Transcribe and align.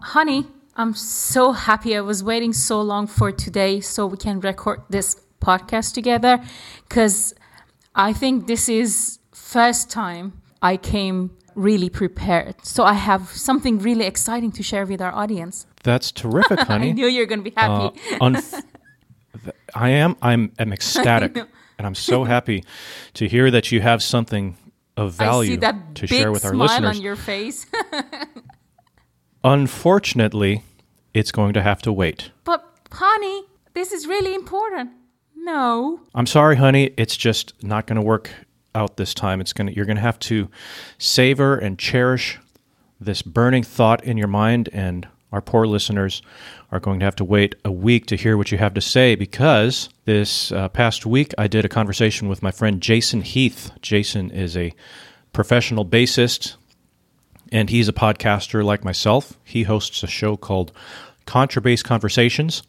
Honey, 0.00 0.46
I'm 0.76 0.94
so 0.94 1.52
happy. 1.52 1.96
I 1.96 2.00
was 2.00 2.22
waiting 2.22 2.52
so 2.52 2.80
long 2.80 3.06
for 3.06 3.32
today 3.32 3.80
so 3.80 4.06
we 4.06 4.16
can 4.16 4.40
record 4.40 4.82
this 4.88 5.20
podcast 5.40 5.94
together 5.94 6.40
because 6.88 7.34
I 7.94 8.12
think 8.12 8.46
this 8.46 8.68
is 8.68 9.18
first 9.32 9.90
time 9.90 10.40
I 10.62 10.76
came 10.76 11.36
really 11.54 11.90
prepared. 11.90 12.54
So 12.64 12.84
I 12.84 12.92
have 12.94 13.28
something 13.30 13.78
really 13.78 14.04
exciting 14.04 14.52
to 14.52 14.62
share 14.62 14.86
with 14.86 15.00
our 15.02 15.12
audience. 15.12 15.66
That's 15.82 16.12
terrific, 16.12 16.60
honey. 16.70 16.90
I 16.90 16.92
knew 16.92 17.06
you 17.06 17.20
were 17.20 17.26
going 17.26 17.40
to 17.40 17.50
be 17.50 17.54
happy. 17.56 17.98
Uh, 18.12 18.18
unf- 18.20 18.62
I 19.74 19.90
am. 19.90 20.16
I'm, 20.22 20.52
I'm 20.58 20.72
ecstatic, 20.72 21.36
and 21.78 21.86
I'm 21.86 21.94
so 21.94 22.24
happy 22.24 22.64
to 23.14 23.28
hear 23.28 23.50
that 23.50 23.72
you 23.72 23.80
have 23.80 24.02
something 24.02 24.56
of 24.96 25.12
value 25.12 25.58
to 25.94 26.06
share 26.06 26.32
with 26.32 26.44
our 26.44 26.52
smile 26.52 26.66
listeners. 26.66 26.96
on 26.96 27.02
your 27.02 27.16
face. 27.16 27.66
Unfortunately, 29.44 30.62
it's 31.14 31.32
going 31.32 31.54
to 31.54 31.62
have 31.62 31.80
to 31.82 31.92
wait. 31.92 32.30
but 32.44 32.64
honey, 32.90 33.44
this 33.74 33.92
is 33.92 34.06
really 34.06 34.34
important. 34.34 34.90
No. 35.36 36.00
I'm 36.14 36.26
sorry, 36.26 36.56
honey. 36.56 36.90
It's 36.96 37.16
just 37.16 37.54
not 37.62 37.86
going 37.86 37.96
to 37.96 38.02
work 38.02 38.30
out 38.74 38.96
this 38.96 39.14
time. 39.14 39.40
It's 39.40 39.52
going 39.52 39.68
to. 39.68 39.74
You're 39.74 39.86
going 39.86 39.96
to 39.96 40.02
have 40.02 40.18
to 40.20 40.48
savor 40.98 41.56
and 41.56 41.78
cherish 41.78 42.38
this 43.00 43.22
burning 43.22 43.62
thought 43.62 44.04
in 44.04 44.16
your 44.16 44.28
mind, 44.28 44.68
and 44.72 45.06
our 45.32 45.40
poor 45.40 45.66
listeners 45.66 46.22
are 46.72 46.80
going 46.80 46.98
to 47.00 47.04
have 47.04 47.16
to 47.16 47.24
wait 47.24 47.54
a 47.64 47.72
week 47.72 48.06
to 48.06 48.16
hear 48.16 48.36
what 48.36 48.50
you 48.50 48.58
have 48.58 48.74
to 48.74 48.80
say 48.80 49.14
because 49.14 49.88
this 50.04 50.52
uh, 50.52 50.68
past 50.68 51.06
week 51.06 51.32
I 51.38 51.46
did 51.46 51.64
a 51.64 51.68
conversation 51.68 52.28
with 52.28 52.42
my 52.42 52.50
friend 52.50 52.80
Jason 52.80 53.22
Heath. 53.22 53.70
Jason 53.80 54.30
is 54.30 54.56
a 54.56 54.74
professional 55.32 55.84
bassist 55.86 56.56
and 57.52 57.70
he's 57.70 57.88
a 57.88 57.92
podcaster 57.92 58.64
like 58.64 58.84
myself. 58.84 59.38
He 59.44 59.64
hosts 59.64 60.02
a 60.02 60.06
show 60.06 60.36
called 60.36 60.72
Contrabass 61.26 61.82
Conversations, 61.82 62.62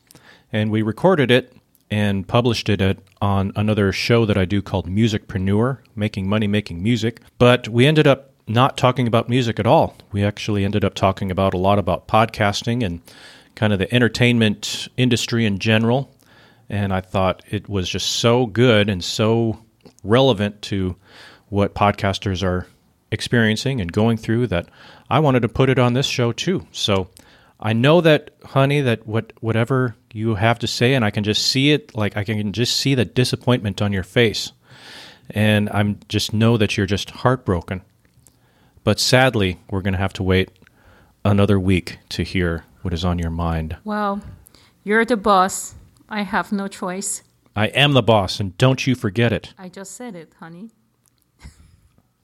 and 0.51 0.71
we 0.71 0.81
recorded 0.81 1.31
it 1.31 1.55
and 1.91 2.27
published 2.27 2.69
it 2.69 2.81
at, 2.81 2.97
on 3.21 3.51
another 3.55 3.91
show 3.91 4.25
that 4.25 4.37
I 4.37 4.45
do 4.45 4.61
called 4.61 4.87
Musicpreneur, 4.87 5.79
making 5.95 6.29
money 6.29 6.47
making 6.47 6.83
music. 6.83 7.21
But 7.37 7.67
we 7.67 7.87
ended 7.87 8.07
up 8.07 8.31
not 8.47 8.77
talking 8.77 9.07
about 9.07 9.29
music 9.29 9.59
at 9.59 9.67
all. 9.67 9.95
We 10.11 10.23
actually 10.23 10.65
ended 10.65 10.83
up 10.83 10.95
talking 10.95 11.31
about 11.31 11.53
a 11.53 11.57
lot 11.57 11.79
about 11.79 12.07
podcasting 12.07 12.83
and 12.83 13.01
kind 13.55 13.73
of 13.73 13.79
the 13.79 13.93
entertainment 13.93 14.87
industry 14.97 15.45
in 15.45 15.59
general. 15.59 16.11
And 16.67 16.93
I 16.93 17.01
thought 17.01 17.43
it 17.49 17.67
was 17.67 17.89
just 17.89 18.11
so 18.11 18.45
good 18.45 18.89
and 18.89 19.03
so 19.03 19.59
relevant 20.03 20.61
to 20.63 20.95
what 21.49 21.75
podcasters 21.75 22.43
are 22.43 22.67
experiencing 23.11 23.81
and 23.81 23.91
going 23.91 24.17
through 24.17 24.47
that 24.47 24.69
I 25.09 25.19
wanted 25.19 25.41
to 25.41 25.49
put 25.49 25.69
it 25.69 25.79
on 25.79 25.93
this 25.93 26.05
show 26.05 26.31
too. 26.31 26.67
So 26.71 27.09
I 27.59 27.73
know 27.73 28.01
that, 28.01 28.31
honey, 28.43 28.81
that 28.81 29.05
what 29.07 29.33
whatever 29.41 29.95
you 30.13 30.35
have 30.35 30.59
to 30.59 30.67
say, 30.67 30.93
and 30.93 31.03
I 31.03 31.11
can 31.11 31.23
just 31.23 31.45
see 31.45 31.71
it, 31.71 31.95
like 31.95 32.15
I 32.15 32.23
can 32.23 32.53
just 32.53 32.77
see 32.77 32.95
the 32.95 33.05
disappointment 33.05 33.81
on 33.81 33.91
your 33.91 34.03
face, 34.03 34.51
and 35.29 35.69
I'm 35.71 35.99
just 36.07 36.33
know 36.33 36.57
that 36.57 36.77
you're 36.77 36.85
just 36.85 37.09
heartbroken. 37.09 37.81
But 38.83 38.99
sadly, 38.99 39.59
we're 39.69 39.81
going 39.81 39.93
to 39.93 39.99
have 39.99 40.13
to 40.13 40.23
wait 40.23 40.51
another 41.25 41.59
week 41.59 41.99
to 42.09 42.23
hear 42.23 42.63
what 42.81 42.93
is 42.93 43.03
on 43.03 43.19
your 43.19 43.29
mind. 43.29 43.75
Well, 43.83 44.21
you're 44.83 45.05
the 45.05 45.17
boss. 45.17 45.75
I 46.07 46.21
have 46.21 46.51
no 46.51 46.67
choice. 46.67 47.23
I 47.55 47.67
am 47.67 47.91
the 47.91 48.01
boss, 48.01 48.39
and 48.39 48.57
don't 48.57 48.87
you 48.87 48.95
forget 48.95 49.33
it. 49.33 49.53
I 49.57 49.67
just 49.67 49.95
said 49.95 50.15
it, 50.15 50.31
honey. 50.39 50.69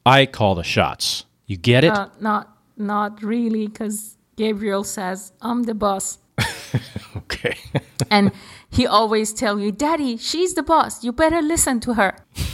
I 0.05 0.25
call 0.25 0.55
the 0.55 0.63
shots. 0.63 1.25
You 1.47 1.57
get 1.57 1.83
it? 1.83 1.91
Uh, 1.91 2.09
not 2.19 2.57
not 2.77 3.23
really 3.23 3.67
cuz 3.67 4.17
Gabriel 4.35 4.83
says 4.83 5.31
I'm 5.41 5.63
the 5.63 5.73
boss. 5.73 6.19
okay. 7.17 7.57
and 8.11 8.31
he 8.69 8.85
always 8.85 9.33
tell 9.33 9.59
you, 9.59 9.71
"Daddy, 9.71 10.17
she's 10.17 10.53
the 10.53 10.63
boss. 10.63 11.03
You 11.03 11.11
better 11.11 11.41
listen 11.41 11.79
to 11.81 11.93
her." 11.93 12.17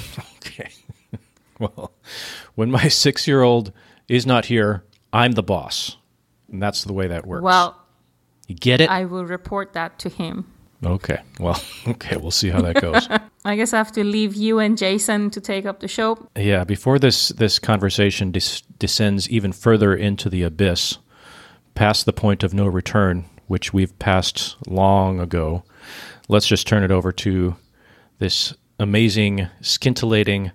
Okay. 0.43 0.71
Well, 1.59 1.91
when 2.55 2.71
my 2.71 2.87
six 2.87 3.27
year 3.27 3.41
old 3.43 3.71
is 4.07 4.25
not 4.25 4.45
here, 4.45 4.83
I'm 5.13 5.33
the 5.33 5.43
boss. 5.43 5.97
And 6.51 6.61
that's 6.61 6.83
the 6.83 6.93
way 6.93 7.07
that 7.07 7.25
works. 7.25 7.43
Well, 7.43 7.77
you 8.47 8.55
get 8.55 8.81
it? 8.81 8.89
I 8.89 9.05
will 9.05 9.25
report 9.25 9.73
that 9.73 9.99
to 9.99 10.09
him. 10.09 10.45
Okay. 10.85 11.21
Well, 11.39 11.61
okay. 11.87 12.17
We'll 12.17 12.31
see 12.31 12.49
how 12.49 12.61
that 12.61 12.81
goes. 12.81 13.07
I 13.45 13.55
guess 13.55 13.73
I 13.73 13.77
have 13.77 13.91
to 13.93 14.03
leave 14.03 14.35
you 14.35 14.59
and 14.59 14.77
Jason 14.77 15.29
to 15.31 15.41
take 15.41 15.65
up 15.65 15.79
the 15.79 15.87
show. 15.87 16.27
yeah. 16.35 16.63
Before 16.63 16.99
this, 16.99 17.29
this 17.29 17.59
conversation 17.59 18.31
des- 18.31 18.61
descends 18.79 19.29
even 19.29 19.51
further 19.51 19.95
into 19.95 20.29
the 20.29 20.43
abyss, 20.43 20.97
past 21.75 22.05
the 22.05 22.13
point 22.13 22.43
of 22.43 22.53
no 22.53 22.67
return, 22.67 23.25
which 23.47 23.73
we've 23.73 23.97
passed 23.99 24.55
long 24.67 25.19
ago, 25.19 25.63
let's 26.27 26.47
just 26.47 26.67
turn 26.67 26.83
it 26.83 26.91
over 26.91 27.11
to 27.11 27.55
this 28.19 28.53
amazing, 28.79 29.47
scintillating, 29.61 30.51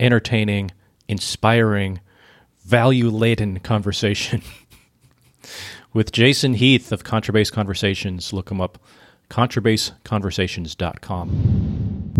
entertaining, 0.00 0.70
inspiring, 1.08 2.00
value 2.64 3.08
laden 3.08 3.58
conversation 3.60 4.42
with 5.92 6.12
Jason 6.12 6.54
Heath 6.54 6.92
of 6.92 7.02
Contrabass 7.04 7.50
Conversations. 7.50 8.32
Look 8.32 8.50
him 8.50 8.60
up, 8.60 8.78
contrabassconversations.com. 9.30 12.14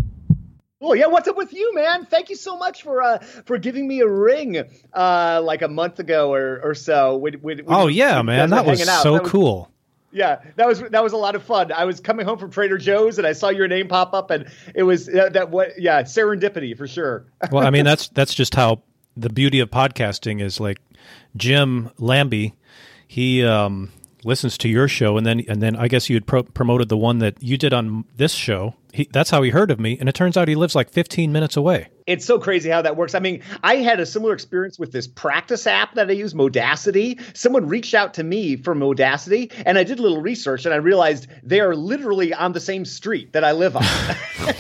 Oh 0.81 0.93
yeah, 0.95 1.07
what's 1.07 1.27
up 1.29 1.37
with 1.37 1.53
you, 1.53 1.75
man? 1.75 2.07
Thank 2.07 2.31
you 2.31 2.37
so 2.37 2.57
much 2.57 2.83
for 2.83 3.03
uh 3.03 3.19
for 3.19 3.59
giving 3.59 3.87
me 3.89 4.01
a 4.01 4.09
ring 4.09 4.63
uh 4.95 5.41
like 5.45 5.61
a 5.63 5.69
month 5.69 5.99
ago 5.99 6.33
or 6.33 6.61
or 6.63 6.75
so. 6.75 7.17
When, 7.17 7.35
when, 7.35 7.59
when 7.65 7.77
Oh, 7.77 7.89
you- 7.89 7.97
yeah, 7.99 8.23
man. 8.23 8.51
That 8.51 8.65
was 8.65 8.89
out. 8.89 9.03
so 9.03 9.15
That 9.15 9.23
was- 9.25 9.33
cool. 9.33 9.71
Yeah, 10.11 10.41
that 10.57 10.67
was 10.67 10.81
that 10.81 11.03
was 11.03 11.13
a 11.13 11.19
lot 11.19 11.35
of 11.35 11.43
fun. 11.43 11.71
I 11.71 11.85
was 11.85 12.01
coming 12.01 12.25
home 12.25 12.39
from 12.39 12.51
Trader 12.51 12.79
Joe's 12.79 13.19
and 13.19 13.27
I 13.27 13.35
saw 13.35 13.51
your 13.51 13.69
name 13.69 13.89
pop 13.89 14.15
up, 14.15 14.31
and 14.31 14.47
it 14.75 14.85
was 14.85 15.07
uh, 15.07 15.29
that 15.35 15.51
what 15.51 15.79
yeah 15.79 16.01
serendipity 16.03 16.75
for 16.75 16.87
sure. 16.87 17.27
well, 17.53 17.67
I 17.67 17.69
mean 17.69 17.85
that's 17.85 18.09
that's 18.09 18.33
just 18.33 18.55
how 18.55 18.81
the 19.19 19.29
beauty 19.29 19.61
of 19.61 19.71
podcasting 19.71 20.41
is. 20.41 20.61
Like 20.61 20.79
Jim 21.37 21.91
Lambie, 21.99 22.55
he 23.07 23.45
um, 23.45 23.93
listens 24.25 24.59
to 24.59 24.69
your 24.69 24.89
show, 24.89 25.17
and 25.17 25.27
then 25.27 25.45
and 25.49 25.63
then 25.63 25.77
I 25.77 25.89
guess 25.89 26.09
you 26.09 26.17
had 26.17 26.27
pro- 26.27 26.43
promoted 26.43 26.89
the 26.89 26.97
one 26.97 27.19
that 27.19 27.43
you 27.43 27.57
did 27.57 27.73
on 27.73 28.05
this 28.17 28.33
show. 28.33 28.75
He, 28.93 29.07
that's 29.13 29.29
how 29.31 29.43
he 29.43 29.51
heard 29.51 29.71
of 29.71 29.79
me, 29.79 29.99
and 30.01 30.09
it 30.09 30.15
turns 30.15 30.37
out 30.37 30.49
he 30.49 30.55
lives 30.55 30.75
like 30.75 30.89
15 30.91 31.31
minutes 31.31 31.57
away. 31.59 31.89
it's 32.07 32.25
so 32.25 32.39
crazy 32.39 32.71
how 32.71 32.81
that 32.81 32.97
works. 32.97 33.15
I 33.15 33.19
mean, 33.19 33.43
I 33.63 33.77
had 33.77 34.01
a 34.01 34.07
similar 34.07 34.33
experience 34.33 34.79
with 34.79 34.93
this 34.93 35.07
practice 35.07 35.67
app 35.67 35.95
that 35.97 36.09
I 36.09 36.13
use, 36.13 36.35
Modacity. 36.35 37.19
Someone 37.35 37.69
reached 37.69 37.93
out 37.93 38.15
to 38.15 38.25
me 38.25 38.57
from 38.57 38.79
Modacity, 38.79 39.51
and 39.67 39.77
I 39.77 39.85
did 39.85 39.99
a 39.99 40.03
little 40.03 40.23
research, 40.23 40.65
and 40.65 40.73
I 40.73 40.79
realized 40.79 41.27
they 41.43 41.61
are 41.61 41.77
literally 41.77 42.33
on 42.33 42.53
the 42.53 42.61
same 42.61 42.87
street 42.87 43.35
that 43.35 43.45
I 43.45 43.53
live 43.53 43.77
on. 43.77 43.85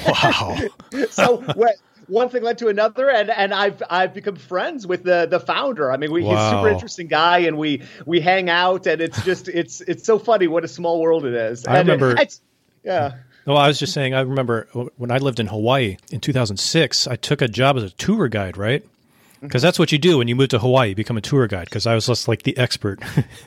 Wow. 0.07 0.57
so 1.11 1.39
what? 1.55 1.77
One 2.09 2.29
thing 2.31 2.43
led 2.43 2.59
to 2.59 2.69
another, 2.69 3.11
and, 3.11 3.31
and 3.31 3.53
I've 3.55 3.83
I've 3.89 4.15
become 4.15 4.37
friends 4.37 4.87
with 4.87 5.05
the 5.05 5.27
the 5.31 5.39
founder. 5.41 5.93
I 5.93 5.97
mean, 5.99 6.11
we, 6.11 6.23
he's 6.25 6.33
a 6.33 6.51
super 6.51 6.69
interesting 6.69 7.07
guy, 7.07 7.39
and 7.41 7.57
we 7.59 7.83
we 8.07 8.21
hang 8.21 8.49
out, 8.51 8.87
and 8.87 9.01
it's 9.01 9.23
just 9.25 9.49
it's 9.49 9.81
it's 9.83 10.05
so 10.05 10.19
funny 10.19 10.47
what 10.49 10.65
a 10.65 10.69
small 10.69 11.01
world 11.01 11.25
it 11.27 11.35
is. 11.35 11.67
I 11.67 11.79
And 11.79 11.89
remember- 11.89 12.13
it's- 12.13 12.41
yeah. 12.83 13.17
Well, 13.47 13.57
I 13.57 13.67
was 13.69 13.79
just 13.79 13.95
saying, 13.95 14.13
I 14.13 14.21
remember 14.21 14.69
when 14.97 15.11
I 15.11 15.17
lived 15.19 15.41
in 15.41 15.47
Hawaii 15.47 15.97
in 16.11 16.21
2006, 16.21 17.07
I 17.07 17.17
took 17.17 17.41
a 17.41 17.49
job 17.49 17.79
as 17.79 17.83
a 17.83 17.91
tour 17.91 18.29
guide, 18.29 18.59
right? 18.59 18.83
Mm-hmm. 18.85 19.47
Because 19.47 19.63
that's 19.63 19.79
what 19.79 19.91
you 19.91 19.97
do 19.99 20.19
when 20.19 20.29
you 20.29 20.37
move 20.37 20.49
to 20.51 20.59
Hawaii, 20.59 20.91
you 20.91 20.95
become 20.95 21.17
a 21.17 21.23
tour 21.23 21.47
guide, 21.47 21.65
because 21.65 21.87
I 21.87 21.95
was 21.95 22.07
just 22.07 22.29
like 22.29 22.43
the 22.43 22.57
expert. 22.59 23.01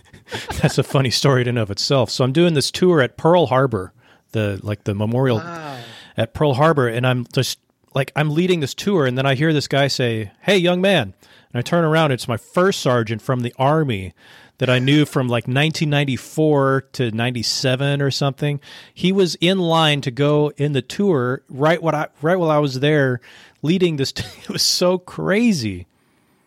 that's 0.61 0.77
a 0.79 0.83
funny 0.83 1.11
story 1.11 1.41
in 1.43 1.49
and 1.49 1.59
of 1.59 1.69
itself. 1.69 2.09
So 2.09 2.23
I'm 2.23 2.31
doing 2.33 2.53
this 2.55 2.71
tour 2.71 3.01
at 3.01 3.15
Pearl 3.17 3.45
Harbor, 3.47 3.93
the 4.31 4.59
like 4.63 4.85
the 4.85 4.95
memorial 4.95 5.39
at 6.17 6.33
Pearl 6.33 6.55
Harbor, 6.55 6.87
and 6.87 7.05
I'm 7.05 7.25
just 7.33 7.59
like 7.93 8.11
I'm 8.15 8.29
leading 8.31 8.59
this 8.59 8.73
tour, 8.73 9.05
and 9.05 9.17
then 9.17 9.25
I 9.25 9.35
hear 9.35 9.53
this 9.53 9.67
guy 9.67 9.87
say, 9.87 10.31
"Hey, 10.41 10.57
young 10.57 10.81
man," 10.81 11.13
and 11.53 11.59
I 11.59 11.61
turn 11.61 11.83
around, 11.83 12.11
it's 12.11 12.27
my 12.27 12.37
first 12.37 12.79
sergeant 12.79 13.21
from 13.21 13.41
the 13.41 13.53
army 13.57 14.13
that 14.59 14.69
I 14.69 14.79
knew 14.79 15.05
from 15.05 15.27
like 15.27 15.47
1994 15.47 16.85
to 16.93 17.11
97 17.11 18.01
or 18.01 18.11
something. 18.11 18.59
He 18.93 19.11
was 19.11 19.35
in 19.41 19.57
line 19.57 20.01
to 20.01 20.11
go 20.11 20.51
in 20.55 20.73
the 20.73 20.83
tour 20.83 21.41
right 21.49 21.81
what 21.81 21.95
I 21.95 22.07
right 22.21 22.37
while 22.37 22.51
I 22.51 22.59
was 22.59 22.79
there 22.79 23.21
leading 23.63 23.97
this. 23.97 24.11
it 24.43 24.49
was 24.49 24.61
so 24.61 24.97
crazy. 24.97 25.87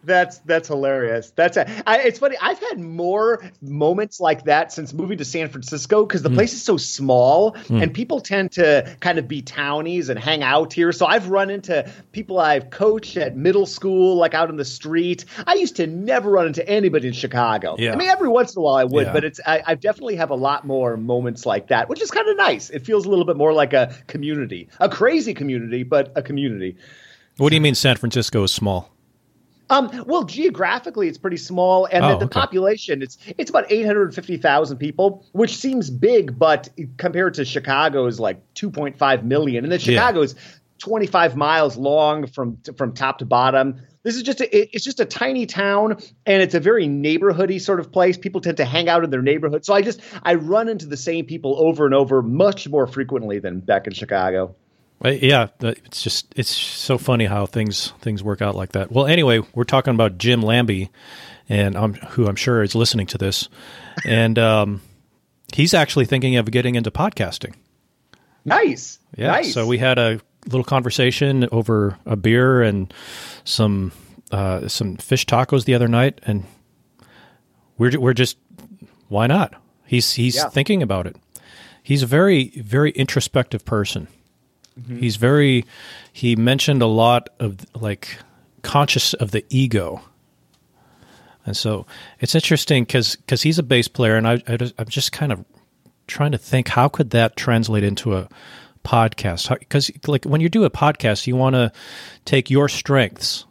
That's 0.04 0.38
that's 0.38 0.68
hilarious. 0.68 1.32
That's 1.34 1.56
a, 1.56 1.68
I, 1.88 2.00
it's 2.00 2.18
funny. 2.18 2.36
I've 2.40 2.58
had 2.58 2.78
more 2.78 3.42
moments 3.60 4.20
like 4.20 4.44
that 4.44 4.72
since 4.72 4.92
moving 4.92 5.18
to 5.18 5.24
San 5.24 5.48
Francisco 5.48 6.04
because 6.04 6.22
the 6.22 6.28
hmm. 6.28 6.36
place 6.36 6.52
is 6.52 6.62
so 6.62 6.76
small 6.76 7.56
hmm. 7.56 7.82
and 7.82 7.92
people 7.92 8.20
tend 8.20 8.52
to 8.52 8.96
kind 9.00 9.18
of 9.18 9.28
be 9.28 9.42
townies 9.42 10.08
and 10.08 10.18
hang 10.18 10.42
out 10.42 10.72
here. 10.72 10.92
So 10.92 11.06
I've 11.06 11.28
run 11.28 11.50
into 11.50 11.90
people 12.12 12.38
I've 12.38 12.70
coached 12.70 13.16
at 13.16 13.36
middle 13.36 13.66
school, 13.66 14.16
like 14.16 14.34
out 14.34 14.50
in 14.50 14.56
the 14.56 14.64
street. 14.64 15.24
I 15.46 15.54
used 15.54 15.76
to 15.76 15.86
never 15.86 16.30
run 16.30 16.46
into 16.46 16.66
anybody 16.68 17.08
in 17.08 17.14
Chicago. 17.14 17.76
Yeah. 17.78 17.92
I 17.92 17.96
mean, 17.96 18.08
every 18.08 18.28
once 18.28 18.54
in 18.54 18.60
a 18.60 18.62
while 18.62 18.76
I 18.76 18.84
would, 18.84 19.06
Yeah. 19.06 19.12
but 19.12 19.24
it's 19.24 19.40
I, 19.46 19.62
I 19.66 19.74
definitely 19.74 20.16
have 20.16 20.30
a 20.30 20.36
lot 20.36 20.66
more 20.66 20.96
moments 20.96 21.46
like 21.46 21.68
that, 21.68 21.88
which 21.88 22.02
is 22.02 22.10
kind 22.10 22.28
of 22.28 22.36
nice. 22.36 22.70
It 22.70 22.84
feels 22.84 23.06
a 23.06 23.10
little 23.10 23.24
bit 23.24 23.36
more 23.36 23.52
like 23.52 23.72
a 23.72 23.94
community, 24.06 24.68
a 24.80 24.88
crazy 24.88 25.34
community, 25.34 25.82
but 25.82 26.12
a 26.16 26.22
community. 26.22 26.76
What 27.36 27.50
do 27.50 27.56
you 27.56 27.60
mean 27.60 27.74
San 27.74 27.96
Francisco 27.96 28.44
is 28.44 28.52
small? 28.52 28.93
Um, 29.70 30.04
well, 30.06 30.24
geographically, 30.24 31.08
it's 31.08 31.18
pretty 31.18 31.36
small, 31.38 31.86
and 31.86 32.04
Oh, 32.04 32.08
the, 32.10 32.18
the 32.18 32.24
okay. 32.26 32.40
population 32.40 33.02
it's 33.02 33.16
it's 33.38 33.50
about 33.50 33.64
eight 33.70 33.86
hundred 33.86 34.14
fifty 34.14 34.36
thousand 34.36 34.78
people, 34.78 35.24
which 35.32 35.56
seems 35.56 35.90
big, 35.90 36.38
but 36.38 36.68
compared 36.98 37.34
to 37.34 37.44
Chicago, 37.44 38.06
is 38.06 38.20
like 38.20 38.40
two 38.54 38.70
point 38.70 38.98
five 38.98 39.24
million, 39.24 39.64
and 39.64 39.72
then 39.72 39.80
Yeah. 39.80 39.84
Chicago's 40.00 40.34
twenty 40.78 41.06
five 41.06 41.34
miles 41.36 41.76
long 41.76 42.26
from 42.26 42.58
from 42.76 42.92
top 42.92 43.18
to 43.18 43.24
bottom. 43.24 43.80
This 44.02 44.16
is 44.16 44.22
just 44.22 44.42
a, 44.42 44.74
it's 44.76 44.84
just 44.84 45.00
a 45.00 45.06
tiny 45.06 45.46
town, 45.46 45.96
and 46.26 46.42
it's 46.42 46.54
a 46.54 46.60
very 46.60 46.86
neighborhoody 46.86 47.58
sort 47.58 47.80
of 47.80 47.90
place. 47.90 48.18
People 48.18 48.42
tend 48.42 48.58
to 48.58 48.66
hang 48.66 48.86
out 48.90 49.02
in 49.02 49.08
their 49.08 49.22
neighborhood, 49.22 49.64
so 49.64 49.72
I 49.72 49.80
just 49.80 50.00
I 50.22 50.34
run 50.34 50.68
into 50.68 50.84
the 50.84 50.98
same 50.98 51.24
people 51.24 51.56
over 51.58 51.86
and 51.86 51.94
over 51.94 52.20
much 52.22 52.68
more 52.68 52.86
frequently 52.86 53.38
than 53.38 53.60
back 53.60 53.86
in 53.86 53.94
Chicago. 53.94 54.54
Uh, 55.02 55.10
Yeah, 55.10 55.48
it's 55.60 56.02
just 56.02 56.32
it's 56.36 56.50
so 56.50 56.98
funny 56.98 57.24
how 57.26 57.46
things 57.46 57.92
things 58.00 58.22
work 58.22 58.42
out 58.42 58.54
like 58.54 58.72
that. 58.72 58.92
Well, 58.92 59.06
anyway, 59.06 59.40
we're 59.54 59.64
talking 59.64 59.94
about 59.94 60.18
Jim 60.18 60.42
Lambie, 60.42 60.90
and 61.48 61.76
I'm, 61.76 61.94
who 61.94 62.26
I'm 62.26 62.36
sure 62.36 62.62
is 62.62 62.74
listening 62.74 63.06
to 63.08 63.18
this, 63.18 63.48
and 64.06 64.38
um, 64.38 64.82
he's 65.54 65.72
actually 65.74 66.04
thinking 66.06 66.36
of 66.36 66.50
getting 66.50 66.74
into 66.74 66.90
podcasting. 66.90 67.54
Nice, 68.44 68.98
Yeah, 69.16 69.28
nice. 69.28 69.54
so 69.54 69.66
we 69.66 69.78
had 69.78 69.98
a 69.98 70.20
little 70.46 70.64
conversation 70.64 71.48
over 71.50 71.96
a 72.04 72.14
beer 72.16 72.60
and 72.62 72.92
some 73.44 73.92
uh, 74.30 74.68
some 74.68 74.96
fish 74.96 75.24
tacos 75.26 75.64
the 75.64 75.74
other 75.74 75.88
night, 75.88 76.20
and 76.26 76.44
we're 77.78 77.98
we're 77.98 78.12
just 78.14 78.36
why 79.08 79.26
not? 79.26 79.54
He's 79.86 80.12
he's 80.14 80.36
Yeah. 80.36 80.48
thinking 80.48 80.82
about 80.82 81.06
it. 81.06 81.16
He's 81.82 82.02
a 82.02 82.06
very 82.06 82.48
very 82.56 82.90
introspective 82.92 83.64
person. 83.64 84.08
Mm-hmm. 84.80 84.98
He's 84.98 85.16
very 85.16 85.64
he 86.12 86.36
mentioned 86.36 86.82
a 86.82 86.86
lot 86.86 87.28
of 87.38 87.64
like 87.74 88.18
conscious 88.62 89.14
of 89.14 89.30
the 89.30 89.44
ego. 89.50 90.02
And 91.46 91.56
so 91.56 91.86
it's 92.20 92.34
interesting 92.34 92.84
because 92.84 93.16
because 93.16 93.42
he's 93.42 93.58
a 93.58 93.62
bass 93.62 93.88
player, 93.88 94.16
and 94.16 94.26
I, 94.26 94.42
I 94.48 94.56
just, 94.56 94.74
I'm 94.78 94.88
just 94.88 95.12
kind 95.12 95.32
of 95.32 95.44
trying 96.06 96.32
to 96.32 96.38
think 96.38 96.68
how 96.68 96.88
could 96.88 97.10
that 97.10 97.36
translate 97.36 97.84
into 97.84 98.16
a 98.16 98.28
podcast? 98.84 99.58
Because 99.58 99.90
like 100.06 100.24
when 100.24 100.40
you 100.40 100.48
do 100.48 100.64
a 100.64 100.70
podcast, 100.70 101.26
you 101.26 101.36
want 101.36 101.54
to 101.54 101.72
take 102.24 102.50
your 102.50 102.68
strengths 102.68 103.44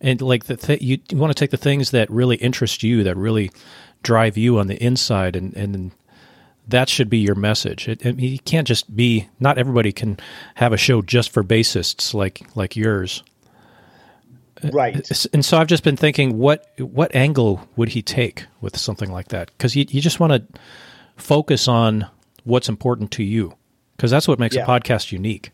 and 0.00 0.20
like 0.20 0.44
the 0.44 0.56
th- 0.56 0.82
you, 0.82 0.98
you 1.10 1.16
want 1.16 1.30
to 1.30 1.38
take 1.38 1.50
the 1.50 1.56
things 1.56 1.90
that 1.90 2.10
really 2.10 2.36
interest 2.36 2.82
you, 2.82 3.02
that 3.04 3.16
really 3.16 3.50
drive 4.02 4.36
you 4.36 4.58
on 4.58 4.66
the 4.66 4.82
inside, 4.82 5.36
and 5.36 5.54
and 5.56 5.92
that 6.68 6.88
should 6.88 7.08
be 7.08 7.18
your 7.18 7.34
message. 7.34 7.88
It, 7.88 8.04
I 8.06 8.12
mean, 8.12 8.32
you 8.32 8.38
can't 8.40 8.66
just 8.66 8.94
be. 8.96 9.28
Not 9.40 9.58
everybody 9.58 9.92
can 9.92 10.18
have 10.56 10.72
a 10.72 10.76
show 10.76 11.02
just 11.02 11.30
for 11.30 11.42
bassists 11.44 12.12
like 12.14 12.42
like 12.56 12.76
yours. 12.76 13.22
right. 14.72 15.10
And 15.32 15.44
so 15.44 15.58
I've 15.58 15.66
just 15.66 15.84
been 15.84 15.96
thinking, 15.96 16.38
what 16.38 16.66
what 16.78 17.14
angle 17.14 17.68
would 17.76 17.90
he 17.90 18.02
take 18.02 18.44
with 18.60 18.76
something 18.76 19.10
like 19.12 19.28
that? 19.28 19.50
Because 19.56 19.76
you 19.76 19.84
you 19.88 20.00
just 20.00 20.18
want 20.20 20.32
to 20.32 20.60
focus 21.16 21.68
on 21.68 22.06
what's 22.44 22.68
important 22.68 23.10
to 23.12 23.22
you, 23.22 23.54
because 23.96 24.10
that's 24.10 24.26
what 24.28 24.38
makes 24.38 24.56
Yeah. 24.56 24.64
a 24.64 24.66
podcast 24.66 25.12
unique. 25.12 25.50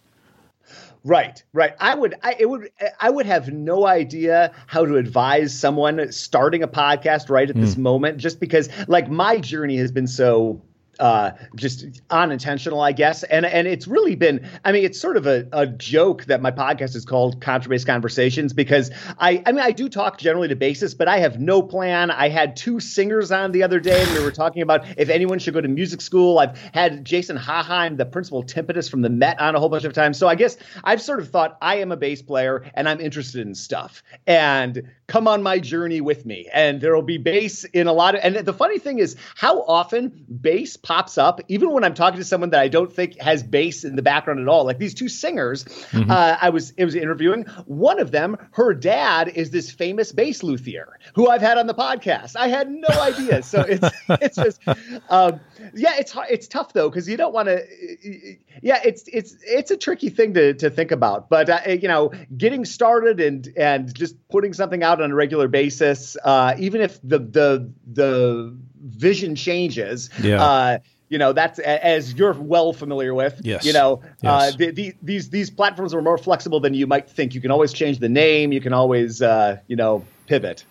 Right, 1.04 1.42
right. 1.52 1.74
I 1.80 1.96
would, 1.96 2.14
I 2.22 2.36
it 2.38 2.48
would, 2.48 2.70
I 3.00 3.10
would 3.10 3.26
have 3.26 3.52
no 3.52 3.88
idea 3.88 4.52
how 4.68 4.86
to 4.86 4.96
advise 4.98 5.52
someone 5.52 6.12
starting 6.12 6.62
a 6.62 6.68
podcast 6.68 7.28
right 7.28 7.50
at 7.50 7.56
Hmm. 7.56 7.62
this 7.62 7.76
moment, 7.76 8.18
just 8.18 8.38
because, 8.38 8.68
like, 8.86 9.10
my 9.10 9.38
journey 9.38 9.76
has 9.78 9.90
been 9.90 10.06
so 10.06 10.62
uh 10.98 11.32
just 11.56 11.86
unintentional 12.10 12.80
i 12.80 12.92
guess. 12.92 13.22
And 13.24 13.46
and 13.46 13.66
it's 13.66 13.86
really 13.86 14.14
been 14.14 14.48
i 14.64 14.72
mean 14.72 14.84
it's 14.84 15.00
sort 15.00 15.16
of 15.16 15.26
a, 15.26 15.46
a 15.52 15.66
joke 15.66 16.24
that 16.24 16.42
my 16.42 16.50
podcast 16.50 16.94
is 16.94 17.04
called 17.04 17.40
contrabass 17.40 17.86
conversations 17.86 18.52
because 18.52 18.90
i 19.18 19.42
i 19.46 19.52
mean 19.52 19.60
i 19.60 19.72
do 19.72 19.88
talk 19.88 20.18
generally 20.18 20.48
to 20.48 20.56
bassists 20.56 20.96
but 20.96 21.08
i 21.08 21.18
have 21.18 21.40
no 21.40 21.62
plan. 21.62 22.10
I 22.10 22.28
had 22.28 22.56
two 22.56 22.80
singers 22.80 23.32
on 23.32 23.52
the 23.52 23.62
other 23.62 23.80
day 23.80 24.02
and 24.02 24.12
we 24.12 24.20
were 24.20 24.32
talking 24.32 24.62
about 24.62 24.86
if 24.98 25.08
anyone 25.08 25.38
should 25.38 25.54
go 25.54 25.60
to 25.60 25.68
music 25.68 26.00
school. 26.00 26.38
I've 26.38 26.58
had 26.74 27.04
jason 27.04 27.36
haaheim 27.36 27.96
the 27.96 28.06
principal 28.06 28.42
timpanist 28.44 28.90
from 28.90 29.02
the 29.02 29.10
met 29.10 29.40
on 29.40 29.54
a 29.54 29.60
whole 29.60 29.68
bunch 29.68 29.84
of 29.84 29.92
times. 29.92 30.18
So 30.18 30.28
i 30.28 30.34
guess 30.34 30.56
i've 30.84 31.00
sort 31.00 31.20
of 31.20 31.30
thought 31.30 31.56
i 31.62 31.76
am 31.76 31.92
a 31.92 31.96
bass 31.96 32.22
player 32.22 32.64
and 32.74 32.88
i'm 32.88 33.00
interested 33.00 33.46
in 33.46 33.54
stuff. 33.54 34.02
And 34.26 34.82
come 35.06 35.28
on 35.28 35.42
my 35.42 35.58
journey 35.58 36.00
with 36.00 36.24
me. 36.24 36.48
And 36.52 36.80
there 36.80 36.94
will 36.94 37.02
be 37.02 37.18
bass 37.18 37.64
in 37.64 37.86
a 37.86 37.92
lot 37.92 38.14
of 38.14 38.20
and 38.22 38.36
the 38.36 38.52
funny 38.52 38.78
thing 38.78 38.98
is 38.98 39.16
how 39.36 39.62
often 39.62 40.24
bass 40.40 40.76
pops 40.82 41.16
up 41.16 41.40
even 41.48 41.70
when 41.70 41.84
i'm 41.84 41.94
talking 41.94 42.18
to 42.18 42.24
someone 42.24 42.50
that 42.50 42.60
i 42.60 42.68
don't 42.68 42.92
think 42.92 43.18
has 43.20 43.42
bass 43.42 43.84
in 43.84 43.96
the 43.96 44.02
background 44.02 44.40
at 44.40 44.48
all 44.48 44.64
like 44.64 44.78
these 44.78 44.94
two 44.94 45.08
singers 45.08 45.64
uh, 45.94 46.36
i 46.40 46.50
was 46.50 46.72
it 46.76 46.84
was 46.84 46.94
interviewing. 46.94 47.42
One 47.66 48.00
of 48.00 48.10
them 48.10 48.36
her 48.52 48.74
dad 48.74 49.28
is 49.28 49.50
this 49.50 49.70
famous 49.70 50.12
bass 50.12 50.42
luthier 50.42 50.98
who 51.14 51.28
i've 51.28 51.40
had 51.40 51.58
on 51.58 51.66
the 51.66 51.74
podcast. 51.74 52.36
I 52.36 52.48
had 52.48 52.70
no 52.70 52.88
idea. 53.00 53.42
So 53.42 53.60
it's 53.62 53.88
it's 54.08 54.36
just 54.36 54.60
um, 55.10 55.40
yeah 55.74 55.94
it's 55.98 56.14
it's 56.30 56.48
tough 56.48 56.72
though 56.72 56.88
because 56.88 57.08
you 57.08 57.16
don't 57.16 57.32
want 57.32 57.48
to 57.48 57.64
yeah 58.62 58.80
it's 58.84 59.04
it's 59.12 59.36
it's 59.42 59.70
a 59.70 59.76
tricky 59.76 60.08
thing 60.08 60.34
to 60.34 60.54
to 60.54 60.70
think 60.70 60.90
about. 60.90 61.28
But 61.28 61.48
uh, 61.48 61.60
you 61.70 61.88
know 61.88 62.12
getting 62.36 62.64
started 62.64 63.20
and 63.20 63.48
and 63.56 63.92
just 63.94 64.16
putting 64.28 64.52
something 64.52 64.82
out 64.82 65.00
on 65.00 65.10
a 65.10 65.14
regular 65.14 65.48
basis 65.48 66.16
uh, 66.24 66.54
even 66.58 66.80
if 66.80 67.00
the 67.02 67.18
the 67.18 67.72
the 67.92 68.56
vision 68.82 69.34
changes 69.34 70.10
Yeah. 70.22 70.42
uh, 70.42 70.78
you 71.08 71.18
know 71.18 71.32
that's 71.32 71.58
as 71.58 72.14
you're 72.14 72.32
well 72.32 72.72
familiar 72.72 73.14
with 73.14 73.40
Yes. 73.44 73.64
you 73.64 73.72
know 73.72 74.02
uh, 74.24 74.50
the, 74.52 74.70
the, 74.70 74.94
these 75.02 75.30
these 75.30 75.50
platforms 75.50 75.94
are 75.94 76.02
more 76.02 76.18
flexible 76.18 76.58
than 76.60 76.74
you 76.74 76.86
might 76.86 77.08
think 77.08 77.34
you 77.34 77.40
can 77.40 77.50
always 77.50 77.72
change 77.72 77.98
the 77.98 78.08
name 78.08 78.52
you 78.52 78.60
can 78.60 78.72
always 78.72 79.20
uh, 79.22 79.58
you 79.68 79.76
know 79.76 80.04
pivot 80.26 80.64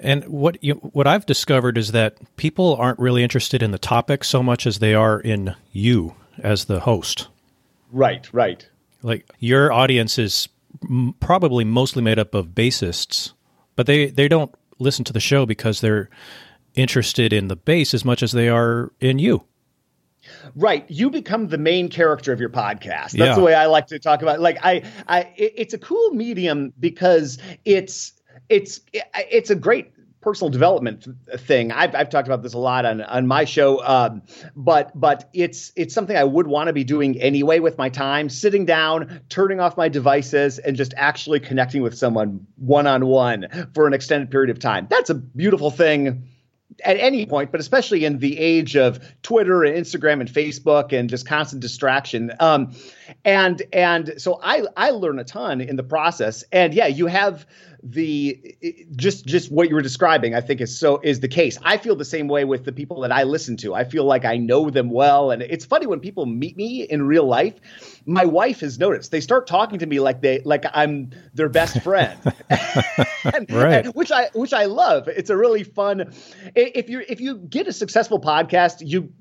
And 0.00 0.24
what 0.28 0.62
you, 0.62 0.74
what 0.74 1.06
I've 1.08 1.26
discovered 1.26 1.76
is 1.78 1.90
that 1.92 2.14
people 2.36 2.76
aren't 2.76 2.98
really 3.00 3.22
interested 3.22 3.62
in 3.62 3.70
the 3.72 3.78
topic 3.78 4.22
so 4.24 4.42
much 4.42 4.66
as 4.66 4.78
they 4.78 4.94
are 4.94 5.18
in 5.20 5.54
you 5.72 6.14
as 6.42 6.66
the 6.66 6.80
host. 6.80 7.28
right 7.92 8.28
right 8.32 8.68
Like 9.02 9.28
your 9.38 9.72
audience 9.72 10.18
is 10.18 10.48
m- 10.88 11.14
probably 11.20 11.64
mostly 11.64 12.02
made 12.02 12.18
up 12.18 12.34
of 12.34 12.48
bassists, 12.54 13.32
but 13.76 13.86
they 13.86 14.06
they 14.10 14.28
don't 14.28 14.52
listen 14.80 15.04
to 15.04 15.12
the 15.12 15.20
show 15.20 15.46
because 15.46 15.80
they're 15.80 16.08
interested 16.74 17.32
in 17.32 17.48
the 17.48 17.56
bass 17.56 17.94
as 17.94 18.04
much 18.04 18.22
as 18.22 18.32
they 18.32 18.48
are 18.48 18.92
in 19.00 19.18
you. 19.18 19.44
Right, 20.54 20.84
you 20.88 21.10
become 21.10 21.48
the 21.48 21.58
main 21.58 21.88
character 21.88 22.32
of 22.32 22.40
your 22.40 22.50
podcast. 22.50 23.12
That's 23.12 23.14
Yeah. 23.14 23.34
the 23.34 23.42
way 23.42 23.54
I 23.54 23.66
like 23.66 23.86
to 23.88 23.98
talk 23.98 24.22
about. 24.22 24.36
It. 24.36 24.40
Like 24.40 24.58
I, 24.62 24.82
I, 25.06 25.32
it's 25.36 25.74
a 25.74 25.78
cool 25.78 26.10
medium 26.10 26.72
because 26.78 27.38
it's 27.64 28.12
it's 28.48 28.80
it's 29.14 29.50
a 29.50 29.54
great 29.54 29.92
personal 30.20 30.50
development 30.50 31.06
thing. 31.38 31.70
I've, 31.72 31.94
I've 31.94 32.10
talked 32.10 32.28
about 32.28 32.42
this 32.42 32.52
a 32.52 32.58
lot 32.58 32.84
on 32.84 33.00
on 33.02 33.26
my 33.26 33.44
show, 33.44 33.82
um, 33.86 34.22
but 34.54 34.90
but 34.98 35.30
it's 35.32 35.72
it's 35.76 35.94
something 35.94 36.16
I 36.16 36.24
would 36.24 36.46
want 36.46 36.66
to 36.66 36.72
be 36.74 36.84
doing 36.84 37.18
anyway 37.20 37.58
with 37.60 37.78
my 37.78 37.88
time, 37.88 38.28
sitting 38.28 38.66
down, 38.66 39.20
turning 39.30 39.60
off 39.60 39.76
my 39.78 39.88
devices, 39.88 40.58
and 40.58 40.76
just 40.76 40.92
actually 40.96 41.40
connecting 41.40 41.82
with 41.82 41.96
someone 41.96 42.46
one 42.56 42.86
on 42.86 43.06
one 43.06 43.46
for 43.74 43.86
an 43.86 43.94
extended 43.94 44.30
period 44.30 44.50
of 44.50 44.58
time. 44.58 44.86
That's 44.90 45.08
a 45.10 45.14
beautiful 45.14 45.70
thing 45.70 46.28
at 46.84 46.96
any 46.96 47.26
point, 47.26 47.50
but 47.50 47.60
especially 47.60 48.04
in 48.04 48.18
the 48.18 48.38
age 48.38 48.76
of 48.76 49.00
Twitter 49.22 49.64
and 49.64 49.76
Instagram 49.76 50.20
and 50.20 50.28
Facebook 50.28 50.92
and 50.92 51.10
just 51.10 51.26
constant 51.26 51.60
distraction. 51.60 52.32
Um, 52.40 52.72
and 53.24 53.62
and 53.72 54.14
so 54.18 54.40
I 54.42 54.64
I 54.76 54.90
learn 54.90 55.18
a 55.18 55.24
ton 55.24 55.60
in 55.60 55.76
the 55.76 55.82
process. 55.82 56.44
And 56.52 56.74
yeah, 56.74 56.86
you 56.86 57.06
have 57.06 57.46
the 57.82 58.56
just 58.96 59.24
just 59.26 59.50
what 59.50 59.68
you 59.68 59.74
were 59.74 59.82
describing. 59.82 60.34
I 60.34 60.40
think 60.40 60.60
is 60.60 60.78
so 60.78 61.00
is 61.02 61.20
the 61.20 61.28
case. 61.28 61.58
I 61.62 61.76
feel 61.76 61.96
the 61.96 62.04
same 62.04 62.28
way 62.28 62.44
with 62.44 62.64
the 62.64 62.72
people 62.72 63.00
that 63.00 63.12
I 63.12 63.22
listen 63.22 63.56
to. 63.58 63.74
I 63.74 63.84
feel 63.84 64.04
like 64.04 64.24
I 64.24 64.36
know 64.36 64.70
them 64.70 64.90
well, 64.90 65.30
and 65.30 65.42
it's 65.42 65.64
funny 65.64 65.86
when 65.86 66.00
people 66.00 66.26
meet 66.26 66.56
me 66.56 66.82
in 66.82 67.06
real 67.06 67.26
life. 67.26 67.54
My 68.08 68.24
wife 68.24 68.60
has 68.60 68.78
noticed 68.78 69.10
they 69.10 69.20
start 69.20 69.46
talking 69.46 69.78
to 69.80 69.86
me 69.86 70.00
like 70.00 70.22
they 70.22 70.40
like 70.40 70.64
I'm 70.72 71.10
their 71.34 71.48
best 71.50 71.82
friend. 71.82 72.18
And- 73.24 73.50
Right. 73.50 73.84
and- 73.86 73.94
which 73.94 74.10
I 74.10 74.28
which 74.34 74.52
I 74.54 74.64
love. 74.64 75.08
It's 75.08 75.28
a 75.30 75.36
really 75.36 75.62
fun. 75.62 76.12
If 76.54 76.88
you 76.88 77.04
if 77.06 77.20
you 77.20 77.36
get 77.36 77.66
a 77.68 77.72
successful 77.72 78.18
podcast, 78.20 78.76
you 78.80 79.12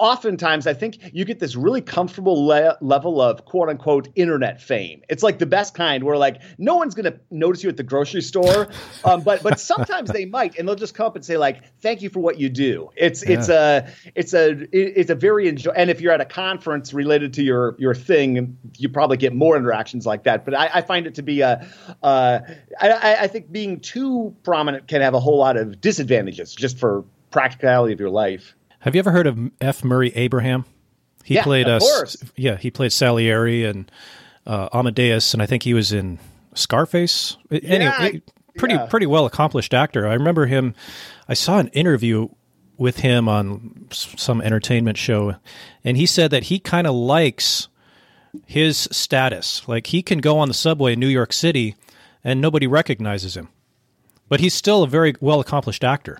oftentimes 0.00 0.66
I 0.66 0.74
think 0.74 0.98
you 1.12 1.24
get 1.24 1.38
this 1.38 1.54
really 1.54 1.80
comfortable 1.82 2.46
le- 2.46 2.76
level 2.80 3.20
of 3.20 3.44
quote 3.44 3.68
unquote 3.68 4.08
internet 4.16 4.60
fame. 4.60 5.02
It's 5.08 5.22
like 5.22 5.38
the 5.38 5.46
best 5.46 5.74
kind 5.74 6.02
where 6.02 6.16
like 6.16 6.40
no 6.58 6.76
one's 6.76 6.94
gonna 6.94 7.20
notice 7.30 7.62
you 7.62 7.68
at 7.68 7.76
the 7.76 7.82
grocery 7.84 8.22
store, 8.22 8.68
um, 9.04 9.22
but 9.22 9.42
but 9.42 9.60
sometimes 9.60 10.10
they 10.10 10.24
might, 10.24 10.58
and 10.58 10.66
they'll 10.66 10.74
just 10.74 10.94
come 10.94 11.06
up 11.06 11.14
and 11.16 11.24
say 11.24 11.36
like, 11.36 11.62
"Thank 11.80 12.02
you 12.02 12.10
for 12.10 12.20
what 12.20 12.40
you 12.40 12.48
do." 12.48 12.90
It's 12.96 13.22
it's 13.22 13.48
a 13.50 13.88
it's 14.16 14.34
a 14.34 14.50
it's 14.72 15.10
a 15.10 15.14
very 15.14 15.46
enjoy. 15.48 15.70
And 15.72 15.90
if 15.90 16.00
you're 16.00 16.12
at 16.12 16.20
a 16.20 16.24
conference 16.24 16.92
related 16.94 17.34
to 17.34 17.42
your 17.42 17.76
your 17.78 17.94
thing, 17.94 18.56
you 18.78 18.88
probably 18.88 19.18
get 19.18 19.34
more 19.34 19.56
interactions 19.56 20.06
like 20.06 20.24
that. 20.24 20.44
But 20.44 20.54
I, 20.54 20.70
I 20.74 20.80
find 20.80 21.06
it 21.06 21.14
to 21.16 21.22
be 21.22 21.42
a 21.42 21.66
uh, 22.02 22.40
I, 22.80 22.88
I- 22.90 23.16
I 23.20 23.26
think 23.26 23.52
being 23.52 23.80
too 23.80 24.34
prominent 24.44 24.88
can 24.88 25.02
have 25.02 25.12
a 25.14 25.20
whole 25.20 25.36
lot 25.36 25.56
of 25.58 25.80
disadvantages 25.80 26.54
just 26.54 26.78
for 26.78 27.04
practicality 27.30 27.92
of 27.92 28.00
your 28.00 28.08
life. 28.10 28.56
Have 28.80 28.94
you 28.94 28.98
ever 28.98 29.10
heard 29.10 29.26
of 29.26 29.38
F. 29.60 29.84
Murray 29.84 30.12
Abraham? 30.16 30.64
He 31.24 31.34
Yeah, 31.34 31.42
played 31.44 31.68
of 31.68 31.82
uh, 31.82 32.06
yeah, 32.36 32.56
he 32.56 32.70
played 32.70 32.92
Salieri 32.92 33.64
and 33.64 33.90
uh, 34.46 34.68
Amadeus, 34.72 35.32
and 35.34 35.42
I 35.42 35.46
think 35.46 35.62
he 35.62 35.74
was 35.74 35.92
in 35.92 36.18
Scarface. 36.54 37.36
Anyway, 37.50 37.92
I- 37.92 38.22
pretty 38.56 38.74
Yeah. 38.74 38.86
pretty 38.86 39.06
well 39.06 39.26
accomplished 39.26 39.74
actor. 39.74 40.06
I 40.08 40.14
remember 40.14 40.46
him. 40.46 40.74
I 41.28 41.34
saw 41.34 41.58
an 41.58 41.68
interview 41.68 42.28
with 42.78 43.00
him 43.00 43.28
on 43.28 43.86
some 43.92 44.40
entertainment 44.40 44.96
show, 44.96 45.36
and 45.84 45.96
he 45.98 46.06
said 46.06 46.30
that 46.30 46.44
he 46.44 46.58
kind 46.58 46.86
of 46.86 46.94
likes 46.94 47.68
his 48.46 48.88
status. 48.90 49.68
Like 49.68 49.88
he 49.88 50.02
can 50.02 50.18
go 50.20 50.38
on 50.38 50.48
the 50.48 50.54
subway 50.54 50.94
in 50.94 51.00
New 51.00 51.06
York 51.08 51.32
City, 51.34 51.76
and 52.24 52.40
nobody 52.40 52.66
recognizes 52.66 53.36
him, 53.36 53.48
but 54.30 54.40
he's 54.40 54.54
still 54.54 54.82
a 54.82 54.88
very 54.88 55.14
well 55.20 55.38
accomplished 55.40 55.84
actor. 55.84 56.18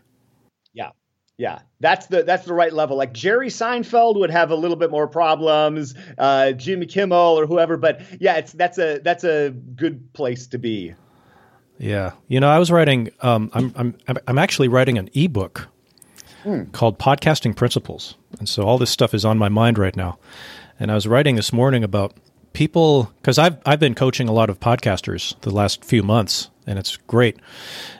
Yeah. 1.40 1.60
That's 1.80 2.08
the 2.08 2.22
that's 2.22 2.44
the 2.44 2.52
right 2.52 2.70
level. 2.70 2.98
Like 2.98 3.14
Jerry 3.14 3.48
Seinfeld 3.48 4.16
would 4.16 4.30
have 4.30 4.50
a 4.50 4.54
little 4.54 4.76
bit 4.76 4.90
more 4.90 5.08
problems, 5.08 5.94
uh, 6.18 6.52
Jimmy 6.52 6.84
Kimmel 6.84 7.40
or 7.40 7.46
whoever, 7.46 7.78
but 7.78 8.02
yeah, 8.20 8.36
it's 8.36 8.52
that's 8.52 8.76
a 8.76 8.98
that's 8.98 9.24
a 9.24 9.48
good 9.48 10.12
place 10.12 10.46
to 10.48 10.58
be. 10.58 10.92
Yeah, 11.78 12.12
you 12.28 12.40
know, 12.40 12.50
I 12.50 12.58
was 12.58 12.70
writing. 12.70 13.08
Um, 13.22 13.50
I'm 13.54 13.72
I'm 13.74 14.18
I'm 14.28 14.36
actually 14.36 14.68
writing 14.68 14.98
an 14.98 15.08
ebook 15.14 15.68
called 16.72 16.98
Podcasting 16.98 17.56
Principles, 17.56 18.16
and 18.38 18.46
so 18.46 18.64
all 18.64 18.76
this 18.76 18.90
stuff 18.90 19.14
is 19.14 19.24
on 19.24 19.38
my 19.38 19.48
mind 19.48 19.78
right 19.78 19.96
now. 19.96 20.18
And 20.78 20.90
I 20.90 20.94
was 20.94 21.06
writing 21.06 21.36
this 21.36 21.54
morning 21.54 21.82
about 21.82 22.12
people 22.52 23.10
because 23.22 23.38
I've 23.38 23.56
I've 23.64 23.80
been 23.80 23.94
coaching 23.94 24.28
a 24.28 24.32
lot 24.32 24.50
of 24.50 24.60
podcasters 24.60 25.40
the 25.40 25.50
last 25.50 25.86
few 25.86 26.02
months, 26.02 26.50
and 26.70 26.78
it's 26.78 26.96
great. 26.96 27.36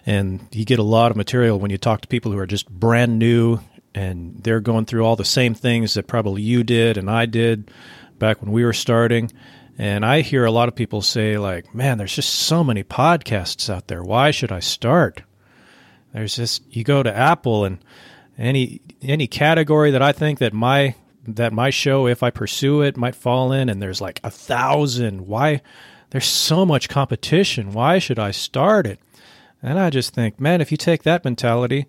And 0.07 0.47
you 0.53 0.65
get 0.65 0.79
a 0.79 0.85
lot 0.85 1.11
of 1.11 1.17
material 1.17 1.59
when 1.59 1.73
you 1.73 1.77
talk 1.77 2.03
to 2.03 2.09
people 2.09 2.31
who 2.31 2.39
are 2.39 2.47
just 2.47 2.71
brand 2.71 3.19
new 3.19 3.59
and 3.97 4.41
they're 4.45 4.61
going 4.61 4.87
through 4.87 5.05
all 5.05 5.17
the 5.17 5.25
same 5.25 5.55
things 5.55 5.95
that 5.95 6.07
probably 6.07 6.43
you 6.43 6.63
did 6.63 6.97
and 6.97 7.11
I 7.11 7.27
did 7.27 7.69
back 8.21 8.41
when 8.41 8.53
we 8.53 8.65
were 8.65 8.73
starting. 8.73 9.33
And 9.77 10.07
I 10.07 10.21
hear 10.21 10.45
a 10.45 10.53
lot 10.53 10.69
of 10.69 10.77
people 10.77 11.03
say, 11.03 11.37
like, 11.37 11.75
man, 11.75 11.99
there's 11.99 12.15
just 12.15 12.33
so 12.33 12.63
many 12.63 12.85
podcasts 12.85 13.69
out 13.69 13.89
there. 13.89 14.05
Why 14.05 14.31
should 14.31 14.53
I 14.53 14.61
start? 14.61 15.23
There's 16.13 16.37
just 16.37 16.63
you 16.71 16.85
go 16.85 17.03
to 17.03 17.17
Apple 17.17 17.65
and 17.65 17.79
any 18.39 18.83
any 19.03 19.27
category 19.27 19.91
that 19.91 20.03
I 20.03 20.13
think 20.13 20.39
that 20.39 20.53
my 20.53 20.95
that 21.27 21.53
my 21.53 21.71
show, 21.71 22.07
if 22.07 22.23
I 22.23 22.31
pursue 22.31 22.83
it, 22.83 22.97
might 22.97 23.15
fall 23.15 23.53
in, 23.53 23.69
and 23.69 23.81
there's 23.81 24.01
like 24.01 24.21
a 24.23 24.31
thousand. 24.31 25.27
Why? 25.27 25.63
There's 26.11 26.27
so 26.27 26.67
much 26.67 26.89
competition. 26.89 27.73
Why 27.73 27.99
should 27.99 28.19
I 28.19 28.33
start 28.33 28.87
it? 28.87 28.99
And 29.63 29.79
I 29.79 29.91
just 29.91 30.15
think, 30.15 30.41
man, 30.41 30.61
if 30.61 30.71
you 30.71 30.77
take 30.77 31.03
that 31.05 31.25
mentality, 31.25 31.87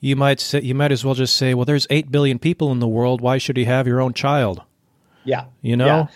you 0.00 0.14
might 0.14 0.40
say, 0.40 0.60
you 0.60 0.74
might 0.74 0.92
as 0.92 1.04
well 1.04 1.14
just 1.14 1.36
say, 1.36 1.54
well, 1.54 1.64
there's 1.64 1.86
eight 1.90 2.10
billion 2.10 2.38
people 2.38 2.70
in 2.70 2.78
the 2.78 2.88
world. 2.88 3.20
Why 3.20 3.38
should 3.38 3.58
you 3.58 3.66
have 3.66 3.86
your 3.86 4.00
own 4.00 4.14
child? 4.14 4.62
Yeah, 5.28 5.44
You 5.60 5.76
know, 5.76 5.86
Yeah. 5.86 6.06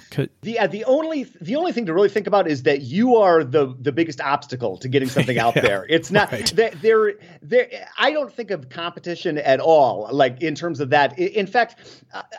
The 0.40 0.58
uh, 0.58 0.66
the 0.68 0.84
only 0.86 1.24
the 1.38 1.54
only 1.56 1.70
thing 1.70 1.84
to 1.84 1.92
really 1.92 2.08
think 2.08 2.26
about 2.26 2.48
is 2.48 2.62
that 2.62 2.80
you 2.80 3.16
are 3.16 3.44
the 3.44 3.74
the 3.78 3.92
biggest 3.92 4.22
obstacle 4.22 4.78
to 4.78 4.88
getting 4.88 5.10
something 5.10 5.38
out 5.38 5.52
there. 5.68 5.84
It's 5.90 6.10
not 6.10 6.32
right. 6.32 6.50
there 6.80 7.12
there. 7.42 7.68
I 7.98 8.10
don't 8.10 8.32
think 8.32 8.50
of 8.50 8.70
competition 8.70 9.36
at 9.36 9.60
all, 9.60 10.08
like 10.10 10.40
in 10.40 10.54
terms 10.54 10.80
of 10.80 10.88
that. 10.90 11.18
In 11.18 11.46
fact, 11.46 11.76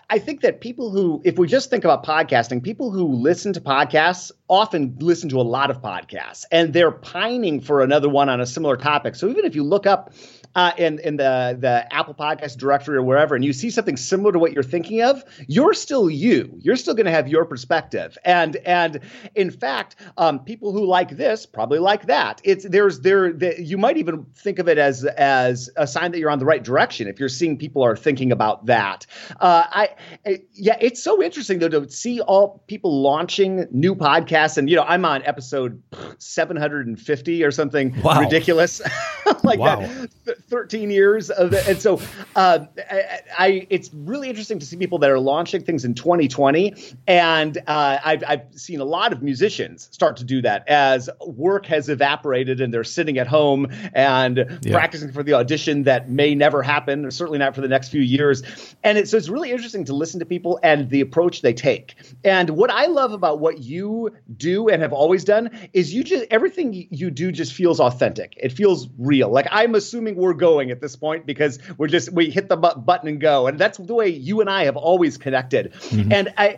I 0.10 0.18
think 0.18 0.42
that 0.42 0.62
people 0.62 0.90
who, 0.90 1.22
if 1.24 1.38
we 1.38 1.46
just 1.46 1.70
think 1.70 1.84
about 1.84 2.04
podcasting, 2.04 2.64
people 2.64 2.90
who 2.90 3.06
listen 3.06 3.54
to 3.54 3.62
podcasts 3.62 4.32
often 4.50 4.96
listen 5.00 5.30
to 5.30 5.40
a 5.40 5.44
lot 5.44 5.70
of 5.70 5.80
podcasts, 5.80 6.44
and 6.52 6.74
they're 6.74 6.92
pining 6.92 7.62
for 7.62 7.82
another 7.82 8.10
one 8.10 8.30
on 8.30 8.42
a 8.42 8.48
similar 8.48 8.78
topic. 8.78 9.16
So 9.16 9.30
even 9.30 9.46
if 9.46 9.54
you 9.54 9.64
look 9.64 9.86
up. 9.86 10.12
Uh, 10.56 10.72
in 10.78 11.00
in 11.00 11.18
the 11.18 11.58
the 11.60 11.92
Apple 11.92 12.14
Podcast 12.14 12.58
directory 12.58 12.96
or 12.96 13.02
wherever, 13.02 13.34
and 13.34 13.44
you 13.44 13.54
see 13.54 13.72
something 13.72 13.98
similar 13.98 14.32
to 14.32 14.38
what 14.38 14.54
you're 14.54 14.62
thinking 14.62 15.02
of, 15.02 15.24
you're 15.48 15.74
still 15.74 16.12
you. 16.12 16.56
You're 16.60 16.76
still 16.76 16.94
going 16.94 17.08
to 17.08 17.12
have 17.12 17.28
your 17.28 17.44
perspective, 17.44 18.16
and 18.24 18.56
and 18.58 19.00
in 19.34 19.50
fact, 19.50 19.96
um, 20.16 20.38
people 20.46 20.72
who 20.72 20.86
like 20.86 21.18
this 21.18 21.48
probably 21.48 21.80
like 21.80 22.06
that. 22.06 22.40
It's 22.44 22.66
there's 22.70 23.00
there 23.00 23.34
the, 23.34 23.56
you 23.60 23.80
might 23.80 23.98
even 23.98 24.26
think 24.36 24.60
of 24.60 24.68
it 24.70 24.78
as 24.78 25.04
as 25.06 25.72
a 25.76 25.88
sign 25.88 26.12
that 26.12 26.20
you're 26.20 26.30
on 26.30 26.38
the 26.38 26.46
right 26.46 26.64
direction 26.64 27.08
if 27.08 27.20
you're 27.20 27.30
seeing 27.30 27.58
people 27.58 27.84
are 27.84 27.96
thinking 27.96 28.32
about 28.32 28.68
that. 28.68 29.08
Uh, 29.40 29.64
I, 29.72 29.90
I 30.24 30.42
yeah, 30.54 30.78
it's 30.80 31.02
so 31.02 31.24
interesting 31.24 31.58
though 31.60 31.70
to 31.70 31.90
see 31.90 32.22
all 32.22 32.64
people 32.68 33.02
launching 33.02 33.66
new 33.72 33.96
podcasts, 33.96 34.60
and 34.60 34.70
you 34.70 34.76
know 34.76 34.84
I'm 34.84 35.04
on 35.04 35.24
episode 35.24 35.82
750 36.20 37.44
or 37.44 37.52
something 37.52 38.00
Wow. 38.04 38.20
ridiculous 38.20 38.82
like 39.44 39.60
Wow. 39.60 39.80
that. 40.26 40.38
Th- 40.54 40.64
13 40.64 40.92
years 40.92 41.30
of 41.30 41.52
it. 41.54 41.68
And 41.68 41.80
so 41.82 42.00
uh, 42.36 42.66
I, 42.90 43.20
I, 43.38 43.68
it's 43.70 43.90
really 43.94 44.30
interesting 44.30 44.60
to 44.60 44.66
see 44.66 44.78
people 44.78 45.00
that 45.00 45.10
are 45.10 45.20
launching 45.20 45.64
things 45.64 45.84
in 45.84 45.94
2020. 45.96 46.74
And 47.08 47.58
uh, 47.68 47.98
I've, 48.04 48.24
I've 48.28 48.42
seen 48.56 48.80
a 48.80 48.86
lot 48.86 49.12
of 49.14 49.22
musicians 49.24 49.90
start 49.92 50.18
to 50.18 50.24
do 50.24 50.42
that 50.44 50.68
as 50.70 51.10
work 51.26 51.66
has 51.66 51.90
evaporated 51.90 52.62
and 52.62 52.74
they're 52.74 52.84
sitting 52.84 53.18
at 53.18 53.28
home 53.28 53.68
and 53.94 54.38
Yeah. 54.64 54.72
practicing 54.74 55.12
for 55.12 55.24
the 55.24 55.34
audition 55.34 55.84
that 55.84 56.10
may 56.10 56.36
never 56.36 56.62
happen, 56.62 57.06
or 57.06 57.12
certainly 57.12 57.40
not 57.40 57.56
for 57.56 57.62
the 57.62 57.68
next 57.68 57.90
few 57.90 58.02
years. 58.02 58.44
And 58.84 58.98
it, 58.98 59.10
so 59.10 59.18
it's 59.18 59.30
really 59.30 59.52
interesting 59.52 59.86
to 59.86 59.94
listen 59.96 60.20
to 60.20 60.26
people 60.26 60.60
and 60.64 60.90
the 60.90 61.02
approach 61.02 61.42
they 61.42 61.54
take. 61.54 61.96
And 62.24 62.52
what 62.52 62.70
I 62.72 62.86
love 62.86 63.12
about 63.12 63.40
what 63.40 63.60
you 63.60 64.12
do 64.38 64.70
and 64.70 64.82
have 64.82 64.94
always 64.94 65.24
done 65.24 65.50
is 65.74 65.94
you 65.94 66.04
just 66.04 66.26
everything 66.32 66.88
you 66.92 67.10
do 67.12 67.32
just 67.32 67.54
feels 67.54 67.80
authentic. 67.80 68.34
It 68.38 68.52
feels 68.52 68.88
real. 68.98 69.30
Like 69.30 69.48
I'm 69.52 69.76
assuming 69.76 70.16
we're 70.16 70.34
going 70.44 70.72
at 70.72 70.82
this 70.82 70.98
point 70.98 71.26
because 71.26 71.58
we're 71.78 71.88
just 71.88 72.12
we 72.12 72.30
hit 72.30 72.50
the 72.50 72.58
button 72.58 73.08
and 73.08 73.22
go, 73.22 73.48
and 73.48 73.58
that's 73.58 73.78
the 73.78 73.94
way 73.94 74.10
you 74.10 74.42
and 74.42 74.50
I 74.50 74.66
have 74.66 74.76
always 74.76 75.18
connected. 75.18 75.72
Mm-hmm. 75.72 76.12
And 76.12 76.34
I 76.38 76.58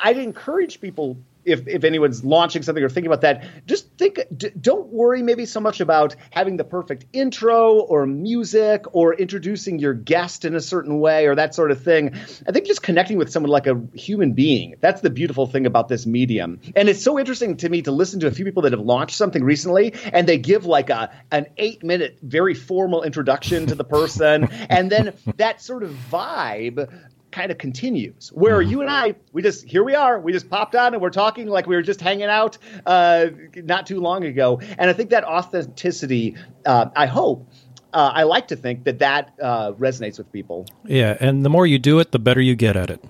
I'd 0.00 0.18
encourage 0.18 0.80
people. 0.80 1.16
If, 1.44 1.66
if 1.66 1.84
anyone's 1.84 2.24
launching 2.24 2.62
something 2.62 2.82
or 2.82 2.88
thinking 2.88 3.06
about 3.06 3.22
that, 3.22 3.66
just 3.66 3.90
think, 3.96 4.20
d- 4.36 4.50
don't 4.60 4.88
worry 4.88 5.22
maybe 5.22 5.46
so 5.46 5.60
much 5.60 5.80
about 5.80 6.16
having 6.30 6.56
the 6.56 6.64
perfect 6.64 7.06
intro 7.12 7.80
or 7.80 8.06
music 8.06 8.84
or 8.92 9.14
introducing 9.14 9.78
your 9.78 9.94
guest 9.94 10.44
in 10.44 10.54
a 10.54 10.60
certain 10.60 11.00
way 11.00 11.26
or 11.26 11.34
that 11.34 11.54
sort 11.54 11.70
of 11.70 11.82
thing. 11.82 12.14
I 12.46 12.52
think 12.52 12.66
just 12.66 12.82
connecting 12.82 13.16
with 13.16 13.30
someone 13.30 13.50
like 13.50 13.66
a 13.66 13.80
human 13.94 14.32
being, 14.32 14.76
that's 14.80 15.00
the 15.00 15.10
beautiful 15.10 15.46
thing 15.46 15.66
about 15.66 15.88
this 15.88 16.06
medium. 16.06 16.60
And 16.76 16.88
it's 16.88 17.02
so 17.02 17.18
interesting 17.18 17.56
to 17.58 17.68
me 17.68 17.82
to 17.82 17.92
listen 17.92 18.20
to 18.20 18.26
a 18.26 18.30
few 18.30 18.44
people 18.44 18.62
that 18.62 18.72
have 18.72 18.80
launched 18.80 19.16
something 19.16 19.42
recently 19.42 19.94
and 20.12 20.28
they 20.28 20.38
give 20.38 20.66
like 20.66 20.90
a 20.90 21.10
an 21.30 21.46
eight 21.56 21.82
minute, 21.82 22.18
very 22.22 22.54
formal 22.54 23.02
introduction 23.02 23.66
to 23.66 23.74
the 23.74 23.84
person. 23.84 24.44
and 24.70 24.90
then 24.90 25.14
that 25.36 25.60
sort 25.60 25.82
of 25.82 25.90
vibe 26.10 26.88
kind 27.30 27.50
of 27.50 27.58
continues 27.58 28.30
where 28.32 28.60
you 28.60 28.80
and 28.80 28.90
I 28.90 29.14
we 29.32 29.42
just 29.42 29.64
here 29.64 29.84
we 29.84 29.94
are 29.94 30.20
we 30.20 30.32
just 30.32 30.50
popped 30.50 30.74
on 30.74 30.94
and 30.94 31.02
we're 31.02 31.10
talking 31.10 31.48
like 31.48 31.66
we 31.66 31.76
were 31.76 31.82
just 31.82 32.00
hanging 32.00 32.24
out 32.24 32.58
uh, 32.86 33.26
not 33.56 33.86
too 33.86 34.00
long 34.00 34.24
ago. 34.24 34.60
And 34.78 34.90
I 34.90 34.92
think 34.92 35.10
that 35.10 35.24
authenticity 35.24 36.36
uh, 36.66 36.86
I 36.96 37.06
hope 37.06 37.48
uh, 37.92 38.12
I 38.14 38.22
like 38.22 38.48
to 38.48 38.56
think 38.56 38.84
that 38.84 39.00
that 39.00 39.34
uh, 39.42 39.72
resonates 39.72 40.18
with 40.18 40.30
people. 40.32 40.66
Yeah, 40.84 41.16
and 41.18 41.44
the 41.44 41.50
more 41.50 41.66
you 41.66 41.78
do 41.78 41.98
it, 41.98 42.12
the 42.12 42.18
better 42.20 42.40
you 42.40 42.54
get 42.54 42.76
at 42.76 42.90
it. 42.90 43.04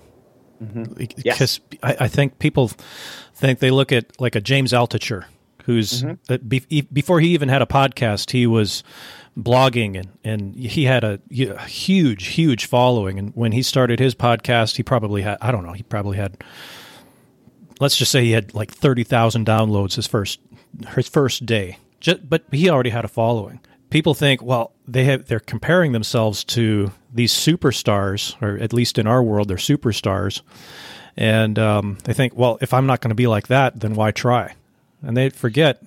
Yes. 1.17 1.59
Because 1.59 1.59
I, 1.81 1.97
I 2.01 2.07
think 2.07 2.39
people 2.39 2.71
think 3.33 3.59
they 3.59 3.71
look 3.71 3.91
at 3.91 4.19
like 4.21 4.35
a 4.35 4.41
James 4.41 4.73
Altucher, 4.73 5.25
who's 5.65 6.03
uh, 6.03 6.37
be, 6.47 6.59
before 6.93 7.19
he 7.19 7.29
even 7.29 7.49
had 7.49 7.61
a 7.61 7.65
podcast, 7.65 8.31
he 8.31 8.45
was 8.45 8.83
blogging 9.37 9.97
and, 9.97 10.09
and 10.23 10.55
he 10.55 10.85
had 10.85 11.03
a, 11.03 11.19
a 11.31 11.65
huge, 11.65 12.27
huge 12.27 12.65
following. 12.65 13.17
And 13.17 13.31
when 13.35 13.51
he 13.53 13.63
started 13.63 13.99
his 13.99 14.15
podcast, 14.15 14.75
he 14.75 14.83
probably 14.83 15.21
had 15.21 15.37
I 15.41 15.51
don't 15.51 15.65
know, 15.65 15.73
he 15.73 15.83
probably 15.83 16.17
had 16.17 16.43
let's 17.79 17.97
just 17.97 18.11
say 18.11 18.23
he 18.23 18.31
had 18.31 18.53
like 18.53 18.71
thirty 18.71 19.03
thousand 19.03 19.45
downloads 19.45 19.95
his 19.95 20.07
first 20.07 20.39
his 20.95 21.07
first 21.07 21.45
day. 21.45 21.77
Just, 21.99 22.29
but 22.29 22.43
he 22.51 22.69
already 22.69 22.89
had 22.89 23.05
a 23.05 23.09
following. 23.09 23.59
People 23.89 24.13
think, 24.13 24.41
well, 24.41 24.71
they 24.87 25.03
have 25.05 25.25
they're 25.25 25.39
comparing 25.39 25.91
themselves 25.91 26.43
to 26.45 26.91
these 27.13 27.33
superstars, 27.33 28.41
or 28.41 28.57
at 28.57 28.73
least 28.73 28.97
in 28.97 29.05
our 29.05 29.21
world, 29.21 29.49
they're 29.49 29.57
superstars, 29.57 30.41
and 31.17 31.59
um, 31.59 31.97
they 32.05 32.13
think, 32.13 32.35
well, 32.35 32.57
if 32.61 32.73
I'm 32.73 32.85
not 32.85 33.01
going 33.01 33.09
to 33.09 33.15
be 33.15 33.27
like 33.27 33.47
that, 33.47 33.79
then 33.81 33.93
why 33.95 34.11
try? 34.11 34.55
And 35.01 35.17
they 35.17 35.29
forget 35.29 35.83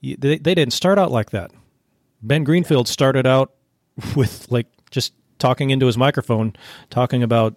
they 0.00 0.38
they 0.38 0.54
didn't 0.54 0.72
start 0.72 0.98
out 0.98 1.10
like 1.10 1.30
that. 1.30 1.50
Ben 2.22 2.44
Greenfield 2.44 2.88
started 2.88 3.26
out 3.26 3.52
with 4.16 4.46
like 4.50 4.66
just 4.90 5.12
talking 5.38 5.70
into 5.70 5.86
his 5.86 5.96
microphone, 5.96 6.54
talking 6.90 7.22
about 7.22 7.54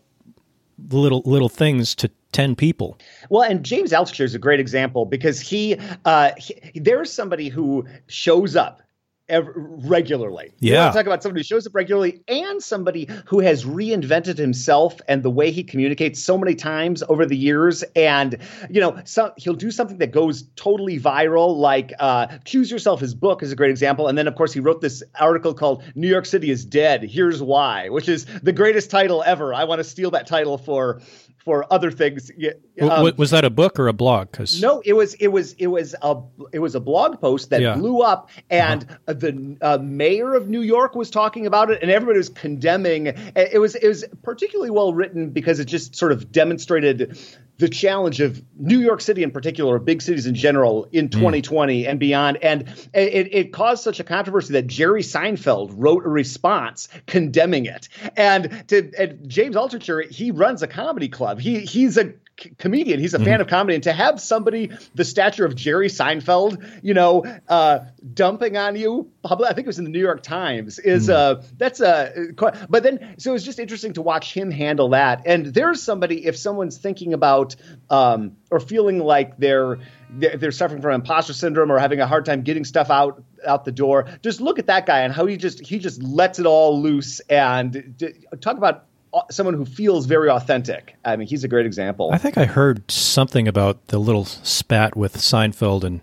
little 0.90 1.22
little 1.26 1.50
things 1.50 1.96
to 1.96 2.10
ten 2.32 2.56
people. 2.56 2.98
Well, 3.30 3.44
and 3.44 3.64
James 3.64 3.92
Altucher 3.92 4.24
is 4.24 4.36
a 4.36 4.40
great 4.40 4.60
example 4.60 5.06
because 5.06 5.40
he, 5.40 5.78
uh, 6.06 6.32
he 6.38 6.72
there's 6.76 7.12
somebody 7.12 7.50
who 7.50 7.86
shows 8.08 8.56
up 8.56 8.82
ev- 9.32 9.50
regularly. 9.56 10.52
Yeah. 10.60 10.92
talk 10.92 11.06
about 11.06 11.24
somebody 11.24 11.40
who 11.40 11.44
shows 11.44 11.66
up 11.66 11.74
regularly 11.74 12.22
and 12.28 12.62
somebody 12.62 13.08
who 13.26 13.40
has 13.40 13.66
reinvented 13.66 14.38
himself 14.38 15.00
and 15.08 15.24
the 15.24 15.30
way 15.30 15.50
he 15.52 15.64
communicates 15.64 16.22
so 16.22 16.38
many 16.38 16.54
times 16.54 17.02
over 17.10 17.26
the 17.26 17.38
years. 17.38 17.84
And 17.96 18.38
you 18.70 18.82
know, 18.82 19.00
so 19.06 19.34
he'll 19.38 19.54
do 19.54 19.72
something 19.72 19.98
that 19.98 20.12
goes 20.12 20.44
totally 20.56 21.00
viral, 21.00 21.58
like 21.58 21.94
uh, 22.00 22.28
"Choose 22.46 22.70
Yourself." 22.70 23.00
His 23.00 23.16
book 23.16 23.42
is 23.42 23.52
a 23.52 23.56
great 23.56 23.72
example. 23.72 24.08
And 24.08 24.18
then, 24.18 24.28
of 24.28 24.36
course, 24.36 24.54
he 24.54 24.60
wrote 24.60 24.82
this 24.82 25.02
article 25.20 25.54
called 25.54 25.84
"New 25.96 26.10
York 26.10 26.26
City 26.26 26.52
is 26.52 26.66
Dead. 26.66 27.04
Here's 27.04 27.42
Why," 27.42 27.90
which 27.90 28.10
is 28.10 28.26
the 28.44 28.54
greatest 28.54 28.92
title 28.92 29.24
ever. 29.26 29.54
I 29.54 29.64
want 29.64 29.80
to 29.80 29.84
steal 29.84 30.12
that 30.12 30.28
title 30.28 30.58
for 30.58 31.02
for 31.44 31.66
other 31.72 31.92
things. 31.92 32.32
Um, 32.80 33.12
was 33.18 33.32
that 33.32 33.44
a 33.44 33.50
book 33.50 33.80
or 33.80 33.88
a 33.88 33.94
blog? 33.94 34.32
Cause 34.32 34.62
no, 34.62 34.82
it 34.86 34.94
was 34.94 35.14
it 35.16 35.28
was 35.28 35.54
it 35.54 35.68
was 35.68 35.96
a 36.02 36.22
it 36.52 36.60
was 36.60 36.76
a 36.76 36.80
blog 36.80 37.20
post 37.20 37.50
that 37.50 37.62
yeah. 37.62 37.76
blew 37.76 38.02
up, 38.02 38.30
and 38.50 38.84
uh-huh. 38.84 39.14
the 39.14 39.58
uh, 39.62 39.78
mayor 39.82 40.36
of 40.36 40.48
New 40.48 40.62
York 40.62 40.96
was 40.96 41.10
talking 41.10 41.46
about 41.46 41.72
it, 41.72 41.82
and 41.82 41.90
everybody 41.90 42.18
was 42.18 42.30
condemning. 42.30 43.08
It 43.08 43.60
was 43.60 43.76
it 43.76 43.88
was 43.88 44.06
particularly 44.24 44.72
well 44.72 44.94
written 44.94 45.32
because 45.32 45.60
it 45.60 45.66
just 45.66 45.96
sort 45.96 46.12
of 46.12 46.32
demonstrated 46.32 47.18
the 47.62 47.70
challenge 47.70 48.20
of 48.20 48.44
New 48.58 48.80
York 48.80 49.02
City 49.02 49.24
in 49.24 49.32
particular, 49.32 49.76
or 49.76 49.80
big 49.80 50.02
cities 50.02 50.26
in 50.26 50.36
general, 50.36 50.90
in 50.92 51.10
2020 51.10 51.84
mm. 51.84 51.90
and 51.90 52.00
beyond. 52.00 52.38
And 52.42 52.68
it, 52.94 53.30
it, 53.32 53.54
caused 53.54 53.84
such 53.84 54.00
a 54.00 54.04
controversy 54.04 54.54
that 54.54 54.68
Jerry 54.68 55.04
Seinfeld 55.04 55.72
wrote 55.76 56.04
a 56.04 56.10
response 56.10 56.90
condemning 57.06 57.66
it. 57.66 57.88
And 58.18 58.68
to 58.70 58.92
and 58.98 59.30
James 59.30 59.56
Altucher, 59.56 60.10
he 60.10 60.32
runs 60.32 60.64
a 60.64 60.68
comedy 60.68 61.08
club. 61.08 61.40
He 61.40 61.60
he's 61.60 61.98
a 61.98 62.14
comedian. 62.58 63.00
He's 63.00 63.14
a 63.14 63.18
mm-hmm. 63.18 63.26
fan 63.26 63.42
of 63.42 63.48
comedy, 63.48 63.76
and 63.76 63.84
to 63.84 63.94
have 63.94 64.20
somebody 64.20 64.72
the 64.96 65.06
stature 65.06 65.46
of 65.46 65.56
Jerry 65.56 65.88
Seinfeld, 65.88 66.84
you 66.84 66.94
know, 66.94 67.24
uh, 67.48 67.80
dumping 68.14 68.58
on 68.58 68.76
you, 68.76 69.12
I 69.24 69.36
think 69.54 69.60
it 69.60 69.68
was 69.68 69.80
in 69.80 69.86
the 69.86 69.92
New 69.92 70.00
York 70.00 70.24
Times, 70.24 70.80
is 70.80 71.08
mm. 71.08 71.14
uh, 71.14 71.42
that's 71.58 71.80
a. 71.80 72.34
But 72.70 72.84
then, 72.84 73.16
so 73.18 73.34
it's 73.34 73.44
just 73.44 73.60
interesting 73.60 73.94
to 73.94 74.02
watch 74.02 74.34
him 74.34 74.52
handle 74.52 74.90
that. 74.90 75.24
And 75.26 75.48
there's 75.48 75.82
somebody 75.82 76.26
if 76.26 76.38
someone's 76.38 76.78
thinking 76.78 77.14
about 77.14 77.56
um, 77.90 78.38
or 78.50 78.60
feeling 78.60 79.00
like 79.00 79.38
they're 79.38 79.80
they're 80.12 80.52
suffering 80.52 80.82
from 80.82 80.94
imposter 80.94 81.34
syndrome 81.34 81.72
or 81.72 81.80
having 81.80 82.02
a 82.02 82.08
hard 82.08 82.26
time 82.26 82.42
getting 82.42 82.66
stuff 82.66 82.90
out 82.90 83.24
out 83.48 83.64
the 83.64 83.72
door 83.72 84.08
just 84.22 84.42
look 84.42 84.60
at 84.60 84.68
that 84.68 84.86
guy 84.86 85.00
and 85.00 85.14
how 85.14 85.26
he 85.26 85.38
just 85.38 85.66
he 85.66 85.80
just 85.80 86.04
lets 86.04 86.38
it 86.38 86.46
all 86.46 86.82
loose 86.82 87.22
and 87.22 88.14
talk 88.42 88.58
about 88.58 88.86
someone 89.30 89.56
who 89.56 89.66
feels 89.66 90.06
very 90.06 90.30
authentic. 90.30 90.96
I 91.04 91.16
mean, 91.16 91.28
he's 91.28 91.44
a 91.44 91.48
great 91.48 91.66
example. 91.66 92.10
I 92.12 92.18
think 92.18 92.38
I 92.38 92.46
heard 92.46 92.90
something 92.90 93.48
about 93.48 93.88
the 93.88 94.00
little 94.00 94.26
spat 94.26 94.96
with 94.96 95.18
Seinfeld, 95.18 95.84
and 95.84 96.02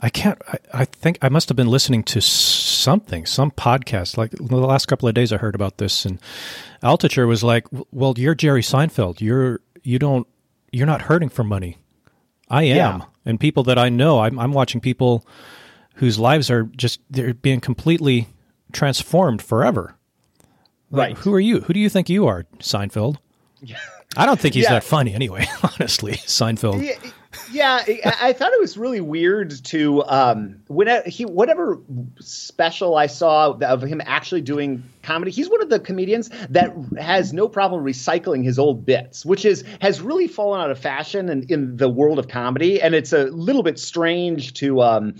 I 0.00 0.10
can't. 0.10 0.40
I, 0.48 0.58
I 0.72 0.84
think 0.84 1.18
I 1.22 1.28
must 1.28 1.48
have 1.48 1.56
been 1.56 1.68
listening 1.68 2.02
to 2.04 2.20
something, 2.20 3.26
some 3.26 3.50
podcast. 3.50 4.16
Like 4.16 4.32
the 4.32 4.56
last 4.56 4.86
couple 4.86 5.08
of 5.08 5.14
days, 5.14 5.32
I 5.32 5.38
heard 5.38 5.54
about 5.54 5.78
this, 5.78 6.04
and 6.04 6.20
Altucher 6.82 7.26
was 7.26 7.42
like, 7.42 7.66
"Well, 7.90 8.14
you're 8.16 8.34
Jerry 8.34 8.62
Seinfeld. 8.62 9.20
You're 9.20 9.60
you 9.82 9.98
don't 9.98 10.26
you're 10.72 10.86
not 10.86 11.02
hurting 11.02 11.30
for 11.30 11.44
money. 11.44 11.78
I 12.50 12.64
am, 12.64 12.76
yeah. 12.76 13.00
and 13.24 13.40
people 13.40 13.62
that 13.64 13.78
I 13.78 13.88
know, 13.88 14.20
I'm, 14.20 14.38
I'm 14.38 14.52
watching 14.52 14.80
people 14.80 15.26
whose 15.94 16.18
lives 16.18 16.50
are 16.50 16.64
just 16.64 17.00
they're 17.08 17.32
being 17.32 17.60
completely 17.60 18.28
transformed 18.72 19.40
forever." 19.40 19.96
Right. 20.96 21.18
Who 21.18 21.32
are 21.34 21.40
you? 21.40 21.60
Who 21.60 21.72
do 21.72 21.80
you 21.80 21.88
think 21.88 22.08
you 22.08 22.26
are, 22.26 22.44
Seinfeld? 22.58 23.16
I 24.16 24.26
don't 24.26 24.38
think 24.38 24.54
he's 24.54 24.64
yeah. 24.64 24.74
that 24.74 24.84
funny 24.84 25.12
anyway, 25.14 25.46
honestly, 25.62 26.12
Seinfeld. 26.12 26.84
Yeah, 27.52 27.80
yeah 27.84 28.02
I, 28.04 28.28
I, 28.28 28.32
thought 28.32 28.52
it 28.52 28.60
was 28.60 28.76
really 28.78 29.00
weird 29.00 29.50
to 29.66 30.04
um, 30.04 30.62
when 30.68 31.02
he 31.06 31.24
whatever 31.24 31.80
special 32.20 32.96
I 32.96 33.06
saw 33.06 33.52
of 33.52 33.82
him 33.82 34.00
actually 34.04 34.42
doing 34.42 34.84
comedy. 35.02 35.32
He's 35.32 35.50
one 35.50 35.62
of 35.62 35.68
the 35.68 35.80
comedians 35.80 36.30
that 36.50 36.74
has 36.98 37.32
no 37.32 37.48
problem 37.48 37.84
recycling 37.84 38.44
his 38.44 38.58
old 38.58 38.86
bits, 38.86 39.26
which 39.26 39.44
is 39.44 39.64
has 39.80 40.00
really 40.00 40.28
fallen 40.28 40.60
out 40.60 40.70
of 40.70 40.78
fashion 40.78 41.28
in, 41.28 41.46
in 41.48 41.76
the 41.76 41.88
world 41.88 42.18
of 42.18 42.28
comedy, 42.28 42.80
and 42.80 42.94
it's 42.94 43.12
a 43.12 43.24
little 43.24 43.62
bit 43.62 43.78
strange 43.78 44.54
to 44.54 44.80
um, 44.82 45.16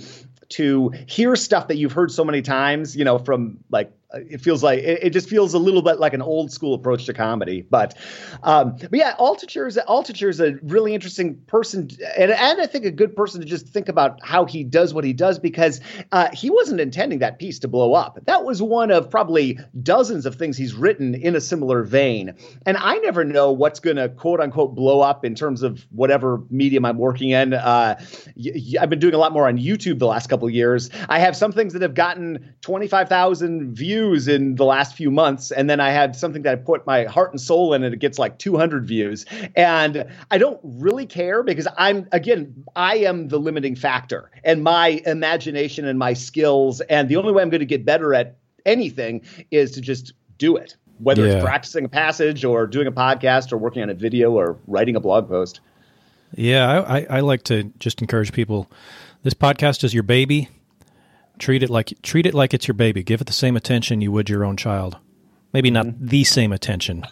to 0.50 0.90
hear 1.08 1.34
stuff 1.34 1.68
that 1.68 1.76
you've 1.76 1.92
heard 1.92 2.12
so 2.12 2.24
many 2.24 2.42
times, 2.42 2.96
you 2.96 3.04
know, 3.04 3.18
from 3.18 3.58
like 3.70 3.92
it 4.16 4.40
feels 4.40 4.62
like 4.62 4.80
it, 4.80 5.04
it, 5.04 5.10
just 5.10 5.28
feels 5.28 5.54
a 5.54 5.58
little 5.58 5.82
bit 5.82 5.98
like 5.98 6.14
an 6.14 6.22
old 6.22 6.52
school 6.52 6.74
approach 6.74 7.06
to 7.06 7.14
comedy. 7.14 7.62
But, 7.62 7.96
um, 8.42 8.76
but 8.76 8.94
yeah, 8.94 9.14
Altucher 9.18 9.66
is 9.66 9.78
Altucher 9.88 10.28
is 10.28 10.40
a 10.40 10.56
really 10.62 10.94
interesting 10.94 11.36
person, 11.46 11.90
and 12.16 12.30
and 12.30 12.60
I 12.60 12.66
think 12.66 12.84
a 12.84 12.90
good 12.90 13.16
person 13.16 13.40
to 13.40 13.46
just 13.46 13.68
think 13.68 13.88
about 13.88 14.20
how 14.22 14.44
he 14.44 14.64
does 14.64 14.94
what 14.94 15.04
he 15.04 15.12
does 15.12 15.38
because 15.38 15.80
uh, 16.12 16.28
he 16.32 16.50
wasn't 16.50 16.80
intending 16.80 17.20
that 17.20 17.38
piece 17.38 17.58
to 17.60 17.68
blow 17.68 17.94
up. 17.94 18.18
That 18.26 18.44
was 18.44 18.62
one 18.62 18.90
of 18.90 19.10
probably 19.10 19.58
dozens 19.82 20.26
of 20.26 20.36
things 20.36 20.56
he's 20.56 20.74
written 20.74 21.14
in 21.14 21.36
a 21.36 21.40
similar 21.40 21.82
vein, 21.82 22.34
and 22.66 22.76
I 22.76 22.96
never 22.98 23.24
know 23.24 23.52
what's 23.52 23.80
going 23.80 23.96
to 23.96 24.08
quote 24.08 24.40
unquote 24.40 24.74
blow 24.74 25.00
up 25.00 25.24
in 25.24 25.34
terms 25.34 25.62
of 25.62 25.86
whatever 25.90 26.42
medium 26.50 26.84
I'm 26.84 26.98
working 26.98 27.30
in. 27.30 27.54
Uh, 27.54 28.00
y- 28.36 28.74
I've 28.80 28.90
been 28.90 28.98
doing 29.00 29.14
a 29.14 29.18
lot 29.18 29.32
more 29.32 29.48
on 29.48 29.58
YouTube 29.58 29.98
the 29.98 30.06
last 30.06 30.28
couple 30.28 30.48
years. 30.50 30.90
I 31.08 31.18
have 31.18 31.36
some 31.36 31.52
things 31.52 31.72
that 31.72 31.82
have 31.82 31.94
gotten 31.94 32.54
twenty 32.60 32.88
five 32.88 33.08
thousand 33.08 33.74
views 33.74 34.03
views 34.04 34.28
in 34.28 34.56
the 34.56 34.64
last 34.64 34.94
few 34.94 35.10
months, 35.10 35.50
and 35.50 35.68
then 35.68 35.80
I 35.80 35.90
had 35.90 36.16
something 36.16 36.42
that 36.42 36.52
I 36.52 36.56
put 36.56 36.86
my 36.86 37.04
heart 37.04 37.30
and 37.30 37.40
soul 37.40 37.74
in, 37.74 37.82
and 37.82 37.94
it 37.94 37.98
gets 37.98 38.18
like 38.18 38.38
200 38.38 38.86
views. 38.86 39.24
And 39.56 40.04
I 40.30 40.38
don't 40.38 40.60
really 40.62 41.06
care 41.06 41.42
because 41.42 41.66
I'm 41.76 42.08
again, 42.12 42.64
I 42.76 42.96
am 42.98 43.28
the 43.28 43.38
limiting 43.38 43.76
factor, 43.76 44.30
and 44.44 44.62
my 44.62 45.02
imagination 45.06 45.86
and 45.86 45.98
my 45.98 46.12
skills, 46.12 46.80
and 46.82 47.08
the 47.08 47.16
only 47.16 47.32
way 47.32 47.42
I'm 47.42 47.50
going 47.50 47.60
to 47.60 47.66
get 47.66 47.84
better 47.84 48.14
at 48.14 48.36
anything 48.66 49.22
is 49.50 49.72
to 49.72 49.80
just 49.80 50.12
do 50.38 50.56
it. 50.56 50.76
Whether 50.98 51.26
yeah. 51.26 51.34
it's 51.34 51.44
practicing 51.44 51.84
a 51.84 51.88
passage 51.88 52.44
or 52.44 52.66
doing 52.66 52.86
a 52.86 52.92
podcast 52.92 53.52
or 53.52 53.56
working 53.58 53.82
on 53.82 53.90
a 53.90 53.94
video 53.94 54.32
or 54.32 54.58
writing 54.66 54.94
a 54.94 55.00
blog 55.00 55.28
post. 55.28 55.60
Yeah, 56.36 56.80
I, 56.80 57.06
I 57.10 57.20
like 57.20 57.42
to 57.44 57.64
just 57.78 58.00
encourage 58.00 58.32
people. 58.32 58.70
This 59.22 59.34
podcast 59.34 59.82
is 59.82 59.92
your 59.92 60.02
baby 60.02 60.48
Treat 61.38 61.62
it 61.62 61.70
like 61.70 61.92
treat 62.02 62.26
it 62.26 62.34
like 62.34 62.54
it's 62.54 62.68
your 62.68 62.74
baby. 62.74 63.02
Give 63.02 63.20
it 63.20 63.26
the 63.26 63.32
same 63.32 63.56
attention 63.56 64.00
you 64.00 64.12
would 64.12 64.28
your 64.28 64.44
own 64.44 64.56
child. 64.56 64.98
Maybe 65.52 65.70
not 65.70 65.86
mm-hmm. 65.86 66.06
the 66.06 66.24
same 66.24 66.52
attention, 66.52 67.04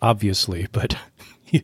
obviously, 0.00 0.66
but 0.72 0.96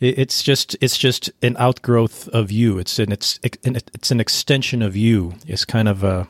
it's 0.00 0.42
just 0.42 0.76
it's 0.80 0.98
just 0.98 1.30
an 1.42 1.56
outgrowth 1.58 2.28
of 2.28 2.50
you. 2.50 2.78
It's 2.78 2.98
an 2.98 3.12
it's 3.12 3.38
it's 3.42 4.10
an 4.10 4.20
extension 4.20 4.82
of 4.82 4.96
you. 4.96 5.34
It's 5.46 5.64
kind 5.64 5.88
of 5.88 6.04
a 6.04 6.28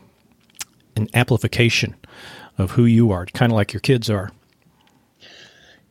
an 0.96 1.08
amplification 1.14 1.96
of 2.58 2.72
who 2.72 2.84
you 2.84 3.10
are, 3.10 3.26
kind 3.26 3.52
of 3.52 3.56
like 3.56 3.72
your 3.72 3.80
kids 3.80 4.10
are. 4.10 4.30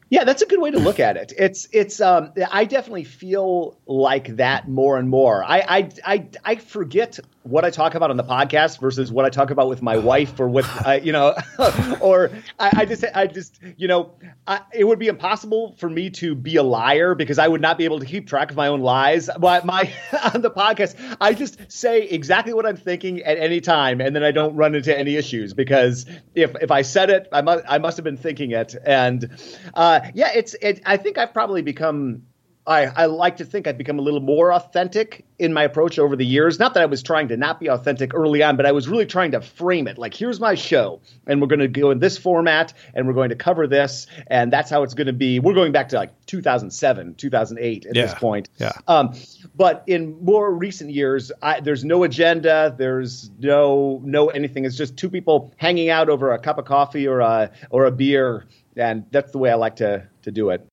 Yeah, 0.09 0.23
that's 0.23 0.41
a 0.41 0.47
good 0.47 0.59
way 0.59 0.71
to 0.71 0.79
look 0.79 0.99
at 0.99 1.17
it. 1.17 1.33
It's 1.37 1.67
it's 1.71 2.01
um 2.01 2.33
I 2.51 2.65
definitely 2.65 3.03
feel 3.03 3.77
like 3.85 4.37
that 4.37 4.67
more 4.67 4.97
and 4.97 5.07
more. 5.07 5.43
I 5.43 5.59
I 5.59 5.89
I, 6.03 6.27
I 6.43 6.55
forget 6.55 7.19
what 7.43 7.63
I 7.63 7.69
talk 7.69 7.95
about 7.95 8.11
on 8.11 8.17
the 8.17 8.23
podcast 8.23 8.79
versus 8.79 9.11
what 9.11 9.25
I 9.25 9.29
talk 9.29 9.49
about 9.49 9.69
with 9.69 9.81
my 9.81 9.97
wife 10.09 10.39
or 10.39 10.49
with 10.49 10.67
uh, 10.85 10.99
you 11.01 11.11
know 11.11 11.35
or 12.01 12.31
I, 12.59 12.71
I, 12.77 12.85
just 12.85 13.05
I 13.13 13.27
just 13.27 13.59
you 13.77 13.87
know 13.87 14.13
I, 14.47 14.61
it 14.73 14.83
would 14.83 14.99
be 14.99 15.07
impossible 15.07 15.75
for 15.77 15.89
me 15.89 16.09
to 16.11 16.33
be 16.33 16.55
a 16.55 16.63
liar 16.63 17.13
because 17.13 17.37
I 17.37 17.47
would 17.47 17.61
not 17.61 17.77
be 17.77 17.85
able 17.85 17.99
to 17.99 18.05
keep 18.05 18.27
track 18.27 18.49
of 18.49 18.57
my 18.57 18.67
own 18.67 18.81
lies. 18.81 19.29
But 19.39 19.65
my 19.65 19.93
on 20.33 20.41
the 20.41 20.51
podcast 20.51 20.95
I 21.21 21.33
just 21.33 21.71
say 21.71 22.03
exactly 22.03 22.53
what 22.53 22.65
I'm 22.65 22.77
thinking 22.77 23.21
at 23.21 23.37
any 23.37 23.61
time 23.61 24.01
and 24.01 24.15
then 24.15 24.23
I 24.23 24.31
don't 24.31 24.55
run 24.55 24.73
into 24.73 24.97
any 24.97 25.15
issues 25.17 25.53
because 25.53 26.07
if 26.33 26.55
if 26.61 26.71
I 26.71 26.81
said 26.81 27.11
it 27.11 27.27
I 27.31 27.41
must 27.41 27.63
I 27.67 27.77
must 27.77 27.97
have 27.97 28.03
been 28.03 28.17
thinking 28.17 28.51
it 28.51 28.75
and 28.83 29.29
uh, 29.75 29.98
yeah, 30.13 30.31
it's 30.35 30.55
it. 30.61 30.81
I 30.85 30.97
think 30.97 31.17
I've 31.17 31.33
probably 31.33 31.61
become. 31.61 32.23
I, 32.67 32.85
I 32.85 33.05
like 33.05 33.37
to 33.37 33.45
think 33.45 33.65
I've 33.65 33.79
become 33.79 33.97
a 33.97 34.01
little 34.03 34.19
more 34.19 34.53
authentic 34.53 35.25
in 35.39 35.53
my 35.53 35.63
approach 35.63 35.97
over 35.97 36.15
the 36.15 36.25
years. 36.25 36.59
Not 36.59 36.75
that 36.75 36.83
I 36.83 36.85
was 36.85 37.01
trying 37.01 37.29
to 37.29 37.37
not 37.37 37.59
be 37.59 37.67
authentic 37.67 38.13
early 38.13 38.43
on, 38.43 38.57
but 38.57 38.67
I 38.67 38.73
was 38.73 38.87
really 38.87 39.07
trying 39.07 39.31
to 39.31 39.41
frame 39.41 39.87
it 39.87 39.97
like, 39.97 40.13
here's 40.13 40.39
my 40.39 40.53
show, 40.53 41.01
and 41.25 41.41
we're 41.41 41.47
going 41.47 41.61
to 41.61 41.67
go 41.67 41.89
in 41.89 41.97
this 41.97 42.19
format, 42.19 42.73
and 42.93 43.07
we're 43.07 43.13
going 43.13 43.29
to 43.29 43.35
cover 43.35 43.65
this, 43.65 44.05
and 44.27 44.53
that's 44.53 44.69
how 44.69 44.83
it's 44.83 44.93
going 44.93 45.07
to 45.07 45.13
be. 45.13 45.39
We're 45.39 45.55
going 45.55 45.71
back 45.71 45.89
to 45.89 45.95
like 45.95 46.25
2007, 46.27 47.15
2008 47.15 47.85
at 47.87 47.95
yeah. 47.95 48.01
this 48.03 48.13
point. 48.13 48.49
Yeah. 48.57 48.73
Um, 48.87 49.15
but 49.55 49.83
in 49.87 50.23
more 50.23 50.53
recent 50.53 50.91
years, 50.91 51.31
I, 51.41 51.61
there's 51.61 51.83
no 51.83 52.03
agenda, 52.03 52.75
there's 52.77 53.31
no 53.39 53.99
no 54.03 54.27
anything. 54.27 54.65
It's 54.65 54.77
just 54.77 54.95
two 54.95 55.09
people 55.09 55.53
hanging 55.57 55.89
out 55.89 56.07
over 56.07 56.33
a 56.33 56.39
cup 56.39 56.59
of 56.59 56.65
coffee 56.65 57.07
or 57.07 57.21
a 57.21 57.51
or 57.71 57.85
a 57.85 57.91
beer 57.91 58.45
and 58.79 59.05
that's 59.11 59.31
the 59.31 59.37
way 59.37 59.51
I 59.51 59.55
like 59.55 59.75
to 59.77 60.07
to 60.23 60.31
do 60.31 60.49
it. 60.49 60.65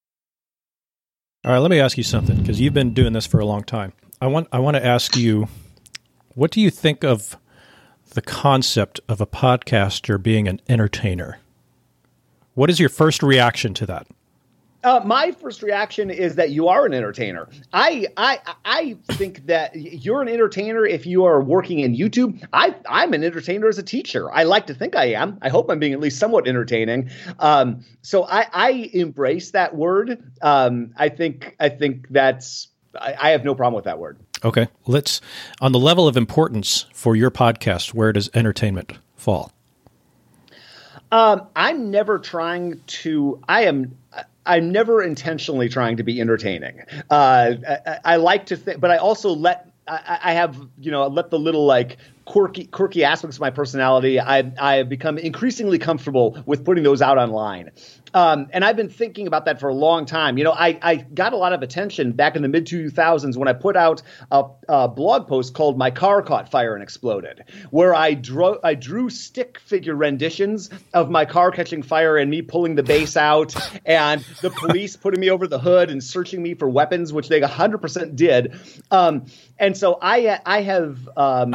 All 1.45 1.53
right, 1.53 1.59
let 1.59 1.71
me 1.71 1.79
ask 1.79 1.97
you 1.97 2.05
something 2.05 2.37
because 2.37 2.61
you've 2.61 2.75
been 2.75 2.95
doing 2.95 3.13
this 3.13 3.27
for 3.27 3.41
a 3.41 3.45
long 3.45 3.63
time. 3.63 3.93
I 4.21 4.27
want 4.29 4.49
I 4.53 4.59
want 4.59 4.77
to 4.77 4.85
ask 4.85 5.17
you, 5.17 5.49
what 6.35 6.51
do 6.51 6.61
you 6.61 6.71
think 6.71 7.05
of 7.05 7.37
the 8.11 8.23
concept 8.23 9.01
of 9.09 9.21
a 9.21 9.27
podcaster 9.27 10.23
being 10.23 10.49
an 10.49 10.61
entertainer? 10.69 11.39
What 12.55 12.71
is 12.71 12.81
your 12.81 12.89
first 12.89 13.23
reaction 13.23 13.75
to 13.75 13.87
that? 13.87 14.07
Uh, 14.87 15.01
my 15.05 15.33
first 15.33 15.65
reaction 15.65 16.11
is 16.11 16.37
that 16.37 16.51
you 16.51 16.69
are 16.69 16.87
an 16.87 16.95
entertainer. 16.95 17.49
I 17.73 18.07
I 18.17 18.39
I 18.65 18.97
think 19.15 19.45
that 19.47 19.75
you're 19.75 20.23
an 20.23 20.29
entertainer 20.29 20.87
if 20.87 21.05
you 21.05 21.25
are 21.25 21.43
working 21.43 21.81
in 21.81 21.97
YouTube. 21.97 22.47
I 22.53 22.73
I'm 22.89 23.13
an 23.13 23.25
entertainer 23.25 23.67
as 23.67 23.79
a 23.79 23.83
teacher. 23.83 24.33
I 24.33 24.45
like 24.45 24.69
to 24.69 24.75
think 24.75 24.95
I 24.95 25.07
am. 25.07 25.39
I 25.43 25.49
hope 25.49 25.69
I'm 25.71 25.81
being 25.81 25.93
at 25.93 25.99
least 25.99 26.21
somewhat 26.21 26.47
entertaining. 26.47 27.11
Um, 27.41 27.85
so 28.03 28.27
I 28.27 28.47
I 28.53 28.91
embrace 28.93 29.51
that 29.51 29.75
word. 29.75 30.23
Um, 30.41 30.93
I 30.97 31.09
think 31.09 31.57
I 31.59 31.69
think 31.69 32.07
that's 32.11 32.69
I, 32.95 33.17
I 33.21 33.31
have 33.31 33.45
no 33.45 33.57
problem 33.57 33.75
with 33.75 33.87
that 33.87 33.99
word. 33.99 34.21
Okay, 34.45 34.69
let's 34.87 35.21
on 35.61 35.73
the 35.73 35.81
level 35.81 36.07
of 36.07 36.17
importance 36.17 36.87
for 36.95 37.17
your 37.17 37.33
podcast. 37.33 37.93
Where 37.93 38.13
does 38.13 38.31
entertainment 38.35 38.93
fall? 39.17 39.51
Um, 41.13 41.47
I'm 41.55 41.91
never 41.91 42.19
trying 42.19 42.81
to. 42.87 43.41
I 43.49 43.65
am 43.65 43.97
I'm 44.47 44.71
never 44.71 45.03
intentionally 45.03 45.69
trying 45.69 45.97
to 45.99 46.03
be 46.03 46.21
entertaining. 46.21 46.83
Uh, 47.11 47.55
I, 47.69 47.99
I, 48.05 48.17
like 48.17 48.47
to 48.47 48.57
think, 48.57 48.81
but 48.81 48.91
I 48.91 48.97
also 48.97 49.31
let 49.31 49.71
I, 49.89 50.19
I 50.23 50.33
have 50.33 50.57
you 50.79 50.91
know 50.91 51.07
let 51.07 51.31
the 51.31 51.39
little 51.39 51.67
like 51.67 51.99
quirky 52.25 52.65
quirky 52.67 53.05
aspects 53.05 53.37
of 53.37 53.41
my 53.41 53.51
personality. 53.51 54.21
I 54.21 54.53
I 54.59 54.77
have 54.77 54.89
become 54.89 55.19
increasingly 55.19 55.79
comfortable 55.79 56.43
with 56.47 56.65
putting 56.65 56.85
those 56.85 57.03
out 57.03 57.19
online. 57.19 57.71
Um, 58.17 58.49
and 58.55 58.65
I've 58.65 58.77
been 58.77 58.89
thinking 58.89 59.27
about 59.27 59.45
that 59.45 59.61
for 59.61 59.69
a 59.69 59.75
long 59.75 60.07
time. 60.07 60.39
You 60.39 60.45
know, 60.45 60.53
I, 60.53 60.79
I 60.81 60.97
got 60.97 61.35
a 61.35 61.37
lot 61.37 61.53
of 61.53 61.61
attention 61.61 62.13
back 62.13 62.35
in 62.35 62.41
the 62.41 62.49
mid 62.49 62.65
2000s 62.65 63.37
when 63.37 63.47
I 63.47 63.53
put 63.53 63.77
out 63.77 64.01
a, 64.31 64.45
a, 64.71 64.89
blog 64.89 65.29
post 65.29 65.53
called 65.53 65.77
"My 65.77 65.91
Car 65.91 66.23
Caught 66.23 66.51
Fire 66.51 66.73
and 66.73 66.83
Exploded," 66.83 67.45
where 67.69 67.95
I 67.95 68.15
drew 68.15 68.59
I 68.65 68.73
drew 68.73 69.11
stick 69.11 69.59
figure 69.59 69.95
renditions 69.95 70.71
of 70.95 71.11
my 71.11 71.27
car 71.27 71.51
catching 71.51 71.83
fire 71.83 72.17
and 72.17 72.31
me 72.31 72.41
pulling 72.41 72.75
the 72.75 72.83
bass 72.83 73.19
out, 73.19 73.55
and 73.85 74.23
the 74.41 74.49
police 74.49 74.97
putting 75.07 75.21
me 75.21 75.29
over 75.29 75.47
the 75.47 75.59
hood 75.59 75.91
and 75.91 76.03
searching 76.03 76.43
me 76.43 76.55
for 76.55 76.71
weapons, 76.71 77.13
which 77.13 77.29
they 77.29 77.43
100% 77.43 78.17
did. 78.17 78.59
Um, 78.91 79.27
and 79.59 79.77
so 79.77 79.99
I 80.01 80.41
I 80.47 80.63
have. 80.63 81.07
Um, 81.19 81.55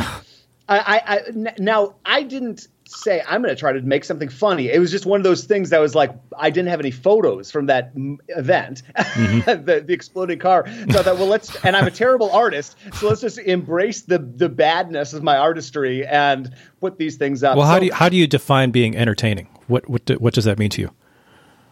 I, 0.69 0.78
I, 0.78 1.02
I 1.08 1.54
now 1.58 1.95
I 2.06 2.21
didn't 2.21 2.67
say 2.91 3.23
I'm 3.27 3.41
going 3.41 3.54
to 3.54 3.60
try 3.60 3.71
to 3.71 3.82
make 3.82 4.04
something 4.04 4.30
funny. 4.30 4.69
It 4.69 4.80
was 4.80 4.91
just 4.91 5.06
one 5.06 5.19
of 5.19 5.23
those 5.23 5.45
things 5.45 5.69
that 5.69 5.80
was 5.80 5.95
like 5.95 6.12
I 6.38 6.49
didn't 6.49 6.69
have 6.69 6.80
any 6.80 6.91
photos 6.91 7.51
from 7.51 7.67
that 7.67 7.91
event, 8.30 8.84
mm-hmm. 8.97 9.39
the, 9.65 9.82
the 9.82 9.93
exploding 9.93 10.39
car. 10.39 10.65
So 10.67 10.99
I 10.99 11.04
thought, 11.04 11.17
well, 11.17 11.27
let's. 11.27 11.56
And 11.63 11.75
I'm 11.75 11.88
a 11.88 11.91
terrible 11.91 12.32
artist, 12.32 12.77
so 12.93 13.08
let's 13.08 13.21
just 13.21 13.39
embrace 13.39 14.01
the 14.01 14.19
the 14.19 14.49
badness 14.49 15.13
of 15.13 15.23
my 15.23 15.38
artistry 15.38 16.06
and 16.06 16.54
put 16.80 16.97
these 16.97 17.17
things 17.17 17.43
up. 17.43 17.58
Well, 17.58 17.67
how 17.67 17.75
so, 17.75 17.80
do 17.82 17.86
you, 17.88 17.93
how 17.93 18.10
do 18.10 18.17
you 18.17 18.27
define 18.27 18.71
being 18.71 18.95
entertaining? 18.95 19.47
What 19.67 19.89
what 19.89 20.06
do, 20.06 20.15
what 20.15 20.34
does 20.34 20.45
that 20.45 20.60
mean 20.60 20.69
to 20.71 20.82
you? 20.82 20.91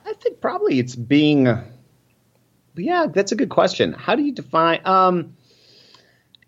I 0.06 0.14
think 0.14 0.42
probably 0.42 0.80
it's 0.80 0.96
being. 0.96 1.48
Yeah, 2.76 3.08
that's 3.14 3.32
a 3.32 3.36
good 3.36 3.50
question. 3.50 3.94
How 3.94 4.16
do 4.16 4.24
you 4.24 4.32
define? 4.32 4.80
Um, 4.86 5.36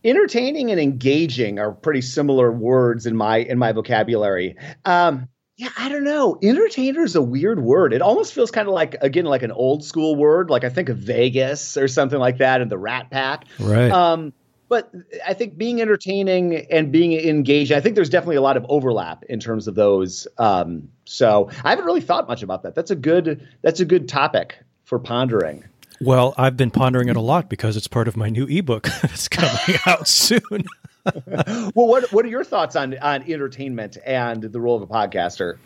entertaining 0.04 0.72
and 0.72 0.80
engaging 0.80 1.60
are 1.60 1.72
pretty 1.72 2.02
similar 2.02 2.52
words 2.52 3.06
in 3.06 3.16
my 3.16 3.38
in 3.38 3.58
my 3.58 3.72
vocabulary. 3.72 4.56
Um, 4.86 5.28
yeah, 5.58 5.70
I 5.78 5.90
don't 5.90 6.04
know. 6.04 6.40
Entertainer 6.42 7.04
is 7.04 7.16
a 7.16 7.22
weird 7.22 7.62
word. 7.62 7.94
It 7.94 8.02
almost 8.02 8.34
feels 8.34 8.50
kind 8.50 8.68
of 8.68 8.74
like 8.74 8.96
again 9.02 9.26
like 9.26 9.44
an 9.44 9.52
old 9.52 9.84
school 9.84 10.16
word. 10.16 10.50
Like 10.50 10.64
I 10.64 10.70
think 10.70 10.90
of 10.90 10.98
Vegas 10.98 11.78
or 11.78 11.88
something 11.88 12.20
like 12.20 12.38
that, 12.40 12.62
and 12.62 12.72
the 12.72 12.78
Rat 12.78 13.12
Pack. 13.12 13.46
Right. 13.60 13.92
Um, 13.92 14.34
but 14.70 14.90
I 15.28 15.34
think 15.34 15.58
being 15.58 15.82
entertaining 15.82 16.66
and 16.72 16.94
being 16.94 17.12
engaged, 17.12 17.74
I 17.74 17.82
think 17.82 17.96
there's 17.96 18.10
definitely 18.10 18.38
a 18.38 18.42
lot 18.42 18.56
of 18.56 18.66
overlap 18.70 19.24
in 19.26 19.38
terms 19.38 19.68
of 19.68 19.76
those. 19.76 20.30
Um, 20.38 20.88
so 21.04 21.50
I 21.66 21.72
haven't 21.72 21.84
really 21.84 22.00
thought 22.00 22.26
much 22.26 22.42
about 22.42 22.64
that. 22.64 22.74
That's 22.74 22.90
a 22.90 22.96
good 22.96 23.46
that's 23.62 23.82
a 23.82 23.86
good 23.86 24.08
topic 24.08 24.58
for 24.86 24.98
pondering. 24.98 25.66
Well, 26.02 26.34
I've 26.38 26.58
been 26.58 26.72
pondering 26.72 27.10
it 27.10 27.16
a 27.16 27.22
lot 27.22 27.50
because 27.50 27.78
it's 27.78 27.88
part 27.88 28.08
of 28.08 28.18
my 28.18 28.30
new 28.30 28.46
ebook 28.46 28.84
that's 29.02 29.28
coming 29.28 29.78
out 29.86 30.08
soon. 30.08 30.66
well, 31.26 31.72
what 31.74 32.12
what 32.12 32.26
are 32.26 32.30
your 32.30 32.44
thoughts 32.44 32.76
on 32.76 32.98
on 33.00 33.24
entertainment 33.24 33.98
and 34.06 34.42
the 34.42 34.60
role 34.60 34.76
of 34.76 34.84
a 34.84 34.88
podcaster? 34.88 35.58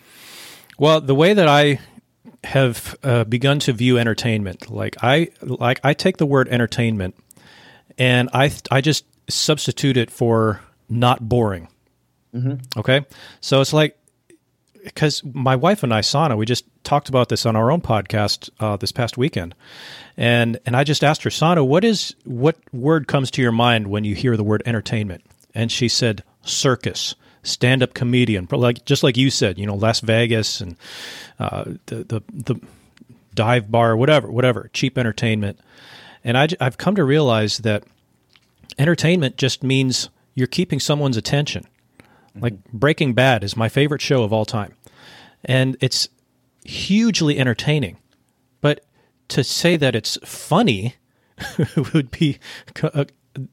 Well, 0.77 1.01
the 1.01 1.15
way 1.15 1.33
that 1.33 1.47
I 1.47 1.79
have 2.43 2.95
uh, 3.03 3.23
begun 3.23 3.59
to 3.59 3.73
view 3.73 3.97
entertainment, 3.97 4.69
like 4.69 4.95
I 5.01 5.29
like 5.41 5.79
I 5.83 5.93
take 5.93 6.17
the 6.17 6.25
word 6.25 6.47
entertainment 6.49 7.15
and 7.97 8.29
I 8.33 8.51
I 8.71 8.81
just 8.81 9.05
substitute 9.29 9.97
it 9.97 10.11
for 10.11 10.61
not 10.89 11.27
boring. 11.27 11.67
Mm-hmm. 12.33 12.79
Okay, 12.79 13.05
so 13.41 13.61
it's 13.61 13.73
like 13.73 13.97
because 14.85 15.23
my 15.23 15.55
wife 15.55 15.83
and 15.83 15.93
I, 15.93 16.01
Sana, 16.01 16.37
we 16.37 16.45
just 16.45 16.65
talked 16.83 17.09
about 17.09 17.29
this 17.29 17.45
on 17.45 17.55
our 17.55 17.71
own 17.71 17.81
podcast 17.81 18.49
uh, 18.59 18.77
this 18.77 18.91
past 18.91 19.17
weekend, 19.17 19.53
and 20.15 20.59
and 20.65 20.75
I 20.75 20.83
just 20.83 21.03
asked 21.03 21.23
her, 21.23 21.29
Sana, 21.29 21.63
what 21.63 21.83
is 21.83 22.15
what 22.23 22.57
word 22.71 23.07
comes 23.07 23.29
to 23.31 23.41
your 23.41 23.51
mind 23.51 23.87
when 23.87 24.05
you 24.05 24.15
hear 24.15 24.37
the 24.37 24.43
word 24.43 24.63
entertainment? 24.65 25.23
And 25.53 25.71
she 25.71 25.87
said 25.89 26.23
circus, 26.43 27.15
stand 27.43 27.83
up 27.83 27.93
comedian, 27.93 28.47
like 28.51 28.85
just 28.85 29.03
like 29.03 29.17
you 29.17 29.29
said, 29.29 29.57
you 29.57 29.65
know, 29.65 29.75
Las 29.75 29.99
Vegas 29.99 30.61
and 30.61 30.77
uh, 31.39 31.65
the 31.87 32.03
the 32.03 32.21
the 32.31 32.61
dive 33.33 33.69
bar, 33.69 33.97
whatever, 33.97 34.31
whatever, 34.31 34.69
cheap 34.73 34.97
entertainment. 34.97 35.59
And 36.23 36.37
I, 36.37 36.47
I've 36.59 36.77
come 36.77 36.95
to 36.95 37.03
realize 37.03 37.59
that 37.59 37.83
entertainment 38.79 39.37
just 39.37 39.63
means 39.63 40.09
you're 40.33 40.47
keeping 40.47 40.79
someone's 40.79 41.17
attention. 41.17 41.65
Like 42.35 42.63
Breaking 42.71 43.13
Bad 43.13 43.43
is 43.43 43.55
my 43.55 43.69
favorite 43.69 44.01
show 44.01 44.23
of 44.23 44.33
all 44.33 44.45
time. 44.45 44.73
And 45.43 45.77
it's 45.79 46.09
hugely 46.63 47.37
entertaining. 47.37 47.97
But 48.61 48.85
to 49.29 49.43
say 49.43 49.77
that 49.77 49.95
it's 49.95 50.17
funny 50.23 50.95
would 51.93 52.11
be 52.11 52.39
uh, 52.83 53.05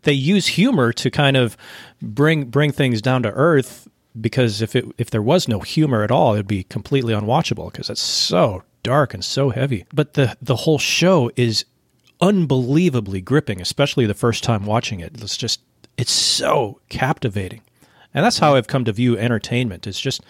they 0.02 0.12
use 0.12 0.46
humor 0.46 0.92
to 0.92 1.10
kind 1.10 1.36
of 1.36 1.56
bring 2.00 2.44
bring 2.46 2.72
things 2.72 3.02
down 3.02 3.22
to 3.22 3.30
earth 3.30 3.88
because 4.20 4.62
if 4.62 4.76
it 4.76 4.84
if 4.98 5.10
there 5.10 5.22
was 5.22 5.48
no 5.48 5.60
humor 5.60 6.02
at 6.02 6.10
all 6.10 6.34
it'd 6.34 6.46
be 6.46 6.64
completely 6.64 7.14
unwatchable 7.14 7.70
because 7.72 7.90
it's 7.90 8.00
so 8.00 8.62
dark 8.82 9.14
and 9.14 9.24
so 9.24 9.50
heavy 9.50 9.84
but 9.92 10.14
the 10.14 10.36
the 10.40 10.56
whole 10.56 10.78
show 10.78 11.30
is 11.36 11.64
unbelievably 12.20 13.20
gripping 13.20 13.60
especially 13.60 14.06
the 14.06 14.14
first 14.14 14.44
time 14.44 14.64
watching 14.64 15.00
it 15.00 15.12
it's 15.20 15.36
just 15.36 15.60
it's 15.96 16.12
so 16.12 16.80
captivating 16.88 17.62
and 18.14 18.24
that's 18.24 18.38
how 18.38 18.54
I've 18.54 18.66
come 18.66 18.84
to 18.84 18.92
view 18.92 19.16
entertainment. 19.16 19.86
It's 19.86 20.00
just 20.00 20.22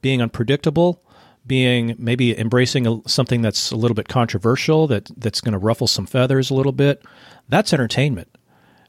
being 0.00 0.20
unpredictable 0.22 1.02
being 1.46 1.96
maybe 1.98 2.38
embracing 2.38 2.86
a, 2.86 3.00
something 3.08 3.42
that's 3.42 3.70
a 3.70 3.76
little 3.76 3.94
bit 3.94 4.08
controversial 4.08 4.86
that 4.86 5.10
that's 5.16 5.40
going 5.40 5.52
to 5.52 5.58
ruffle 5.58 5.86
some 5.86 6.06
feathers 6.06 6.50
a 6.50 6.54
little 6.54 6.72
bit. 6.72 7.02
That's 7.48 7.72
entertainment. 7.72 8.28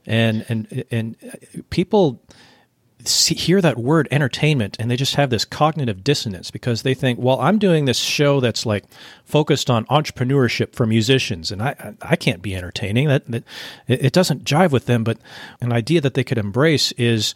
And 0.05 0.45
and 0.49 0.85
and 0.91 1.15
people 1.69 2.21
see, 3.05 3.35
hear 3.35 3.61
that 3.61 3.77
word 3.77 4.07
entertainment 4.11 4.75
and 4.79 4.91
they 4.91 4.95
just 4.95 5.15
have 5.15 5.29
this 5.29 5.45
cognitive 5.45 6.03
dissonance 6.03 6.51
because 6.51 6.81
they 6.81 6.93
think 6.93 7.19
well 7.19 7.39
i'm 7.39 7.57
doing 7.57 7.85
this 7.85 7.97
show 7.97 8.39
that's 8.39 8.65
like 8.65 8.85
focused 9.25 9.69
on 9.69 9.85
entrepreneurship 9.85 10.73
for 10.75 10.85
musicians 10.85 11.51
and 11.51 11.61
i 11.61 11.95
i 12.01 12.15
can't 12.15 12.41
be 12.41 12.55
entertaining. 12.55 13.07
That, 13.07 13.29
that 13.31 13.43
it 13.87 14.13
doesn't 14.13 14.43
jive 14.43 14.71
with 14.71 14.85
them 14.85 15.03
but 15.03 15.17
an 15.61 15.71
idea 15.71 16.01
that 16.01 16.15
they 16.15 16.23
could 16.23 16.37
embrace 16.37 16.91
is 16.93 17.33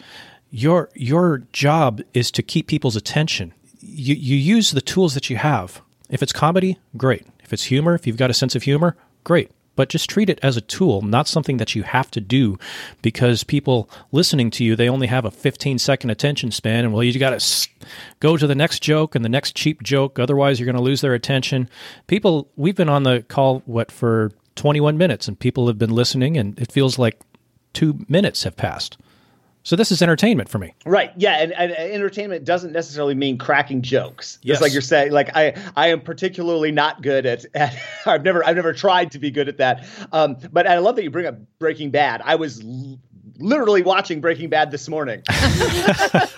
your 0.56 0.90
your 0.94 1.44
job 1.52 2.02
is 2.14 2.32
to 2.32 2.42
keep 2.42 2.68
people's 2.68 2.96
attention 2.96 3.54
you, 3.86 4.16
you 4.16 4.36
use 4.36 4.72
the 4.72 4.82
tools 4.82 5.14
that 5.14 5.30
you 5.30 5.38
have. 5.38 5.82
If 6.10 6.24
it's 6.24 6.34
comedy, 6.34 6.78
great. 6.98 7.26
If 7.44 7.54
it's 7.54 7.66
humor, 7.66 7.94
if 7.94 8.08
you've 8.08 8.18
got 8.18 8.30
a 8.30 8.34
sense 8.34 8.56
of 8.56 8.64
humor, 8.64 8.96
great. 9.24 9.52
But 9.76 9.90
just 9.90 10.10
treat 10.10 10.30
it 10.30 10.40
as 10.42 10.56
a 10.56 10.62
tool, 10.62 11.02
not 11.02 11.28
something 11.28 11.58
that 11.58 11.76
you 11.76 11.84
have 11.84 12.10
to 12.12 12.22
do 12.22 12.58
because 13.02 13.44
people 13.44 13.90
listening 14.12 14.50
to 14.52 14.64
you, 14.64 14.76
they 14.76 14.88
only 14.88 15.08
have 15.08 15.26
a 15.26 15.32
15 15.32 15.80
second 15.80 16.10
attention 16.10 16.52
span. 16.52 16.86
And 16.86 16.94
well, 16.94 17.04
you 17.04 17.18
got 17.20 17.38
to 17.40 17.70
go 18.20 18.38
to 18.38 18.48
the 18.48 18.56
next 18.56 18.82
joke 18.82 19.16
and 19.16 19.26
the 19.26 19.30
next 19.30 19.56
cheap 19.56 19.84
joke. 19.84 20.18
Otherwise, 20.18 20.60
you're 20.60 20.66
going 20.66 20.78
to 20.78 20.82
lose 20.82 21.02
their 21.02 21.14
attention. 21.14 21.70
People, 22.08 22.50
we've 22.56 22.76
been 22.76 22.90
on 22.90 23.04
the 23.04 23.24
call, 23.28 23.62
what, 23.66 23.92
for 23.92 24.32
21 24.56 24.98
minutes, 24.98 25.28
and 25.28 25.38
people 25.38 25.68
have 25.68 25.78
been 25.78 25.94
listening, 25.94 26.38
and 26.38 26.58
it 26.58 26.72
feels 26.72 26.98
like 26.98 27.20
two 27.74 28.06
minutes 28.08 28.44
have 28.44 28.56
passed. 28.56 28.98
So 29.66 29.76
this 29.76 29.92
is 29.92 30.04
entertainment 30.04 30.48
for 30.48 30.60
me. 30.60 30.76
Right. 30.86 31.12
Yeah. 31.18 31.38
And, 31.38 31.52
and, 31.52 31.72
entertainment 31.72 32.46
doesn't 32.46 32.72
necessarily 32.72 33.16
mean 33.16 33.40
cracking 33.40 33.82
jokes. 33.82 34.38
Yes. 34.44 34.54
Just 34.54 34.62
like 34.62 34.74
you're 34.74 34.82
saying, 34.84 35.12
like 35.12 35.36
I, 35.36 35.56
I 35.76 35.88
am 35.88 36.02
particularly 36.02 36.72
not 36.72 37.02
good 37.02 37.26
at, 37.26 37.46
at 37.56 37.76
I've 38.06 38.24
never, 38.24 38.46
I've 38.46 38.56
never 38.56 38.74
tried 38.74 39.12
to 39.12 39.20
be 39.20 39.32
good 39.32 39.50
at 39.50 39.58
that. 39.58 39.84
Um, 40.12 40.38
but 40.54 40.68
I 40.68 40.78
love 40.78 40.96
that 40.98 41.04
you 41.04 41.10
bring 41.10 41.26
up 41.26 41.36
Breaking 41.58 41.90
Bad. 41.90 42.22
I 42.24 42.36
was 42.36 42.64
literally 43.40 43.82
watching 43.82 44.22
Breaking 44.22 44.50
Bad 44.50 44.72
this 44.72 44.88
morning. 44.88 45.22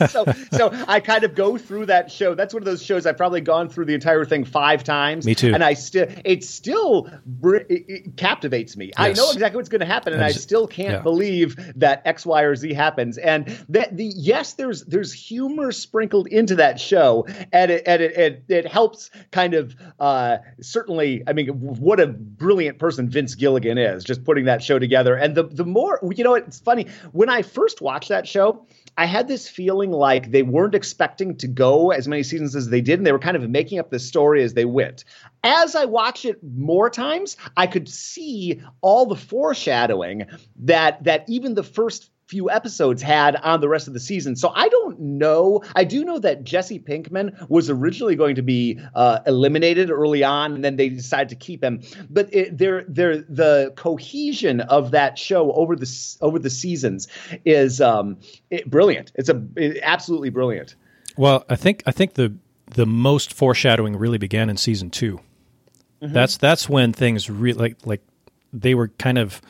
so, 0.09 0.25
so 0.51 0.85
I 0.87 0.99
kind 0.99 1.23
of 1.23 1.35
go 1.35 1.57
through 1.57 1.87
that 1.87 2.11
show. 2.11 2.35
That's 2.35 2.53
one 2.53 2.61
of 2.61 2.65
those 2.65 2.83
shows 2.83 3.05
I've 3.05 3.17
probably 3.17 3.41
gone 3.41 3.69
through 3.69 3.85
the 3.85 3.93
entire 3.93 4.25
thing 4.25 4.45
five 4.45 4.83
times. 4.83 5.25
Me 5.25 5.35
too. 5.35 5.53
And 5.53 5.63
I 5.63 5.73
still, 5.73 6.07
it 6.25 6.43
still 6.43 7.09
it, 7.43 7.67
it 7.69 8.17
captivates 8.17 8.75
me. 8.75 8.87
Yes. 8.87 8.95
I 8.97 9.13
know 9.13 9.31
exactly 9.31 9.57
what's 9.57 9.69
going 9.69 9.81
to 9.81 9.85
happen, 9.85 10.13
and 10.13 10.23
I 10.23 10.31
still 10.31 10.67
can't 10.67 10.93
yeah. 10.93 11.01
believe 11.01 11.55
that 11.79 12.01
X, 12.05 12.25
Y, 12.25 12.41
or 12.41 12.55
Z 12.55 12.73
happens. 12.73 13.17
And 13.17 13.47
that 13.69 13.95
the 13.95 14.05
yes, 14.05 14.53
there's 14.53 14.83
there's 14.85 15.13
humor 15.13 15.71
sprinkled 15.71 16.27
into 16.27 16.55
that 16.55 16.79
show, 16.79 17.27
and 17.51 17.71
it 17.71 17.83
and 17.85 18.01
it 18.01 18.17
it, 18.17 18.43
it 18.49 18.67
helps 18.67 19.09
kind 19.31 19.53
of 19.53 19.75
uh, 19.99 20.37
certainly. 20.61 21.23
I 21.27 21.33
mean, 21.33 21.47
what 21.49 21.99
a 21.99 22.07
brilliant 22.07 22.79
person 22.79 23.09
Vince 23.09 23.35
Gilligan 23.35 23.77
is, 23.77 24.03
just 24.03 24.23
putting 24.23 24.45
that 24.45 24.63
show 24.63 24.79
together. 24.79 25.15
And 25.15 25.35
the 25.35 25.43
the 25.43 25.65
more 25.65 25.99
you 26.15 26.23
know, 26.23 26.35
it's 26.35 26.59
funny 26.59 26.86
when 27.11 27.29
I 27.29 27.41
first 27.41 27.81
watched 27.81 28.09
that 28.09 28.27
show, 28.27 28.65
I 28.97 29.05
had 29.05 29.27
this 29.27 29.47
feeling 29.47 29.91
like 29.91 30.31
they 30.31 30.41
weren't 30.41 30.73
expecting 30.73 31.35
to 31.37 31.47
go 31.47 31.91
as 31.91 32.07
many 32.07 32.23
seasons 32.23 32.55
as 32.55 32.69
they 32.69 32.81
did, 32.81 32.99
and 32.99 33.05
they 33.05 33.11
were 33.11 33.19
kind 33.19 33.37
of 33.37 33.47
making 33.49 33.77
up 33.77 33.91
the 33.91 33.99
story 33.99 34.43
as 34.43 34.55
they 34.55 34.65
went. 34.65 35.03
As 35.43 35.75
I 35.75 35.85
watched 35.85 36.25
it 36.25 36.39
more 36.43 36.89
times, 36.89 37.37
I 37.55 37.67
could 37.67 37.87
see 37.87 38.61
all 38.81 39.05
the 39.05 39.15
foreshadowing 39.15 40.25
that 40.61 41.03
that 41.03 41.25
even 41.27 41.53
the 41.53 41.63
first 41.63 42.09
few 42.27 42.49
episodes 42.49 43.01
had 43.01 43.37
on 43.37 43.61
the 43.61 43.69
rest 43.69 43.87
of 43.87 43.93
the 43.93 43.99
season. 43.99 44.35
So 44.35 44.51
I 44.53 44.67
don't 44.67 44.99
know. 44.99 45.63
I 45.75 45.85
do 45.85 46.03
know 46.03 46.19
that 46.19 46.43
Jesse 46.43 46.79
Pinkman 46.79 47.49
was 47.49 47.69
originally 47.69 48.15
going 48.15 48.35
to 48.35 48.41
be 48.41 48.79
uh, 48.95 49.19
eliminated 49.25 49.89
early 49.89 50.23
on, 50.23 50.53
and 50.53 50.63
then 50.63 50.75
they 50.75 50.89
decided 50.89 51.29
to 51.29 51.35
keep 51.35 51.63
him. 51.63 51.81
But 52.09 52.33
it, 52.33 52.57
they're, 52.57 52.83
they're, 52.87 53.17
the 53.17 53.73
cohesion 53.77 54.61
of 54.61 54.91
that 54.91 55.17
show 55.17 55.51
over 55.53 55.75
the 55.75 56.17
over 56.21 56.37
the 56.37 56.49
seasons 56.49 57.07
is 57.45 57.79
um, 57.79 58.17
it, 58.49 58.69
brilliant. 58.69 59.11
It's 59.15 59.29
a 59.29 59.41
it, 59.55 59.79
absolutely 59.81 60.29
brilliant. 60.29 60.75
Well, 61.15 61.45
I 61.49 61.55
think 61.55 61.83
I 61.85 61.91
think 61.91 62.15
the 62.15 62.33
the 62.71 62.85
most 62.85 63.33
foreshadowing 63.33 63.95
really 63.95 64.17
began 64.17 64.49
in 64.49 64.57
season 64.57 64.89
2 64.89 65.15
mm-hmm. 66.01 66.13
That's 66.13 66.35
that's 66.35 66.67
when 66.67 66.91
things 66.91 67.29
really 67.29 67.57
like 67.57 67.77
like 67.85 68.01
they 68.51 68.75
were 68.75 68.89
kind 68.89 69.17
of 69.17 69.41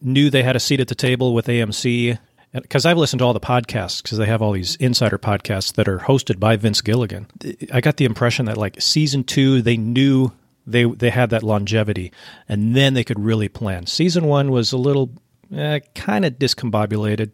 knew 0.00 0.30
they 0.30 0.42
had 0.42 0.56
a 0.56 0.60
seat 0.60 0.80
at 0.80 0.88
the 0.88 0.94
table 0.94 1.34
with 1.34 1.46
AMC 1.46 2.18
because 2.52 2.86
I've 2.86 2.96
listened 2.96 3.18
to 3.18 3.24
all 3.24 3.32
the 3.32 3.40
podcasts 3.40 4.02
because 4.02 4.18
they 4.18 4.26
have 4.26 4.40
all 4.40 4.52
these 4.52 4.76
insider 4.76 5.18
podcasts 5.18 5.74
that 5.74 5.88
are 5.88 5.98
hosted 5.98 6.38
by 6.38 6.56
Vince 6.56 6.80
Gilligan. 6.80 7.26
I 7.72 7.80
got 7.80 7.96
the 7.96 8.04
impression 8.04 8.46
that 8.46 8.56
like 8.56 8.80
season 8.80 9.24
two, 9.24 9.60
they 9.60 9.76
knew 9.76 10.32
they 10.66 10.84
they 10.84 11.10
had 11.10 11.30
that 11.30 11.42
longevity, 11.42 12.12
and 12.48 12.74
then 12.74 12.94
they 12.94 13.04
could 13.04 13.18
really 13.18 13.48
plan. 13.48 13.86
Season 13.86 14.24
one 14.26 14.50
was 14.50 14.72
a 14.72 14.78
little 14.78 15.10
eh, 15.54 15.80
kind 15.94 16.24
of 16.24 16.34
discombobulated, 16.34 17.32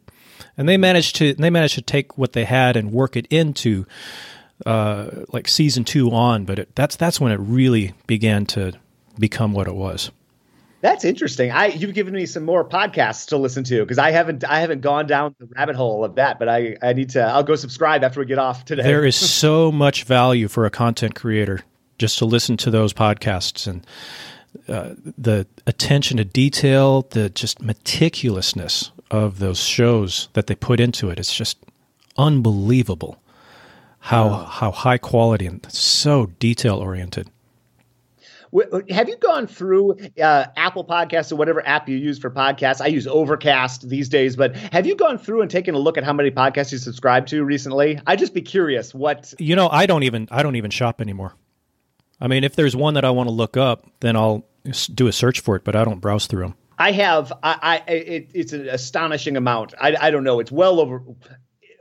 and 0.57 0.69
they 0.69 0.77
managed 0.77 1.17
to 1.17 1.35
they 1.35 1.51
managed 1.51 1.75
to 1.75 1.83
take 1.83 2.17
what 2.17 2.33
they 2.33 2.45
had 2.45 2.77
and 2.77 2.93
work 2.93 3.15
it 3.15 3.27
into 3.27 3.87
uh, 4.65 5.11
like 5.33 5.49
season 5.49 5.85
two 5.85 6.11
on. 6.11 6.45
But 6.47 6.61
it, 6.61 6.75
that's 6.75 6.97
that's 6.97 7.21
when 7.21 7.31
it 7.31 7.41
really 7.41 7.93
began 8.07 8.47
to 8.47 8.73
become 9.19 9.53
what 9.53 9.69
it 9.69 9.75
was. 9.75 10.11
That's 10.81 11.05
interesting. 11.05 11.51
I 11.51 11.67
you've 11.67 11.95
given 11.95 12.15
me 12.15 12.27
some 12.27 12.45
more 12.45 12.67
podcasts 12.67 13.27
to 13.29 13.37
listen 13.37 13.65
to 13.65 13.83
because 13.83 13.99
I 13.99 14.13
haven't 14.13 14.45
I 14.45 14.61
haven't 14.61 14.81
gone 14.81 15.07
down 15.07 15.35
the 15.39 15.47
rabbit 15.57 15.77
hole 15.77 16.05
of 16.05 16.15
that, 16.15 16.39
but 16.39 16.49
I 16.49 16.77
I 16.83 16.95
need 16.95 17.11
to 17.11 17.23
I'll 17.23 17.43
go 17.43 17.55
subscribe 17.57 18.03
after 18.03 18.21
we 18.21 18.27
get 18.27 18.39
off 18.39 18.65
today. 18.65 18.83
There 18.83 19.05
is 19.05 19.17
so 19.31 19.71
much 19.71 20.05
value 20.05 20.49
for 20.49 20.65
a 20.65 20.71
content 20.71 21.15
creator 21.15 21.61
just 21.99 22.19
to 22.19 22.25
listen 22.25 22.57
to 22.57 22.71
those 22.71 22.95
podcasts 22.95 23.67
and 23.67 23.87
uh, 24.69 24.95
the 25.19 25.47
attention 25.67 26.17
to 26.17 26.25
detail, 26.25 27.03
the 27.11 27.29
just 27.31 27.61
meticulousness 27.61 28.91
of 29.11 29.39
those 29.39 29.61
shows 29.61 30.29
that 30.33 30.47
they 30.47 30.55
put 30.55 30.81
into 30.81 31.11
it. 31.11 31.19
It's 31.19 31.35
just 31.35 31.59
unbelievable 32.17 33.21
how 34.01 34.29
oh. 34.29 34.45
how 34.45 34.71
high 34.71 34.99
quality 34.99 35.47
and 35.47 35.65
so 35.71 36.27
detail 36.39 36.77
oriented. 36.77 37.29
Have 38.91 39.09
you 39.09 39.17
gone 39.19 39.47
through 39.47 39.97
uh, 40.21 40.47
Apple 40.57 40.85
Podcasts 40.85 41.31
or 41.31 41.37
whatever 41.37 41.65
app 41.67 41.89
you 41.89 41.97
use 41.97 42.19
for 42.19 42.31
podcasts? 42.31 42.81
I 42.81 42.89
use 42.89 43.07
Overcast 43.07 43.89
these 43.89 44.09
days, 44.09 44.35
but 44.35 44.57
have 44.57 44.87
you 44.87 44.97
gone 44.97 45.19
through 45.19 45.43
and 45.43 45.51
taken 45.51 45.75
a 45.75 45.79
look 45.79 45.97
at 45.97 46.05
how 46.05 46.13
many 46.13 46.31
podcasts 46.31 46.73
you 46.73 46.79
subscribe 46.79 47.27
to 47.29 47.45
recently? 47.45 48.01
I'd 48.07 48.19
just 48.19 48.35
be 48.35 48.43
curious. 48.43 48.93
What 48.93 49.33
you 49.39 49.55
know, 49.55 49.69
I 49.69 49.87
don't 49.87 50.03
even 50.03 50.27
I 50.31 50.43
don't 50.43 50.57
even 50.57 50.71
shop 50.71 51.01
anymore. 51.01 51.35
I 52.21 52.27
mean, 52.27 52.45
if 52.45 52.57
there's 52.57 52.75
one 52.75 52.95
that 52.95 53.05
I 53.05 53.11
want 53.11 53.29
to 53.29 53.33
look 53.33 53.57
up, 53.57 53.87
then 54.01 54.17
I'll 54.17 54.45
do 54.95 55.07
a 55.07 55.13
search 55.13 55.41
for 55.41 55.57
it, 55.57 55.65
but 55.65 55.77
I 55.77 55.85
don't 55.85 56.01
browse 56.01 56.27
through 56.27 56.43
them. 56.43 56.55
I 56.79 56.93
have. 56.93 57.33
I, 57.43 57.83
I 57.87 57.91
it, 57.91 58.31
it's 58.35 58.53
an 58.53 58.69
astonishing 58.69 59.37
amount. 59.37 59.75
I, 59.81 59.95
I 60.01 60.11
don't 60.11 60.25
know. 60.25 60.41
It's 60.41 60.51
well 60.51 60.81
over 60.81 61.03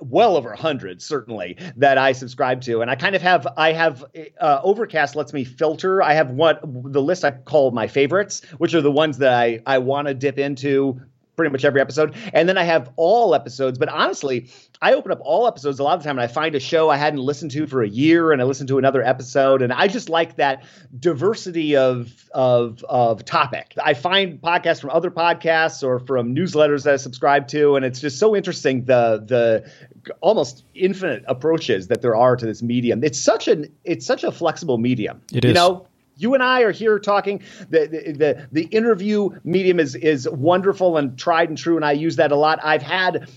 well 0.02 0.38
over 0.38 0.52
a 0.52 0.58
hundred 0.58 1.02
certainly 1.02 1.58
that 1.78 1.98
I 1.98 2.12
subscribe 2.12 2.62
to, 2.62 2.82
and 2.82 2.90
I 2.90 2.96
kind 2.96 3.16
of 3.16 3.22
have 3.22 3.48
I 3.58 3.74
have 3.74 4.06
uh, 4.40 4.60
Overcast 4.64 5.16
lets 5.16 5.34
me 5.34 5.44
filter. 5.44 6.02
I 6.02 6.14
have 6.14 6.32
what 6.32 6.62
the 6.64 7.02
list 7.02 7.26
I 7.26 7.32
call 7.32 7.72
my 7.72 7.88
favorites, 7.88 8.42
which 8.58 8.74
are 8.74 8.82
the 8.82 8.92
ones 8.92 9.18
that 9.20 9.34
I 9.34 9.62
I 9.66 9.80
want 9.80 10.08
to 10.08 10.14
dip 10.14 10.40
into 10.40 11.02
pretty 11.40 11.54
much 11.54 11.64
every 11.64 11.80
episode. 11.80 12.14
And 12.34 12.50
then 12.50 12.58
I 12.58 12.64
have 12.64 12.92
all 12.98 13.34
episodes. 13.34 13.80
But 13.80 13.88
honestly, 13.88 14.50
I 14.82 14.94
open 14.94 15.10
up 15.14 15.20
all 15.22 15.48
episodes 15.48 15.80
a 15.80 15.84
lot 15.84 15.94
of 15.94 16.04
the 16.04 16.10
time 16.10 16.18
and 16.20 16.24
I 16.24 16.28
find 16.28 16.54
a 16.54 16.60
show 16.60 16.90
I 16.90 16.98
hadn't 16.98 17.22
listened 17.22 17.52
to 17.52 17.66
for 17.66 17.82
a 17.82 17.88
year 17.88 18.34
and 18.34 18.42
I 18.42 18.46
listen 18.46 18.68
to 18.68 18.78
another 18.78 19.02
episode. 19.02 19.62
And 19.62 19.72
I 19.72 19.88
just 19.88 20.10
like 20.10 20.36
that 20.36 20.66
diversity 21.00 21.78
of 21.78 22.14
of 22.34 22.84
of 22.90 23.24
topic. 23.24 23.74
I 23.82 23.94
find 23.94 24.42
podcasts 24.42 24.82
from 24.82 24.90
other 24.90 25.12
podcasts 25.12 25.82
or 25.82 26.00
from 26.00 26.36
newsletters 26.36 26.84
that 26.84 26.96
I 26.96 26.98
subscribe 26.98 27.48
to. 27.50 27.78
And 27.78 27.86
it's 27.86 28.02
just 28.02 28.20
so 28.20 28.36
interesting 28.36 28.84
the 28.84 29.24
the 29.26 29.72
almost 30.20 30.66
infinite 30.76 31.24
approaches 31.26 31.88
that 31.88 32.02
there 32.02 32.18
are 32.18 32.36
to 32.36 32.46
this 32.46 32.62
medium. 32.62 33.02
It's 33.02 33.20
such 33.20 33.48
an 33.48 33.74
it's 33.86 34.06
such 34.06 34.26
a 34.26 34.32
flexible 34.34 34.78
medium. 34.78 35.22
It 35.32 35.46
is. 35.46 35.50
You 35.50 35.54
know, 35.54 35.88
you 36.20 36.34
and 36.34 36.44
I 36.44 36.62
are 36.62 36.72
here 36.72 37.00
talking. 37.00 37.42
The, 37.70 37.88
the, 37.88 38.48
the 38.52 38.64
interview 38.64 39.30
medium 39.44 39.80
is 39.80 39.96
is 39.96 40.28
wonderful 40.30 40.98
and 40.98 41.18
tried 41.18 41.50
and 41.50 41.58
true, 41.58 41.78
and 41.78 41.86
I 41.86 41.94
use 41.94 42.18
that 42.18 42.32
a 42.32 42.36
lot. 42.36 42.60
I've 42.64 42.82
had 42.82 43.30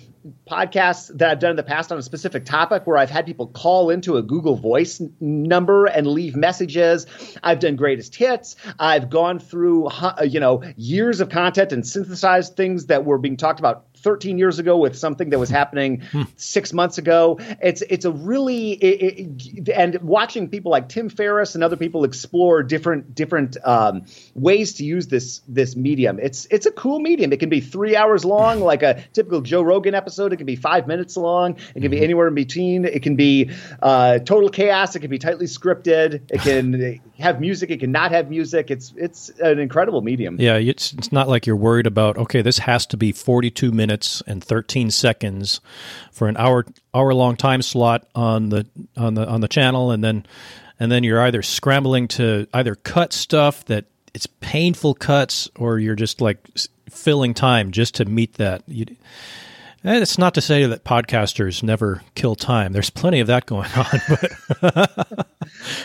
podcasts 0.48 1.16
that 1.18 1.30
I've 1.30 1.38
done 1.38 1.50
in 1.50 1.56
the 1.56 1.62
past 1.62 1.90
on 1.90 1.98
a 1.98 2.02
specific 2.02 2.44
topic 2.44 2.86
where 2.86 2.96
I've 2.96 3.10
had 3.10 3.26
people 3.26 3.48
call 3.48 3.90
into 3.90 4.16
a 4.16 4.22
Google 4.22 4.56
Voice 4.56 5.00
n- 5.00 5.12
number 5.20 5.86
and 5.86 6.06
leave 6.06 6.36
messages. 6.36 7.06
I've 7.42 7.58
done 7.58 7.74
greatest 7.76 8.14
hits. 8.14 8.56
I've 8.78 9.10
gone 9.10 9.38
through 9.38 9.86
uh, 9.86 10.24
you 10.28 10.40
know 10.40 10.62
years 10.76 11.20
of 11.20 11.28
content 11.28 11.72
and 11.72 11.86
synthesized 11.86 12.56
things 12.56 12.86
that 12.86 13.04
were 13.04 13.18
being 13.18 13.36
talked 13.36 13.58
about 13.58 13.86
13 14.02 14.38
years 14.38 14.58
ago 14.58 14.76
with 14.76 14.96
something 14.96 15.30
that 15.30 15.38
was 15.38 15.50
happening 15.50 16.00
hmm. 16.12 16.22
six 16.36 16.72
months 16.72 16.98
ago. 16.98 17.38
It's 17.60 17.82
it's 17.82 18.04
a 18.04 18.10
really 18.10 18.72
it, 18.72 19.28
it, 19.58 19.68
and 19.70 20.00
watching 20.02 20.48
people 20.48 20.70
like 20.70 20.88
Tim 20.88 21.08
Ferriss 21.08 21.54
and 21.54 21.62
other 21.64 21.76
people 21.76 22.04
explore 22.04 22.62
different 22.62 23.14
different 23.14 23.56
um, 23.64 24.04
ways 24.34 24.74
to 24.74 24.84
use 24.84 25.06
this 25.06 25.40
this 25.48 25.76
medium. 25.76 26.18
It's 26.20 26.46
it's 26.50 26.66
a 26.66 26.72
cool 26.72 27.00
medium. 27.00 27.32
It 27.32 27.40
can 27.40 27.48
be 27.48 27.60
three 27.60 27.96
hours 27.96 28.24
long, 28.24 28.60
like 28.72 28.82
a 28.82 29.02
typical 29.12 29.40
Joe 29.40 29.62
Rogan 29.62 29.94
episode. 29.94 30.32
It 30.32 30.36
can 30.36 30.46
be 30.46 30.56
five 30.56 30.86
minutes 30.86 31.16
long. 31.16 31.56
It 31.74 31.80
can 31.80 31.90
be 31.90 31.98
mm-hmm. 31.98 32.04
anywhere 32.04 32.28
in 32.28 32.34
between. 32.34 32.84
It 32.84 33.02
can 33.02 33.16
be 33.16 33.50
uh, 33.80 34.18
total 34.18 34.48
chaos. 34.48 34.96
It 34.96 35.00
can 35.00 35.10
be 35.10 35.18
tightly 35.18 35.46
scripted. 35.46 36.22
It 36.30 36.40
can 36.42 37.00
have 37.18 37.40
music. 37.40 37.70
It 37.70 37.80
can 37.80 37.92
not 37.92 38.10
have 38.10 38.28
music. 38.28 38.70
It's 38.70 38.92
it's 38.96 39.30
an 39.40 39.58
incredible 39.58 40.02
medium. 40.02 40.36
Yeah, 40.40 40.56
it's 40.56 40.92
it's 40.94 41.12
not 41.12 41.28
like 41.28 41.46
you're 41.46 41.56
worried 41.56 41.86
about. 41.86 42.16
Okay, 42.16 42.42
this 42.42 42.58
has 42.58 42.86
to 42.86 42.96
be 42.96 43.12
42 43.12 43.70
minutes 43.72 43.91
minutes 43.92 44.22
and 44.26 44.42
13 44.42 44.90
seconds 44.90 45.60
for 46.10 46.28
an 46.28 46.36
hour 46.38 46.64
hour 46.94 47.12
long 47.12 47.36
time 47.36 47.60
slot 47.60 48.06
on 48.14 48.48
the 48.48 48.66
on 48.96 49.14
the 49.14 49.28
on 49.28 49.42
the 49.42 49.48
channel 49.48 49.90
and 49.90 50.02
then 50.02 50.24
and 50.80 50.90
then 50.90 51.04
you're 51.04 51.20
either 51.20 51.42
scrambling 51.42 52.08
to 52.08 52.46
either 52.54 52.74
cut 52.74 53.12
stuff 53.12 53.64
that 53.66 53.84
it's 54.14 54.26
painful 54.40 54.94
cuts 54.94 55.50
or 55.56 55.78
you're 55.78 55.94
just 55.94 56.20
like 56.20 56.38
filling 56.88 57.34
time 57.34 57.70
just 57.70 57.94
to 57.96 58.06
meet 58.06 58.34
that 58.34 58.62
you, 58.66 58.86
and 59.84 60.00
it's 60.00 60.16
not 60.16 60.32
to 60.34 60.40
say 60.40 60.64
that 60.64 60.84
podcasters 60.84 61.60
never 61.60 62.02
kill 62.14 62.36
time. 62.36 62.72
There's 62.72 62.88
plenty 62.88 63.18
of 63.18 63.26
that 63.26 63.46
going 63.46 63.68
on. 63.76 64.00
But 64.08 65.26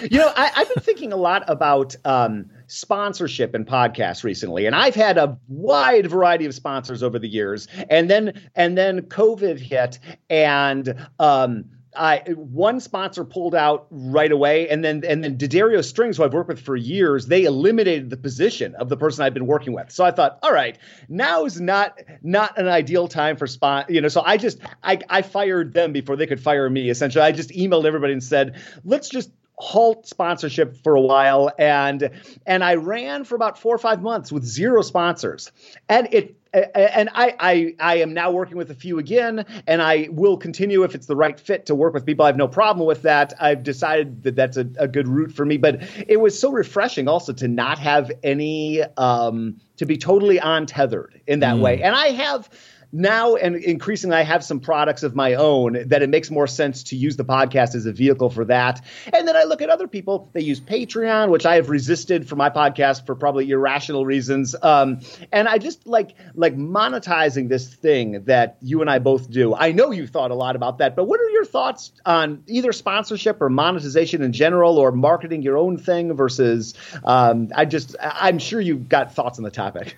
you 0.12 0.20
know, 0.20 0.32
I, 0.36 0.52
have 0.54 0.70
been 0.72 0.84
thinking 0.84 1.14
a 1.14 1.18
lot 1.18 1.44
about 1.48 1.96
um, 2.06 2.52
sponsorship 2.68 3.56
in 3.56 3.66
podcasts 3.66 4.24
recently, 4.24 4.66
and 4.66 4.76
I've 4.76 4.96
had 4.96 5.18
a 5.18 5.38
wide 5.48 6.08
variety 6.08 6.46
of 6.46 6.54
sponsors 6.54 7.02
over 7.02 7.18
the 7.18 7.28
years. 7.28 7.68
And 7.90 8.10
then 8.10 8.50
and 8.56 8.78
then 8.78 9.02
COVID 9.02 9.60
hit, 9.60 10.00
and 10.30 11.08
um, 11.20 11.66
I 11.96 12.20
one 12.36 12.80
sponsor 12.80 13.24
pulled 13.24 13.56
out 13.56 13.88
right 13.90 14.32
away, 14.32 14.70
and 14.70 14.84
then 14.84 15.04
and 15.08 15.24
then 15.24 15.38
D'Addario 15.38 15.84
Strings, 15.84 16.18
who 16.18 16.24
I've 16.24 16.34
worked 16.34 16.50
with 16.50 16.60
for 16.60 16.76
years, 16.76 17.28
they 17.28 17.44
eliminated 17.44 18.10
the 18.10 18.18
position 18.18 18.76
of 18.76 18.90
the 18.90 18.98
person 18.98 19.24
I've 19.24 19.34
been 19.34 19.48
working 19.48 19.74
with. 19.74 19.92
So 19.92 20.06
I 20.06 20.12
thought, 20.12 20.40
all 20.44 20.54
right, 20.54 20.78
now 21.10 21.46
is 21.46 21.60
not 21.60 22.00
not 22.22 22.58
an 22.58 22.68
ideal 22.68 23.08
time 23.08 23.38
for 23.38 23.48
spot, 23.48 23.90
you 23.90 24.02
know. 24.02 24.08
So 24.08 24.22
I 24.26 24.38
just 24.38 24.60
I 24.84 25.00
I 25.10 25.22
fired 25.22 25.74
them 25.74 25.92
before 25.92 26.16
they 26.16 26.28
could 26.28 26.42
fire 26.42 26.70
me. 26.70 26.90
Essentially, 26.90 27.24
I 27.24 27.32
just 27.32 27.50
emailed 27.50 27.86
everybody 27.86 28.14
and 28.14 28.24
said, 28.24 28.62
let's 28.84 29.10
just 29.10 29.32
halt 29.60 30.08
sponsorship 30.08 30.78
for 30.84 30.96
a 30.96 31.02
while 31.02 31.52
and 31.58 32.12
and 32.46 32.64
I 32.64 32.76
ran 32.76 33.24
for 33.24 33.36
about 33.36 33.58
4 33.58 33.74
or 33.74 33.78
5 33.80 34.02
months 34.04 34.32
with 34.32 34.44
zero 34.44 34.84
sponsors 34.84 35.52
and 35.90 36.08
it 36.12 36.38
and 36.54 37.10
I, 37.14 37.36
I 37.40 37.76
I 37.80 37.96
am 37.98 38.14
now 38.14 38.32
working 38.32 38.58
with 38.58 38.72
a 38.72 38.76
few 38.76 39.00
again, 39.00 39.46
and 39.68 39.82
I 39.82 40.08
will 40.12 40.38
continue 40.38 40.84
if 40.84 40.96
it's 40.96 41.06
the 41.06 41.16
right 41.16 41.40
fit 41.40 41.66
to 41.68 41.76
work 41.76 41.94
with 41.94 42.06
people. 42.06 42.26
I 42.26 42.30
have 42.30 42.38
no 42.38 42.48
problem 42.48 42.88
with 42.88 43.02
that. 43.04 43.34
I've 43.40 43.64
decided 43.64 44.24
that 44.24 44.36
that's 44.36 44.58
a, 44.58 44.68
a 44.78 44.88
good 44.88 45.08
route 45.08 45.32
for 45.32 45.46
me. 45.46 45.58
But 45.58 45.84
it 46.08 46.18
was 46.18 46.40
so 46.40 46.52
refreshing 46.52 47.08
also 47.08 47.34
to 47.34 47.48
not 47.48 47.80
have 47.80 48.12
any 48.24 48.82
um, 48.98 49.60
to 49.78 49.86
be 49.86 49.98
totally 49.98 50.38
untethered 50.38 51.22
in 51.28 51.40
that 51.42 51.56
mm. 51.56 51.62
way. 51.62 51.82
And 51.82 51.96
I 51.96 52.08
have 52.08 52.50
now 52.92 53.36
and 53.36 53.56
increasingly 53.56 54.18
I 54.18 54.24
have 54.24 54.44
some 54.44 54.60
products 54.60 55.04
of 55.04 55.16
my 55.16 55.36
own 55.36 55.88
that 55.88 56.02
it 56.02 56.10
makes 56.10 56.32
more 56.32 56.48
sense 56.48 56.84
to 56.84 56.96
use 56.96 57.18
the 57.18 57.26
podcast 57.26 57.76
as 57.76 57.86
a 57.86 57.92
vehicle 57.92 58.30
for 58.30 58.46
that. 58.46 58.84
And 59.14 59.28
then 59.28 59.36
I 59.36 59.44
look 59.44 59.62
at 59.62 59.70
other 59.70 59.88
people, 59.88 60.30
they 60.34 60.42
use 60.42 60.60
Patreon, 60.60 61.30
which 61.30 61.46
I 61.46 61.56
have 61.56 61.70
resisted 61.70 62.28
for 62.28 62.36
my 62.36 62.50
podcast 62.50 63.06
for 63.06 63.16
probably 63.16 63.50
irrational 63.50 64.06
reasons. 64.06 64.56
Um, 64.62 65.02
and 65.32 65.48
I 65.48 65.58
just 65.58 65.86
like 65.86 66.16
like 66.36 66.56
monetizing 66.56 67.50
this 67.50 67.74
thing 67.74 68.24
that 68.26 68.58
you 68.62 68.82
and 68.82 68.90
I 68.90 69.00
both 69.00 69.30
do. 69.30 69.54
I 69.56 69.72
know 69.72 69.92
you 69.92 70.08
thought 70.08 70.32
a 70.32 70.36
lot 70.36 70.56
about 70.56 70.78
that, 70.80 70.96
but 70.96 71.06
what 71.06 71.20
are 71.20 71.30
your 71.30 71.46
thoughts 71.46 71.92
on 72.06 72.44
either 72.48 72.72
sponsorship 72.72 73.42
or 73.42 73.50
monetization 73.50 74.22
in 74.22 74.32
general 74.32 74.78
or 74.78 74.92
marketing 74.92 75.42
your 75.42 75.58
own 75.58 75.78
thing 75.78 76.14
versus 76.14 76.74
um, 77.04 77.50
I 77.56 77.66
just 77.66 77.96
I'm 78.02 78.40
sure 78.40 78.62
you've 78.62 78.90
got 78.90 79.14
thoughts 79.14 79.38
on 79.38 79.44
the 79.44 79.52
topic. 79.52 79.98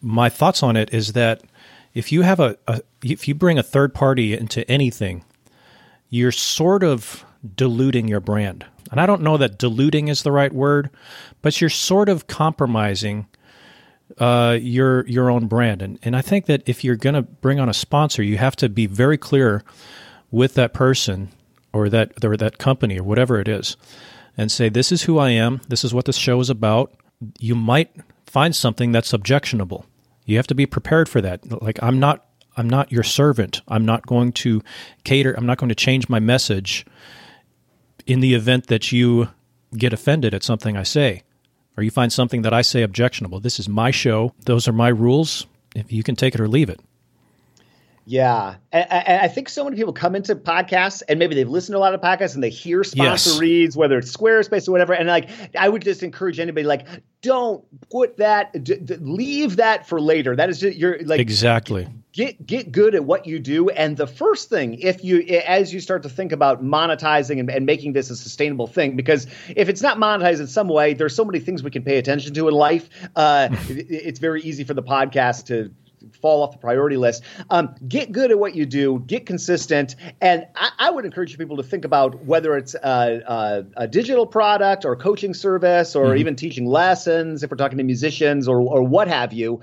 My 0.00 0.28
thoughts 0.28 0.62
on 0.62 0.76
it 0.76 0.92
is 0.92 1.14
that 1.14 1.42
if 1.94 2.10
you 2.10 2.22
have 2.22 2.40
a, 2.40 2.56
a 2.66 2.82
if 3.02 3.28
you 3.28 3.34
bring 3.34 3.58
a 3.58 3.62
third 3.62 3.94
party 3.94 4.34
into 4.34 4.68
anything, 4.70 5.24
you're 6.10 6.32
sort 6.32 6.82
of 6.82 7.24
diluting 7.54 8.08
your 8.08 8.20
brand. 8.20 8.66
And 8.90 9.00
I 9.00 9.06
don't 9.06 9.22
know 9.22 9.36
that 9.36 9.58
diluting 9.58 10.08
is 10.08 10.22
the 10.22 10.32
right 10.32 10.52
word, 10.52 10.90
but 11.42 11.60
you're 11.60 11.70
sort 11.70 12.08
of 12.08 12.26
compromising 12.26 13.26
uh, 14.18 14.58
your 14.60 15.06
your 15.06 15.30
own 15.30 15.46
brand. 15.46 15.82
And 15.82 15.98
and 16.02 16.16
I 16.16 16.20
think 16.20 16.46
that 16.46 16.62
if 16.66 16.84
you're 16.84 16.96
going 16.96 17.14
to 17.14 17.22
bring 17.22 17.60
on 17.60 17.68
a 17.68 17.74
sponsor, 17.74 18.22
you 18.22 18.36
have 18.38 18.56
to 18.56 18.68
be 18.68 18.86
very 18.86 19.16
clear 19.16 19.64
with 20.30 20.54
that 20.54 20.74
person 20.74 21.30
or 21.72 21.88
that 21.88 22.24
or 22.24 22.36
that 22.36 22.58
company 22.58 22.98
or 22.98 23.04
whatever 23.04 23.40
it 23.40 23.48
is, 23.48 23.76
and 24.36 24.50
say 24.50 24.68
this 24.68 24.92
is 24.92 25.02
who 25.02 25.18
I 25.18 25.30
am. 25.30 25.60
This 25.68 25.84
is 25.84 25.94
what 25.94 26.04
this 26.04 26.16
show 26.16 26.40
is 26.40 26.50
about. 26.50 26.92
You 27.38 27.54
might 27.54 27.90
find 28.26 28.54
something 28.54 28.92
that's 28.92 29.12
objectionable. 29.12 29.86
You 30.24 30.36
have 30.36 30.46
to 30.48 30.54
be 30.54 30.66
prepared 30.66 31.08
for 31.08 31.20
that. 31.20 31.62
Like 31.62 31.82
I'm 31.82 31.98
not 31.98 32.26
I'm 32.56 32.68
not 32.70 32.92
your 32.92 33.02
servant. 33.02 33.62
I'm 33.68 33.84
not 33.84 34.06
going 34.06 34.32
to 34.32 34.62
cater. 35.02 35.34
I'm 35.36 35.46
not 35.46 35.58
going 35.58 35.68
to 35.68 35.74
change 35.74 36.08
my 36.08 36.20
message 36.20 36.86
in 38.06 38.20
the 38.20 38.34
event 38.34 38.68
that 38.68 38.92
you 38.92 39.28
get 39.76 39.92
offended 39.92 40.34
at 40.34 40.42
something 40.42 40.76
I 40.76 40.84
say 40.84 41.22
or 41.76 41.82
you 41.82 41.90
find 41.90 42.12
something 42.12 42.42
that 42.42 42.52
I 42.52 42.62
say 42.62 42.82
objectionable. 42.82 43.40
This 43.40 43.58
is 43.58 43.68
my 43.68 43.90
show. 43.90 44.32
Those 44.44 44.68
are 44.68 44.72
my 44.72 44.88
rules. 44.88 45.46
If 45.74 45.92
you 45.92 46.02
can 46.02 46.14
take 46.14 46.34
it 46.34 46.40
or 46.40 46.48
leave 46.48 46.70
it. 46.70 46.80
Yeah, 48.06 48.56
and, 48.72 48.86
and, 48.90 49.20
I 49.22 49.28
think 49.28 49.48
so 49.48 49.64
many 49.64 49.76
people 49.76 49.92
come 49.92 50.14
into 50.14 50.36
podcasts 50.36 51.02
and 51.08 51.18
maybe 51.18 51.34
they've 51.34 51.48
listened 51.48 51.74
to 51.74 51.78
a 51.78 51.80
lot 51.80 51.94
of 51.94 52.00
podcasts 52.00 52.34
and 52.34 52.42
they 52.42 52.50
hear 52.50 52.84
sponsor 52.84 53.30
yes. 53.30 53.38
reads, 53.38 53.76
whether 53.76 53.98
it's 53.98 54.14
Squarespace 54.14 54.68
or 54.68 54.72
whatever. 54.72 54.92
And 54.92 55.08
like, 55.08 55.30
I 55.56 55.68
would 55.68 55.82
just 55.82 56.02
encourage 56.02 56.38
anybody 56.38 56.66
like, 56.66 56.86
don't 57.22 57.64
put 57.90 58.18
that, 58.18 58.64
d- 58.64 58.76
d- 58.76 58.96
leave 58.96 59.56
that 59.56 59.88
for 59.88 60.00
later. 60.00 60.36
That 60.36 60.50
is 60.50 60.60
just, 60.60 60.76
you're 60.76 60.98
like 61.04 61.20
exactly 61.20 61.88
get 62.14 62.46
get 62.46 62.72
good 62.72 62.94
at 62.94 63.04
what 63.04 63.26
you 63.26 63.38
do. 63.38 63.68
And 63.68 63.96
the 63.96 64.06
first 64.06 64.48
thing, 64.48 64.78
if 64.80 65.04
you 65.04 65.20
as 65.46 65.74
you 65.74 65.80
start 65.80 66.04
to 66.04 66.08
think 66.08 66.32
about 66.32 66.62
monetizing 66.62 67.40
and, 67.40 67.50
and 67.50 67.66
making 67.66 67.92
this 67.92 68.08
a 68.08 68.16
sustainable 68.16 68.66
thing, 68.66 68.96
because 68.96 69.26
if 69.54 69.68
it's 69.68 69.82
not 69.82 69.98
monetized 69.98 70.40
in 70.40 70.46
some 70.46 70.68
way, 70.68 70.94
there's 70.94 71.14
so 71.14 71.24
many 71.24 71.40
things 71.40 71.62
we 71.62 71.70
can 71.70 71.82
pay 71.82 71.98
attention 71.98 72.32
to 72.34 72.48
in 72.48 72.54
life. 72.54 72.88
Uh, 73.14 73.48
it, 73.68 73.86
it's 73.90 74.18
very 74.20 74.40
easy 74.42 74.64
for 74.64 74.74
the 74.74 74.82
podcast 74.82 75.46
to 75.46 75.70
fall 76.20 76.42
off 76.42 76.52
the 76.52 76.58
priority 76.58 76.96
list. 76.96 77.22
Um, 77.50 77.74
get 77.86 78.12
good 78.12 78.30
at 78.30 78.38
what 78.38 78.54
you 78.54 78.66
do, 78.66 79.02
get 79.06 79.26
consistent, 79.26 79.96
and 80.20 80.46
I, 80.56 80.70
I 80.78 80.90
would 80.90 81.04
encourage 81.04 81.36
people 81.38 81.56
to 81.56 81.62
think 81.62 81.84
about 81.84 82.24
whether 82.24 82.56
it's 82.56 82.74
a, 82.74 83.22
a, 83.26 83.64
a 83.76 83.88
digital 83.88 84.26
product 84.26 84.84
or 84.84 84.96
coaching 84.96 85.34
service 85.34 85.94
or 85.96 86.06
mm-hmm. 86.06 86.18
even 86.18 86.36
teaching 86.36 86.66
lessons 86.66 87.42
if 87.42 87.50
we're 87.50 87.56
talking 87.56 87.78
to 87.78 87.84
musicians 87.84 88.48
or, 88.48 88.60
or 88.60 88.82
what 88.82 89.08
have 89.08 89.32
you. 89.32 89.60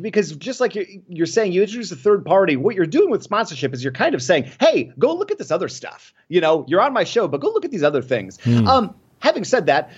Because 0.00 0.32
just 0.36 0.60
like 0.60 0.74
you're, 0.74 0.86
you're 1.08 1.26
saying, 1.26 1.52
you 1.52 1.62
introduce 1.62 1.92
a 1.92 1.96
third 1.96 2.24
party, 2.24 2.56
what 2.56 2.74
you're 2.74 2.86
doing 2.86 3.10
with 3.10 3.22
sponsorship 3.22 3.74
is 3.74 3.82
you're 3.82 3.92
kind 3.92 4.14
of 4.14 4.22
saying, 4.22 4.50
hey, 4.60 4.92
go 4.98 5.14
look 5.14 5.30
at 5.30 5.38
this 5.38 5.50
other 5.50 5.68
stuff. 5.68 6.12
You 6.28 6.40
know, 6.40 6.64
you're 6.68 6.80
on 6.80 6.92
my 6.92 7.04
show, 7.04 7.28
but 7.28 7.40
go 7.40 7.48
look 7.48 7.64
at 7.64 7.70
these 7.70 7.82
other 7.82 8.02
things. 8.02 8.38
Mm. 8.38 8.66
Um, 8.66 8.94
having 9.20 9.44
said 9.44 9.66
that, 9.66 9.92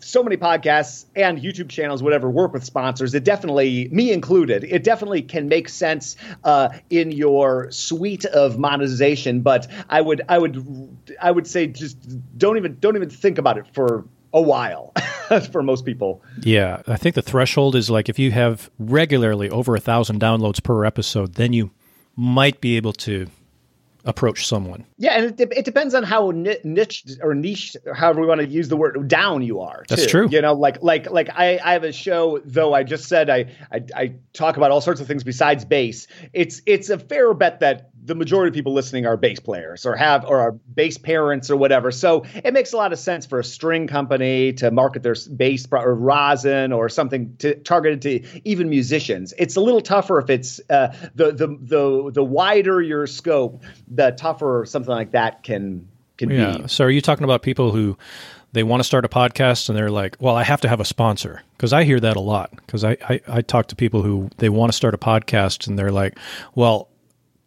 so 0.00 0.22
many 0.22 0.36
podcasts 0.36 1.06
and 1.14 1.38
YouTube 1.38 1.68
channels, 1.68 2.02
whatever, 2.02 2.28
work 2.28 2.52
with 2.52 2.64
sponsors. 2.64 3.14
It 3.14 3.24
definitely, 3.24 3.88
me 3.90 4.12
included, 4.12 4.64
it 4.64 4.84
definitely 4.84 5.22
can 5.22 5.48
make 5.48 5.68
sense 5.68 6.16
uh, 6.44 6.70
in 6.90 7.12
your 7.12 7.70
suite 7.70 8.24
of 8.26 8.58
monetization. 8.58 9.42
But 9.42 9.68
I 9.88 10.00
would, 10.00 10.22
I 10.28 10.38
would, 10.38 10.96
I 11.20 11.30
would 11.30 11.46
say 11.46 11.66
just 11.68 11.96
don't 12.38 12.56
even, 12.56 12.78
don't 12.80 12.96
even 12.96 13.10
think 13.10 13.38
about 13.38 13.58
it 13.58 13.66
for 13.72 14.04
a 14.32 14.40
while 14.40 14.92
for 15.52 15.62
most 15.62 15.84
people. 15.84 16.22
Yeah, 16.42 16.82
I 16.86 16.96
think 16.96 17.14
the 17.14 17.22
threshold 17.22 17.76
is 17.76 17.90
like 17.90 18.08
if 18.08 18.18
you 18.18 18.32
have 18.32 18.70
regularly 18.78 19.50
over 19.50 19.76
a 19.76 19.80
thousand 19.80 20.20
downloads 20.20 20.62
per 20.62 20.84
episode, 20.84 21.34
then 21.34 21.52
you 21.52 21.70
might 22.16 22.60
be 22.60 22.76
able 22.76 22.92
to 22.92 23.28
approach 24.04 24.46
someone. 24.46 24.84
Yeah, 24.98 25.18
and 25.18 25.40
it, 25.40 25.52
it 25.52 25.64
depends 25.64 25.94
on 25.94 26.02
how 26.02 26.32
niche 26.34 27.04
or 27.22 27.34
niche, 27.34 27.76
however 27.94 28.20
we 28.20 28.26
want 28.26 28.40
to 28.40 28.46
use 28.46 28.68
the 28.68 28.76
word, 28.76 29.08
down 29.08 29.42
you 29.42 29.60
are. 29.60 29.84
Too. 29.84 29.96
That's 29.96 30.10
true. 30.10 30.28
You 30.30 30.40
know, 30.42 30.54
like 30.54 30.82
like 30.82 31.10
like 31.10 31.28
I, 31.30 31.58
I 31.64 31.72
have 31.72 31.84
a 31.84 31.92
show 31.92 32.40
though. 32.44 32.74
I 32.74 32.82
just 32.82 33.08
said 33.08 33.30
I, 33.30 33.46
I 33.70 33.84
I 33.94 34.14
talk 34.32 34.56
about 34.56 34.70
all 34.70 34.80
sorts 34.80 35.00
of 35.00 35.06
things 35.06 35.24
besides 35.24 35.64
bass. 35.64 36.06
It's 36.32 36.62
it's 36.66 36.90
a 36.90 36.98
fair 36.98 37.32
bet 37.34 37.60
that 37.60 37.90
the 38.04 38.14
majority 38.14 38.48
of 38.48 38.54
people 38.54 38.72
listening 38.72 39.06
are 39.06 39.16
bass 39.16 39.38
players 39.38 39.86
or 39.86 39.94
have 39.94 40.24
or 40.24 40.40
are 40.40 40.52
bass 40.52 40.98
parents 40.98 41.50
or 41.50 41.56
whatever. 41.56 41.90
So 41.90 42.24
it 42.34 42.52
makes 42.52 42.72
a 42.72 42.76
lot 42.76 42.92
of 42.92 42.98
sense 42.98 43.26
for 43.26 43.38
a 43.38 43.44
string 43.44 43.86
company 43.86 44.52
to 44.54 44.70
market 44.70 45.02
their 45.02 45.14
bass 45.36 45.66
or 45.70 45.94
rosin 45.94 46.72
or 46.72 46.88
something 46.88 47.36
to 47.38 47.54
targeted 47.54 48.02
to 48.02 48.40
even 48.44 48.68
musicians. 48.68 49.32
It's 49.38 49.56
a 49.56 49.60
little 49.60 49.80
tougher 49.80 50.18
if 50.18 50.30
it's 50.30 50.60
uh, 50.68 50.94
the 51.14 51.32
the 51.32 51.46
the 51.60 52.10
the 52.12 52.24
wider 52.24 52.82
your 52.82 53.06
scope, 53.06 53.62
the 53.88 54.10
tougher 54.12 54.64
something 54.66 54.92
like 54.92 55.12
that 55.12 55.44
can 55.44 55.88
can 56.18 56.30
yeah. 56.30 56.58
be. 56.58 56.68
So 56.68 56.84
are 56.84 56.90
you 56.90 57.00
talking 57.00 57.24
about 57.24 57.42
people 57.42 57.70
who 57.70 57.96
they 58.52 58.62
want 58.62 58.80
to 58.80 58.84
start 58.84 59.04
a 59.04 59.08
podcast 59.08 59.68
and 59.68 59.78
they're 59.78 59.90
like, 59.90 60.16
well, 60.20 60.36
I 60.36 60.42
have 60.44 60.60
to 60.60 60.68
have 60.68 60.80
a 60.80 60.84
sponsor. 60.84 61.42
Because 61.56 61.72
I 61.72 61.84
hear 61.84 61.98
that 62.00 62.16
a 62.16 62.20
lot. 62.20 62.50
Because 62.54 62.84
I, 62.84 62.96
I, 63.08 63.20
I 63.26 63.40
talk 63.40 63.68
to 63.68 63.76
people 63.76 64.02
who 64.02 64.28
they 64.38 64.50
want 64.50 64.70
to 64.70 64.76
start 64.76 64.92
a 64.92 64.98
podcast 64.98 65.66
and 65.66 65.78
they're 65.78 65.90
like, 65.90 66.18
well, 66.54 66.88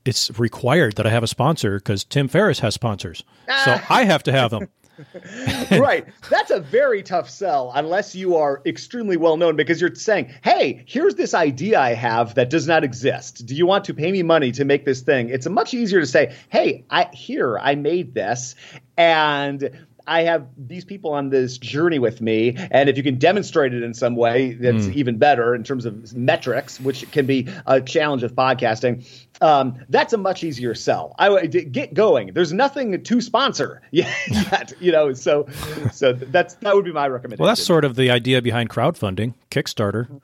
it's 0.05 0.37
required 0.39 0.95
that 0.95 1.05
I 1.05 1.09
have 1.09 1.23
a 1.23 1.27
sponsor 1.27 1.77
because 1.79 2.03
Tim 2.03 2.27
Ferriss 2.27 2.59
has 2.59 2.73
sponsors. 2.73 3.23
So 3.65 3.79
I 3.89 4.05
have 4.05 4.23
to 4.23 4.31
have 4.31 4.51
them. 4.51 4.69
right. 5.71 6.05
That's 6.29 6.51
a 6.51 6.59
very 6.59 7.03
tough 7.03 7.29
sell 7.29 7.71
unless 7.75 8.15
you 8.15 8.37
are 8.37 8.61
extremely 8.65 9.17
well 9.17 9.37
known 9.37 9.55
because 9.55 9.81
you're 9.81 9.93
saying, 9.95 10.33
hey, 10.43 10.83
here's 10.87 11.15
this 11.15 11.33
idea 11.33 11.79
I 11.79 11.93
have 11.93 12.35
that 12.35 12.49
does 12.49 12.67
not 12.67 12.83
exist. 12.83 13.45
Do 13.45 13.55
you 13.55 13.65
want 13.65 13.85
to 13.85 13.93
pay 13.93 14.11
me 14.11 14.23
money 14.23 14.51
to 14.53 14.63
make 14.63 14.85
this 14.85 15.01
thing? 15.01 15.29
It's 15.29 15.47
much 15.47 15.73
easier 15.73 15.99
to 15.99 16.05
say, 16.05 16.35
hey, 16.49 16.85
I 16.89 17.09
here, 17.13 17.57
I 17.59 17.75
made 17.75 18.13
this. 18.13 18.55
And 18.97 19.85
I 20.07 20.23
have 20.23 20.47
these 20.57 20.85
people 20.85 21.13
on 21.13 21.29
this 21.29 21.57
journey 21.57 21.99
with 21.99 22.21
me, 22.21 22.55
and 22.71 22.89
if 22.89 22.97
you 22.97 23.03
can 23.03 23.17
demonstrate 23.17 23.73
it 23.73 23.83
in 23.83 23.93
some 23.93 24.15
way, 24.15 24.53
that's 24.53 24.85
mm. 24.85 24.93
even 24.93 25.17
better 25.17 25.55
in 25.55 25.63
terms 25.63 25.85
of 25.85 26.15
metrics, 26.15 26.79
which 26.79 27.09
can 27.11 27.25
be 27.25 27.47
a 27.65 27.81
challenge 27.81 28.23
of 28.23 28.33
podcasting. 28.33 29.07
Um, 29.41 29.79
that's 29.89 30.13
a 30.13 30.17
much 30.17 30.43
easier 30.43 30.73
sell. 30.75 31.15
I 31.19 31.45
get 31.47 31.93
going. 31.93 32.33
There's 32.33 32.53
nothing 32.53 33.03
to 33.03 33.21
sponsor 33.21 33.81
yet, 33.91 34.73
you 34.79 34.91
know. 34.91 35.13
So, 35.13 35.47
so 35.91 36.13
that's 36.13 36.55
that 36.55 36.75
would 36.75 36.85
be 36.85 36.91
my 36.91 37.07
recommendation. 37.07 37.43
Well, 37.43 37.51
that's 37.51 37.63
sort 37.63 37.85
of 37.85 37.95
the 37.95 38.09
idea 38.09 38.41
behind 38.41 38.69
crowdfunding, 38.69 39.33
Kickstarter. 39.51 40.21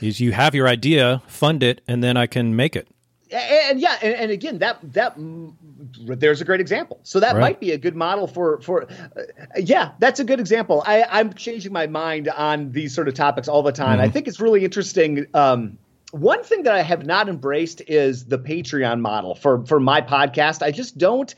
Is 0.00 0.20
you 0.20 0.32
have 0.32 0.54
your 0.54 0.68
idea, 0.68 1.22
fund 1.26 1.62
it, 1.62 1.80
and 1.86 2.02
then 2.02 2.16
I 2.16 2.26
can 2.26 2.56
make 2.56 2.76
it 2.76 2.88
and 3.34 3.80
yeah, 3.80 3.96
and, 4.02 4.14
and, 4.14 4.30
again, 4.30 4.58
that 4.58 4.78
that 4.92 5.14
there's 5.16 6.40
a 6.40 6.44
great 6.44 6.60
example. 6.60 7.00
So 7.02 7.20
that 7.20 7.34
right. 7.34 7.40
might 7.40 7.60
be 7.60 7.72
a 7.72 7.78
good 7.78 7.96
model 7.96 8.26
for 8.26 8.60
for 8.60 8.84
uh, 8.84 9.22
yeah, 9.56 9.92
that's 9.98 10.20
a 10.20 10.24
good 10.24 10.40
example. 10.40 10.82
I 10.86 11.04
I'm 11.10 11.32
changing 11.32 11.72
my 11.72 11.86
mind 11.86 12.28
on 12.28 12.72
these 12.72 12.94
sort 12.94 13.08
of 13.08 13.14
topics 13.14 13.48
all 13.48 13.62
the 13.62 13.72
time. 13.72 13.98
Mm-hmm. 13.98 14.06
I 14.06 14.08
think 14.10 14.28
it's 14.28 14.40
really 14.40 14.64
interesting. 14.64 15.26
Um, 15.34 15.78
one 16.14 16.44
thing 16.44 16.62
that 16.62 16.74
I 16.74 16.82
have 16.82 17.04
not 17.04 17.28
embraced 17.28 17.82
is 17.88 18.26
the 18.26 18.38
Patreon 18.38 19.00
model 19.00 19.34
for 19.34 19.66
for 19.66 19.80
my 19.80 20.00
podcast. 20.00 20.62
I 20.62 20.70
just 20.70 20.96
don't, 20.96 21.34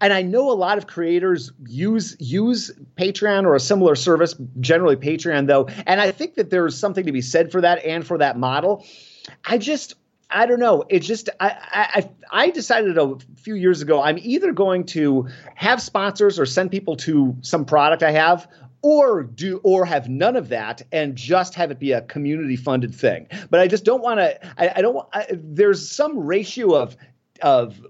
and 0.00 0.12
I 0.12 0.22
know 0.22 0.52
a 0.52 0.54
lot 0.54 0.78
of 0.78 0.86
creators 0.86 1.50
use 1.66 2.16
use 2.20 2.70
Patreon 2.96 3.44
or 3.44 3.56
a 3.56 3.60
similar 3.60 3.96
service, 3.96 4.36
generally 4.60 4.94
Patreon 4.94 5.48
though, 5.48 5.66
and 5.84 6.00
I 6.00 6.12
think 6.12 6.36
that 6.36 6.48
there's 6.48 6.78
something 6.78 7.06
to 7.06 7.12
be 7.12 7.22
said 7.22 7.50
for 7.50 7.60
that 7.62 7.84
and 7.84 8.06
for 8.06 8.18
that 8.18 8.38
model. 8.38 8.86
I 9.44 9.58
just 9.58 9.94
I 10.30 10.46
don't 10.46 10.60
know. 10.60 10.84
It's 10.88 11.08
just 11.08 11.28
I, 11.40 11.56
I 11.70 12.10
I 12.30 12.50
decided 12.50 12.96
a 12.98 13.16
few 13.36 13.56
years 13.56 13.82
ago 13.82 14.00
I'm 14.00 14.18
either 14.18 14.52
going 14.52 14.86
to 14.86 15.28
have 15.56 15.82
sponsors 15.82 16.38
or 16.38 16.46
send 16.46 16.70
people 16.70 16.94
to 16.98 17.36
some 17.40 17.64
product 17.64 18.04
I 18.04 18.12
have, 18.12 18.46
or 18.82 19.22
do 19.22 19.60
or 19.62 19.84
have 19.84 20.08
none 20.08 20.36
of 20.36 20.48
that 20.48 20.82
and 20.92 21.16
just 21.16 21.54
have 21.54 21.70
it 21.70 21.78
be 21.78 21.92
a 21.92 22.02
community 22.02 22.56
funded 22.56 22.94
thing. 22.94 23.26
But 23.50 23.60
I 23.60 23.66
just 23.66 23.84
don't 23.84 24.02
want 24.02 24.20
to. 24.20 24.38
I, 24.60 24.72
I, 24.76 24.82
don't. 24.82 25.06
I, 25.12 25.26
there's 25.30 25.90
some 25.90 26.18
ratio 26.18 26.74
of 26.74 26.96
of 27.42 27.80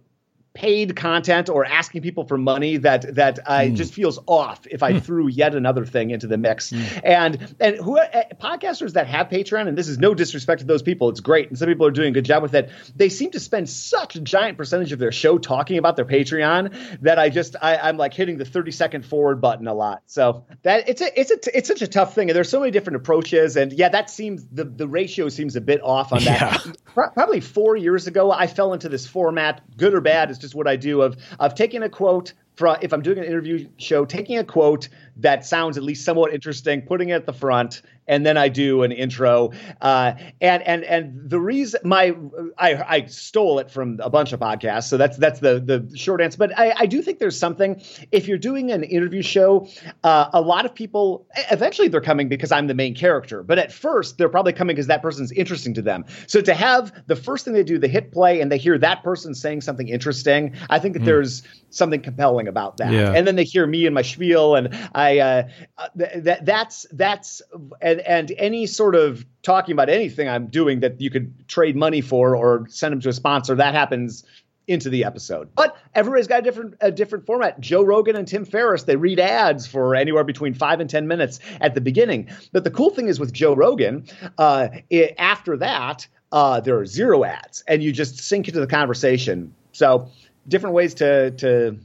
paid 0.53 0.97
content 0.97 1.49
or 1.49 1.65
asking 1.65 2.03
people 2.03 2.25
for 2.25 2.37
money 2.37 2.77
that 2.79 3.15
that 3.15 3.39
I 3.47 3.69
mm. 3.69 3.77
just 3.77 3.95
feels 3.95 4.19
off 4.27 4.67
if 4.69 4.83
I 4.83 4.95
mm. 4.95 5.03
threw 5.03 5.29
yet 5.29 5.55
another 5.55 5.87
thing 5.87 6.11
into 6.11 6.27
the 6.27 6.39
mix. 6.39 6.71
Mm. 6.71 7.01
And 7.05 7.55
and 7.61 7.77
who 7.77 7.99
uh, 7.99 8.23
podcasters 8.41 8.95
that 8.95 9.07
have 9.07 9.29
Patreon, 9.29 9.69
and 9.69 9.79
this 9.79 9.89
is 9.89 9.99
no 9.99 10.13
disrespect 10.15 10.61
to 10.61 10.67
those 10.67 10.83
people, 10.83 11.09
it's 11.09 11.21
great, 11.21 11.49
and 11.49 11.59
some 11.59 11.69
people 11.69 11.87
are 11.87 11.93
doing 11.93 12.09
a 12.09 12.13
good 12.13 12.25
job 12.25 12.43
with 12.43 12.55
it. 12.55 12.71
They 12.97 13.09
seem 13.09 13.31
to 13.33 13.41
spend 13.41 13.69
such 13.69 14.17
a 14.17 14.21
giant 14.21 14.59
percentage 14.59 14.91
of 14.93 14.99
their 14.99 15.13
show 15.13 15.39
talking 15.39 15.79
about 15.79 15.95
their 15.95 16.05
Patreon 16.05 17.01
that 17.03 17.19
I 17.19 17.29
just 17.29 17.55
I, 17.61 17.77
I'm 17.77 17.97
like 17.97 18.13
hitting 18.13 18.37
the 18.37 18.45
30 18.45 18.73
second 18.73 19.07
forward 19.07 19.41
button 19.41 19.69
a 19.69 19.75
lot. 19.75 20.03
So 20.07 20.47
that 20.63 20.89
it's 20.89 21.01
a 21.01 21.21
it's 21.21 21.31
a 21.31 21.57
it's 21.57 21.69
such 21.69 21.83
a 21.83 21.89
tough 21.89 22.15
thing, 22.15 22.29
and 22.29 22.37
there's 22.37 22.49
so 22.49 22.59
many 22.59 22.73
different 22.73 22.97
approaches. 22.97 23.57
And 23.57 23.73
yeah, 23.73 23.91
that 23.91 24.11
seems 24.11 24.45
the 24.49 24.65
the 24.65 24.89
ratio 24.89 25.29
seems 25.29 25.55
a 25.55 25.61
bit 25.61 25.81
off 25.83 26.13
on 26.13 26.25
that. 26.25 26.65
Yeah. 26.67 26.73
Probably 27.15 27.41
four 27.41 27.77
years 27.77 28.09
ago, 28.09 28.33
I 28.33 28.49
fell 28.49 28.73
into 28.73 28.89
this 28.89 29.07
format, 29.07 29.63
good 29.77 29.95
or 29.95 30.01
bad. 30.01 30.40
Just 30.41 30.55
what 30.55 30.67
I 30.67 30.77
do 30.77 31.03
of 31.03 31.17
of 31.39 31.55
taking 31.55 31.83
a 31.83 31.89
quote 31.89 32.33
for 32.55 32.77
if 32.83 32.93
I'm 32.93 33.03
doing 33.03 33.19
an 33.19 33.25
interview 33.25 33.69
show, 33.79 34.05
taking 34.05 34.39
a 34.39 34.45
quote 34.45 34.89
that 35.21 35.45
sounds 35.45 35.77
at 35.77 35.83
least 35.83 36.05
somewhat 36.05 36.33
interesting, 36.35 36.83
putting 36.83 37.11
it 37.11 37.15
at 37.15 37.27
the 37.27 37.33
front, 37.33 37.83
and 38.07 38.27
then 38.27 38.37
I 38.37 38.49
do 38.49 38.83
an 38.83 38.93
intro. 38.93 39.53
Uh, 39.81 40.15
and 40.41 40.63
and 40.65 40.85
and 40.85 41.31
the 41.31 41.41
reason 41.41 41.81
my 41.85 42.15
I, 42.59 42.75
I 42.97 43.07
stole 43.07 43.59
it 43.61 43.71
from 43.71 44.01
a 44.03 44.11
bunch 44.11 44.33
of 44.33 44.41
podcasts, 44.41 44.89
so 44.89 44.97
that's 44.97 45.17
that's 45.17 45.41
the 45.41 45.61
the 45.61 45.97
short 45.97 46.21
answer. 46.21 46.39
But 46.39 46.59
I, 46.59 46.75
I 46.77 46.87
do 46.87 47.03
think 47.03 47.19
there's 47.19 47.39
something 47.39 47.81
if 48.11 48.27
you're 48.27 48.39
doing 48.39 48.71
an 48.73 48.83
interview 48.83 49.23
show, 49.23 49.69
uh, 50.03 50.29
a 50.33 50.41
lot 50.41 50.65
of 50.65 50.75
people 50.75 51.27
eventually 51.51 51.89
they're 51.89 52.01
coming 52.01 52.29
because 52.29 52.51
I'm 52.53 52.67
the 52.67 52.75
main 52.75 52.95
character, 52.95 53.43
but 53.43 53.59
at 53.59 53.73
first 53.73 54.19
they're 54.19 54.29
probably 54.29 54.53
coming 54.53 54.75
because 54.75 54.89
that 54.89 55.03
person's 55.03 55.33
interesting 55.33 55.75
to 55.75 55.83
them. 55.83 56.05
So 56.27 56.41
to 56.41 56.55
have 56.55 56.93
the 57.07 57.17
first 57.17 57.45
thing 57.45 57.55
they 57.55 57.63
do, 57.63 57.79
the 57.79 57.89
hit 57.89 58.13
play 58.13 58.41
and 58.41 58.51
they 58.51 58.59
hear 58.59 58.77
that 58.79 59.05
person 59.05 59.35
saying 59.35 59.61
something 59.61 59.89
interesting, 59.89 60.55
I 60.69 60.79
think 60.79 60.95
that 60.95 61.03
mm. 61.03 61.07
there's 61.07 61.43
something 61.71 62.01
compelling 62.03 62.49
about 62.49 62.79
that. 62.79 62.93
Yeah. 62.93 63.13
And 63.13 63.27
then 63.27 63.37
they 63.37 63.45
hear 63.45 63.67
me 63.67 63.87
and 63.87 63.95
my 63.95 64.03
spiel, 64.03 64.57
and 64.57 64.77
I 64.95 65.10
uh, 65.19 65.49
uh 65.77 65.89
that 65.97 66.45
that's 66.45 66.87
that's 66.93 67.43
and 67.83 68.01
and 68.01 68.33
any 68.39 68.67
sort 68.67 68.95
of 68.95 69.25
talking 69.43 69.73
about 69.73 69.89
anything 69.89 70.29
I'm 70.29 70.47
doing 70.47 70.81
that 70.81 71.01
you 71.01 71.11
could 71.11 71.49
trade 71.49 71.77
money 71.77 72.01
for 72.01 72.37
or 72.37 72.67
send 72.69 72.93
them 72.93 73.01
to 73.01 73.09
a 73.09 73.13
sponsor 73.13 73.55
that 73.57 73.75
happens 73.75 74.25
into 74.71 74.89
the 74.89 75.05
episode. 75.05 75.49
But 75.57 75.77
everybody's 75.95 76.29
got 76.29 76.41
a 76.41 76.43
different 76.43 76.75
a 76.81 76.93
different 76.93 77.27
format. 77.27 77.61
Joe 77.61 77.83
Rogan 77.83 78.15
and 78.15 78.27
Tim 78.27 78.45
Ferriss, 78.45 78.85
they 78.85 78.97
read 78.97 79.19
ads 79.19 79.67
for 79.67 79.97
anywhere 79.97 80.23
between 80.23 80.55
five 80.55 80.79
and 80.79 80.89
ten 80.89 81.09
minutes 81.09 81.41
at 81.61 81.75
the 81.75 81.81
beginning. 81.81 82.29
But 82.53 82.63
the 82.65 82.71
cool 82.71 82.91
thing 82.91 83.09
is 83.09 83.19
with 83.19 83.33
Joe 83.33 83.55
Rogan, 83.55 84.07
uh, 84.39 84.69
it, 84.89 85.15
after 85.19 85.57
that, 85.57 86.07
uh, 86.31 86.61
there 86.61 86.79
are 86.79 86.87
zero 86.87 87.25
ads, 87.25 87.65
and 87.67 87.83
you 87.83 87.91
just 87.91 88.19
sink 88.19 88.47
into 88.47 88.61
the 88.61 88.69
conversation. 88.69 89.55
So 89.73 90.09
different 90.47 90.75
ways 90.75 90.95
to 90.95 91.33
to 91.33 91.79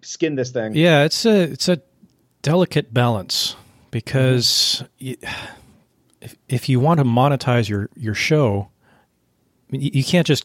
skin 0.00 0.34
this 0.34 0.50
thing. 0.50 0.74
Yeah, 0.74 1.04
it's 1.04 1.26
a 1.26 1.42
it's 1.42 1.68
a 1.68 1.82
delicate 2.42 2.92
balance 2.92 3.56
because 3.90 4.84
you, 4.98 5.16
if, 6.20 6.36
if 6.48 6.68
you 6.68 6.80
want 6.80 6.98
to 6.98 7.04
monetize 7.04 7.68
your 7.68 7.88
your 7.96 8.14
show, 8.14 8.68
you, 9.70 9.90
you 9.94 10.04
can't 10.04 10.26
just 10.26 10.44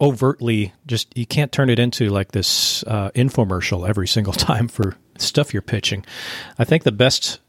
overtly 0.00 0.72
just 0.86 1.16
you 1.16 1.26
can't 1.26 1.50
turn 1.50 1.70
it 1.70 1.78
into 1.78 2.08
like 2.08 2.32
this 2.32 2.84
uh, 2.84 3.10
infomercial 3.10 3.88
every 3.88 4.06
single 4.06 4.32
time 4.48 4.68
for 4.68 4.96
stuff 5.16 5.52
you're 5.52 5.62
pitching. 5.62 6.04
I 6.58 6.64
think 6.64 6.84
the 6.84 6.92
best 6.92 7.40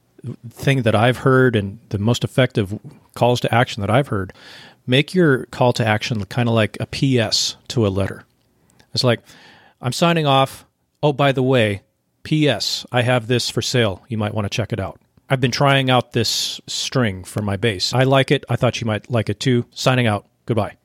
thing 0.49 0.81
that 0.81 0.95
I've 0.95 1.17
heard 1.17 1.55
and 1.55 1.79
the 1.89 1.97
most 1.97 2.23
effective 2.23 2.77
calls 3.15 3.39
to 3.41 3.53
action 3.53 3.81
that 3.81 3.89
I've 3.89 4.07
heard 4.07 4.33
make 4.85 5.13
your 5.13 5.45
call 5.45 5.71
to 5.73 5.85
action 5.85 6.23
kind 6.25 6.49
of 6.49 6.55
like 6.55 6.77
a 6.79 6.87
PS 6.87 7.55
to 7.69 7.85
a 7.85 7.89
letter. 7.89 8.25
It's 8.93 9.03
like 9.03 9.21
I'm 9.81 9.93
signing 9.93 10.25
off. 10.25 10.65
Oh, 11.01 11.13
by 11.13 11.31
the 11.31 11.43
way, 11.43 11.83
P.S. 12.23 12.85
I 12.91 13.01
have 13.01 13.27
this 13.27 13.49
for 13.49 13.61
sale. 13.61 14.03
You 14.07 14.17
might 14.17 14.33
want 14.33 14.45
to 14.45 14.49
check 14.49 14.73
it 14.73 14.79
out. 14.79 14.99
I've 15.29 15.41
been 15.41 15.51
trying 15.51 15.89
out 15.89 16.11
this 16.13 16.59
string 16.65 17.23
for 17.23 17.41
my 17.41 17.55
bass. 17.55 17.93
I 17.93 18.03
like 18.03 18.31
it. 18.31 18.43
I 18.49 18.55
thought 18.55 18.81
you 18.81 18.87
might 18.87 19.11
like 19.11 19.29
it 19.29 19.39
too. 19.39 19.65
Signing 19.71 20.07
out. 20.07 20.25
Goodbye. 20.45 20.78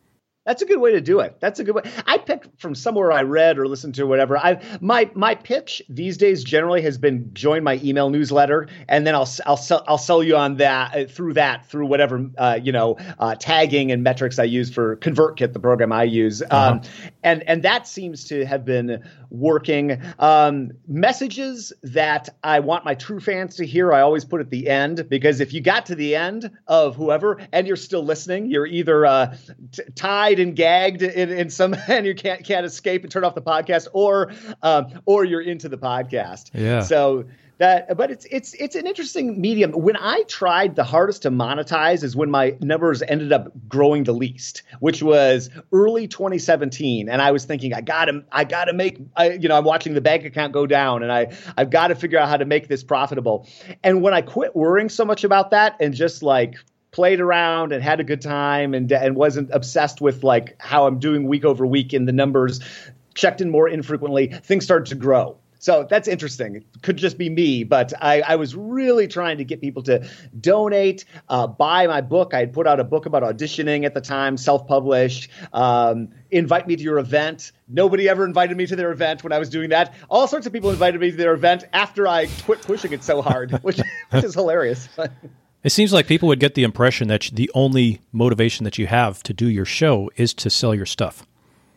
That's 0.45 0.61
a 0.61 0.67
good 0.67 0.79
way 0.79 0.93
to 0.93 1.01
do 1.01 1.21
it. 1.21 1.37
That's 1.41 1.59
a 1.59 1.65
good 1.65 1.75
way. 1.75 1.83
I 2.07 2.19
picked 2.19 2.61
from 2.61 2.75
somewhere 2.75 3.11
I 3.11 3.23
read 3.23 3.59
or 3.59 3.67
listened 3.67 3.95
to 3.95 4.07
whatever. 4.07 4.37
I 4.37 4.61
my 4.81 5.11
my 5.15 5.35
pitch 5.35 5.83
these 5.89 6.19
days 6.19 6.45
generally 6.45 6.83
has 6.83 6.99
been 6.99 7.33
join 7.33 7.65
my 7.65 7.81
email 7.83 8.11
newsletter, 8.11 8.69
and 8.87 9.07
then 9.07 9.15
I'll 9.15 9.29
I'll 9.47 9.57
sell 9.57 9.85
I'll 9.89 9.97
sell 9.97 10.23
you 10.23 10.37
on 10.37 10.59
that 10.59 10.95
uh, 10.95 11.05
through 11.07 11.35
that 11.35 11.67
through 11.67 11.87
whatever 11.87 12.29
uh, 12.37 12.59
you 12.63 12.73
know 12.73 12.99
uh, 13.19 13.37
tagging 13.37 13.91
and 13.91 14.03
metrics 14.03 14.39
I 14.39 14.45
use 14.45 14.71
for 14.71 14.97
ConvertKit, 14.97 15.55
the 15.55 15.61
program 15.61 15.93
I 15.93 16.03
use, 16.03 16.43
uh-huh. 16.43 16.73
um, 16.73 16.81
and 17.23 17.43
and 17.49 17.63
that 17.63 17.89
seems 17.89 18.25
to 18.25 18.45
have 18.45 18.67
been 18.67 19.03
working. 19.31 20.01
Um, 20.19 20.73
messages 20.87 21.73
that 21.83 22.29
I 22.43 22.61
want 22.61 22.85
my 22.85 22.95
true 22.95 23.21
fans 23.21 23.57
to 23.57 23.67
hear, 23.67 23.93
I 23.93 24.03
always 24.03 24.25
put 24.25 24.41
at 24.41 24.51
the 24.51 24.69
end 24.69 25.09
because 25.09 25.41
if 25.41 25.53
you 25.53 25.61
got 25.61 25.87
to 25.87 25.95
the 25.95 26.15
end 26.17 26.51
of 26.67 26.97
whoever 26.97 27.41
and 27.53 27.67
you're 27.67 27.77
still 27.77 28.05
listening, 28.05 28.47
you're 28.47 28.67
either 28.67 29.07
uh, 29.07 29.37
t- 29.73 29.83
tied 29.95 30.34
and 30.39 30.57
gagged 30.57 31.03
in, 31.03 31.31
in 31.31 31.51
some 31.51 31.75
and 31.89 32.07
you 32.07 32.15
can't 32.15 32.45
can't 32.45 32.67
escape 32.67 33.03
and 33.03 33.13
turn 33.13 33.25
off 33.25 33.35
the 33.35 33.43
podcast, 33.43 33.89
or 33.93 34.33
um, 34.63 35.01
or 35.07 35.25
you're 35.25 35.43
into 35.43 35.69
the 35.69 35.79
podcast. 35.79 36.51
Yeah. 36.55 36.81
So 36.81 37.27
that 37.59 37.97
but 37.97 38.11
it's 38.11 38.27
it's 38.31 38.55
it's 38.55 38.75
an 38.75 38.87
interesting 38.87 39.41
medium 39.41 39.71
when 39.73 39.97
i 39.97 40.23
tried 40.25 40.75
the 40.75 40.83
hardest 40.83 41.23
to 41.23 41.31
monetize 41.31 42.03
is 42.03 42.17
when 42.17 42.31
my 42.31 42.57
numbers 42.61 43.01
ended 43.03 43.33
up 43.33 43.53
growing 43.69 44.05
the 44.05 44.13
least 44.13 44.63
which 44.81 45.03
was 45.03 45.51
early 45.73 46.09
2017 46.09 47.09
and 47.09 47.23
i 47.23 47.31
was 47.31 47.45
thinking 47.45 47.73
i 47.73 47.81
gotta 47.81 48.25
i 48.33 48.43
gotta 48.43 48.73
make 48.73 48.99
I, 49.17 49.33
you 49.33 49.49
know 49.49 49.57
i'm 49.57 49.65
watching 49.65 49.95
the 49.95 50.01
bank 50.01 50.25
account 50.25 50.53
go 50.53 50.67
down 50.67 51.03
and 51.03 51.13
i 51.13 51.33
i've 51.57 51.71
got 51.71 51.89
to 51.89 51.95
figure 51.95 52.19
out 52.19 52.29
how 52.29 52.37
to 52.37 52.45
make 52.45 52.67
this 52.67 52.83
profitable 52.83 53.47
and 53.85 54.03
when 54.03 54.15
i 54.15 54.21
quit 54.21 54.57
worrying 54.57 54.89
so 54.89 55.05
much 55.05 55.23
about 55.23 55.51
that 55.51 55.77
and 55.79 55.95
just 55.95 56.23
like 56.23 56.57
played 56.95 57.21
around 57.21 57.73
and 57.73 57.83
had 57.83 57.99
a 57.99 58.05
good 58.05 58.21
time 58.21 58.73
and 58.73 58.91
and 58.93 59.17
wasn't 59.17 59.51
obsessed 59.53 60.01
with 60.01 60.23
like 60.23 60.55
how 60.61 60.87
i'm 60.87 61.01
doing 61.01 61.27
week 61.27 61.45
over 61.45 61.67
week 61.67 61.93
in 61.93 62.05
the 62.07 62.13
numbers 62.13 62.61
checked 63.15 63.41
in 63.41 63.51
more 63.51 63.69
infrequently 63.69 64.29
things 64.29 64.65
started 64.65 64.87
to 64.87 64.95
grow 64.95 65.37
so 65.65 65.87
that's 65.89 66.09
interesting. 66.09 66.57
It 66.57 66.65
could 66.83 66.99
just 66.99 67.17
be 67.17 67.31
me, 67.31 67.65
but 67.65 67.95
I, 67.99 68.21
I 68.21 68.37
was 68.37 68.55
really 68.55 69.09
trying 69.09 69.39
to 69.39 69.45
get 69.45 69.63
people 69.63 69.83
to 69.85 70.07
donate, 70.39 71.07
uh, 71.31 71.47
buy 71.47 71.87
my 71.87 72.03
book. 72.03 72.35
I 72.35 72.41
had 72.41 72.53
put 72.53 72.67
out 72.67 72.81
a 72.81 72.85
book 72.85 73.07
about 73.07 73.23
auditioning 73.23 73.87
at 73.87 73.95
the 73.95 74.03
time, 74.03 74.37
self 74.37 74.69
published. 74.69 75.31
Um, 75.55 76.11
invite 76.31 76.69
me 76.69 76.77
to 76.77 76.83
your 76.83 76.99
event. 76.99 77.53
Nobody 77.67 78.11
ever 78.11 78.27
invited 78.27 78.59
me 78.59 78.67
to 78.67 78.77
their 78.77 78.93
event 78.93 79.25
when 79.25 79.33
I 79.33 79.39
was 79.39 79.49
doing 79.49 79.71
that. 79.71 79.95
All 80.11 80.29
sorts 80.29 80.47
of 80.47 80.53
people 80.53 80.69
invited 80.69 81.01
me 81.01 81.13
to 81.13 81.17
their 81.17 81.33
event 81.33 81.65
after 81.73 82.07
I 82.07 82.27
quit 82.45 82.61
pushing 82.61 82.93
it 82.93 83.03
so 83.03 83.23
hard, 83.23 83.53
which, 83.63 83.81
which 84.11 84.25
is 84.25 84.35
hilarious. 84.35 84.87
It 85.65 85.71
seems 85.71 85.95
like 85.95 86.07
people 86.07 86.29
would 86.29 86.41
get 86.41 86.55
the 86.55 86.63
impression 86.63 87.09
that 87.09 87.31
the 87.33 87.51
only 87.55 88.03
motivation 88.13 88.65
that 88.65 88.79
you 88.79 88.87
have 88.87 89.23
to 89.25 89.33
do 89.33 89.49
your 89.49 89.65
show 89.65 90.11
is 90.17 90.35
to 90.35 90.51
sell 90.51 90.75
your 90.75 90.87
stuff. 90.87 91.27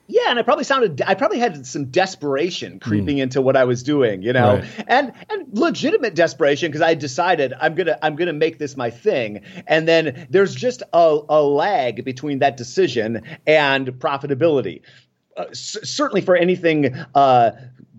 Yeah, 0.09 0.29
and 0.29 0.39
I 0.39 0.41
probably 0.41 0.63
sounded 0.63 1.01
I 1.05 1.15
probably 1.15 1.39
had 1.39 1.65
some 1.65 1.85
desperation 1.85 2.79
creeping 2.79 3.17
mm. 3.17 3.23
into 3.23 3.41
what 3.41 3.57
I 3.57 3.65
was 3.65 3.83
doing, 3.83 4.21
you 4.21 4.31
know. 4.31 4.55
Right. 4.55 4.85
And 4.87 5.11
and 5.29 5.57
legitimate 5.57 6.15
desperation 6.15 6.69
because 6.69 6.81
I 6.81 6.93
decided 6.93 7.53
I'm 7.59 7.75
going 7.75 7.87
to 7.87 8.05
I'm 8.05 8.15
going 8.15 8.27
to 8.27 8.33
make 8.33 8.57
this 8.57 8.77
my 8.77 8.89
thing. 8.89 9.41
And 9.67 9.85
then 9.85 10.27
there's 10.29 10.55
just 10.55 10.81
a, 10.93 11.19
a 11.27 11.41
lag 11.41 12.05
between 12.05 12.39
that 12.39 12.55
decision 12.55 13.21
and 13.45 13.87
profitability. 13.87 14.81
Uh, 15.35 15.45
c- 15.51 15.79
certainly 15.83 16.21
for 16.21 16.35
anything 16.37 16.95
uh, 17.13 17.51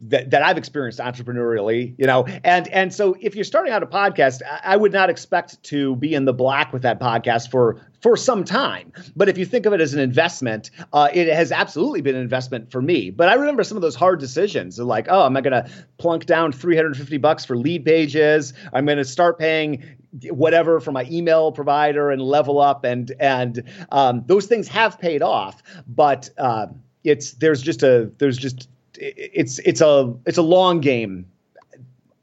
that, 0.02 0.30
that 0.30 0.42
I've 0.42 0.58
experienced 0.58 0.98
entrepreneurially, 1.00 1.94
you 1.98 2.06
know, 2.06 2.24
and 2.44 2.68
and 2.68 2.92
so 2.94 3.16
if 3.20 3.34
you're 3.34 3.44
starting 3.44 3.72
out 3.72 3.82
a 3.82 3.86
podcast, 3.86 4.42
I 4.62 4.76
would 4.76 4.92
not 4.92 5.10
expect 5.10 5.62
to 5.64 5.96
be 5.96 6.14
in 6.14 6.24
the 6.24 6.32
black 6.32 6.72
with 6.72 6.82
that 6.82 7.00
podcast 7.00 7.50
for 7.50 7.80
for 8.00 8.16
some 8.16 8.44
time. 8.44 8.92
But 9.16 9.28
if 9.28 9.38
you 9.38 9.44
think 9.44 9.66
of 9.66 9.72
it 9.72 9.80
as 9.80 9.94
an 9.94 10.00
investment, 10.00 10.70
uh, 10.92 11.08
it 11.12 11.28
has 11.28 11.50
absolutely 11.50 12.00
been 12.00 12.14
an 12.14 12.22
investment 12.22 12.70
for 12.70 12.80
me. 12.80 13.10
But 13.10 13.28
I 13.28 13.34
remember 13.34 13.64
some 13.64 13.76
of 13.76 13.82
those 13.82 13.96
hard 13.96 14.20
decisions, 14.20 14.78
like, 14.78 15.06
oh, 15.08 15.26
am 15.26 15.36
I 15.36 15.40
going 15.40 15.64
to 15.64 15.70
plunk 15.98 16.26
down 16.26 16.52
350 16.52 17.16
bucks 17.18 17.44
for 17.44 17.56
Leadpages? 17.56 18.52
I'm 18.72 18.86
going 18.86 18.98
to 18.98 19.04
start 19.04 19.38
paying 19.38 19.82
whatever 20.30 20.80
for 20.80 20.92
my 20.92 21.06
email 21.10 21.50
provider 21.50 22.10
and 22.10 22.22
level 22.22 22.60
up, 22.60 22.84
and 22.84 23.12
and 23.18 23.64
um, 23.90 24.22
those 24.26 24.46
things 24.46 24.68
have 24.68 24.98
paid 24.98 25.22
off, 25.22 25.62
but. 25.86 26.30
Uh, 26.38 26.66
it's 27.04 27.32
there's 27.34 27.62
just 27.62 27.82
a 27.82 28.10
there's 28.18 28.36
just 28.36 28.68
it's 28.98 29.58
it's 29.60 29.80
a 29.80 30.14
it's 30.26 30.38
a 30.38 30.42
long 30.42 30.80
game. 30.80 31.26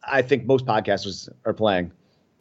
I 0.04 0.22
think 0.22 0.46
most 0.46 0.66
podcasters 0.66 1.30
are 1.46 1.54
playing. 1.54 1.92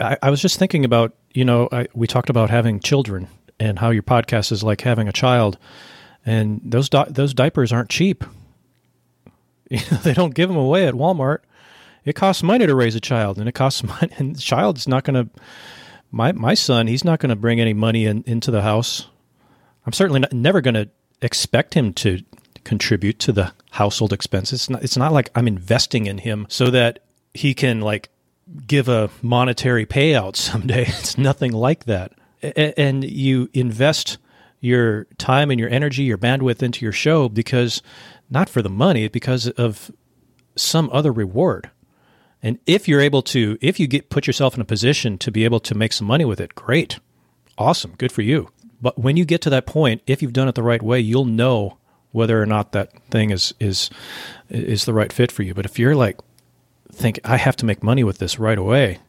I, 0.00 0.18
I 0.22 0.30
was 0.30 0.42
just 0.42 0.58
thinking 0.58 0.84
about 0.84 1.14
you 1.32 1.44
know 1.44 1.68
I, 1.72 1.86
we 1.94 2.06
talked 2.06 2.30
about 2.30 2.50
having 2.50 2.80
children 2.80 3.28
and 3.60 3.78
how 3.78 3.90
your 3.90 4.02
podcast 4.02 4.52
is 4.52 4.62
like 4.62 4.80
having 4.80 5.08
a 5.08 5.12
child, 5.12 5.58
and 6.26 6.60
those 6.64 6.88
di- 6.88 7.08
those 7.08 7.34
diapers 7.34 7.72
aren't 7.72 7.90
cheap. 7.90 8.24
they 10.02 10.12
don't 10.12 10.34
give 10.34 10.48
them 10.48 10.58
away 10.58 10.86
at 10.86 10.94
Walmart. 10.94 11.38
It 12.04 12.14
costs 12.14 12.42
money 12.42 12.66
to 12.66 12.74
raise 12.74 12.94
a 12.94 13.00
child, 13.00 13.38
and 13.38 13.48
it 13.48 13.52
costs 13.52 13.82
money. 13.84 14.12
And 14.18 14.36
the 14.36 14.40
child's 14.40 14.88
not 14.88 15.04
going 15.04 15.24
to. 15.24 15.40
My 16.10 16.32
my 16.32 16.54
son, 16.54 16.86
he's 16.86 17.04
not 17.04 17.18
going 17.18 17.30
to 17.30 17.36
bring 17.36 17.60
any 17.60 17.72
money 17.72 18.06
in, 18.06 18.22
into 18.26 18.50
the 18.50 18.62
house. 18.62 19.08
I'm 19.86 19.92
certainly 19.92 20.20
not, 20.20 20.32
never 20.32 20.60
going 20.60 20.74
to 20.74 20.88
expect 21.20 21.74
him 21.74 21.92
to 21.94 22.22
contribute 22.64 23.18
to 23.20 23.32
the 23.32 23.52
household 23.70 24.12
expenses. 24.12 24.62
It's 24.62 24.70
not, 24.70 24.82
it's 24.82 24.96
not 24.96 25.12
like 25.12 25.30
I'm 25.34 25.46
investing 25.46 26.06
in 26.06 26.18
him 26.18 26.46
so 26.48 26.70
that 26.70 27.00
he 27.32 27.54
can 27.54 27.80
like 27.80 28.10
give 28.66 28.88
a 28.88 29.10
monetary 29.22 29.86
payout 29.86 30.36
someday. 30.36 30.86
It's 30.86 31.18
nothing 31.18 31.52
like 31.52 31.84
that. 31.84 32.12
And 32.42 33.04
you 33.04 33.48
invest 33.54 34.18
your 34.60 35.04
time 35.18 35.50
and 35.50 35.60
your 35.60 35.68
energy, 35.68 36.02
your 36.04 36.18
bandwidth 36.18 36.62
into 36.62 36.84
your 36.84 36.92
show 36.92 37.28
because 37.28 37.82
not 38.30 38.48
for 38.48 38.62
the 38.62 38.70
money, 38.70 39.08
because 39.08 39.48
of 39.50 39.90
some 40.56 40.88
other 40.92 41.12
reward. 41.12 41.70
And 42.42 42.58
if 42.66 42.88
you're 42.88 43.00
able 43.00 43.22
to, 43.22 43.58
if 43.60 43.80
you 43.80 43.86
get 43.86 44.10
put 44.10 44.26
yourself 44.26 44.54
in 44.54 44.60
a 44.60 44.66
position 44.66 45.18
to 45.18 45.30
be 45.30 45.44
able 45.44 45.60
to 45.60 45.74
make 45.74 45.92
some 45.92 46.06
money 46.06 46.24
with 46.24 46.40
it, 46.40 46.54
great, 46.54 46.98
awesome, 47.56 47.94
good 47.96 48.12
for 48.12 48.22
you. 48.22 48.50
But 48.82 48.98
when 48.98 49.16
you 49.16 49.24
get 49.24 49.40
to 49.42 49.50
that 49.50 49.66
point, 49.66 50.02
if 50.06 50.20
you've 50.20 50.32
done 50.34 50.48
it 50.48 50.54
the 50.54 50.62
right 50.62 50.82
way, 50.82 51.00
you'll 51.00 51.24
know 51.24 51.78
whether 52.14 52.40
or 52.40 52.46
not 52.46 52.70
that 52.72 52.92
thing 53.10 53.30
is 53.30 53.52
is 53.58 53.90
is 54.48 54.84
the 54.84 54.94
right 54.94 55.12
fit 55.12 55.32
for 55.32 55.42
you. 55.42 55.52
But 55.52 55.66
if 55.66 55.78
you're 55.78 55.96
like 55.96 56.20
think 56.92 57.18
I 57.24 57.36
have 57.36 57.56
to 57.56 57.66
make 57.66 57.82
money 57.82 58.04
with 58.04 58.18
this 58.18 58.38
right 58.38 58.56
away. 58.56 59.00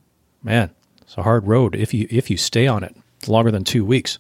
Man, 0.43 0.71
it's 1.01 1.17
a 1.17 1.23
hard 1.23 1.45
road 1.47 1.75
if 1.75 1.93
you 1.93 2.07
if 2.09 2.29
you 2.29 2.37
stay 2.37 2.67
on 2.67 2.83
it 2.83 2.95
longer 3.27 3.51
than 3.51 3.63
two 3.63 3.85
weeks. 3.85 4.17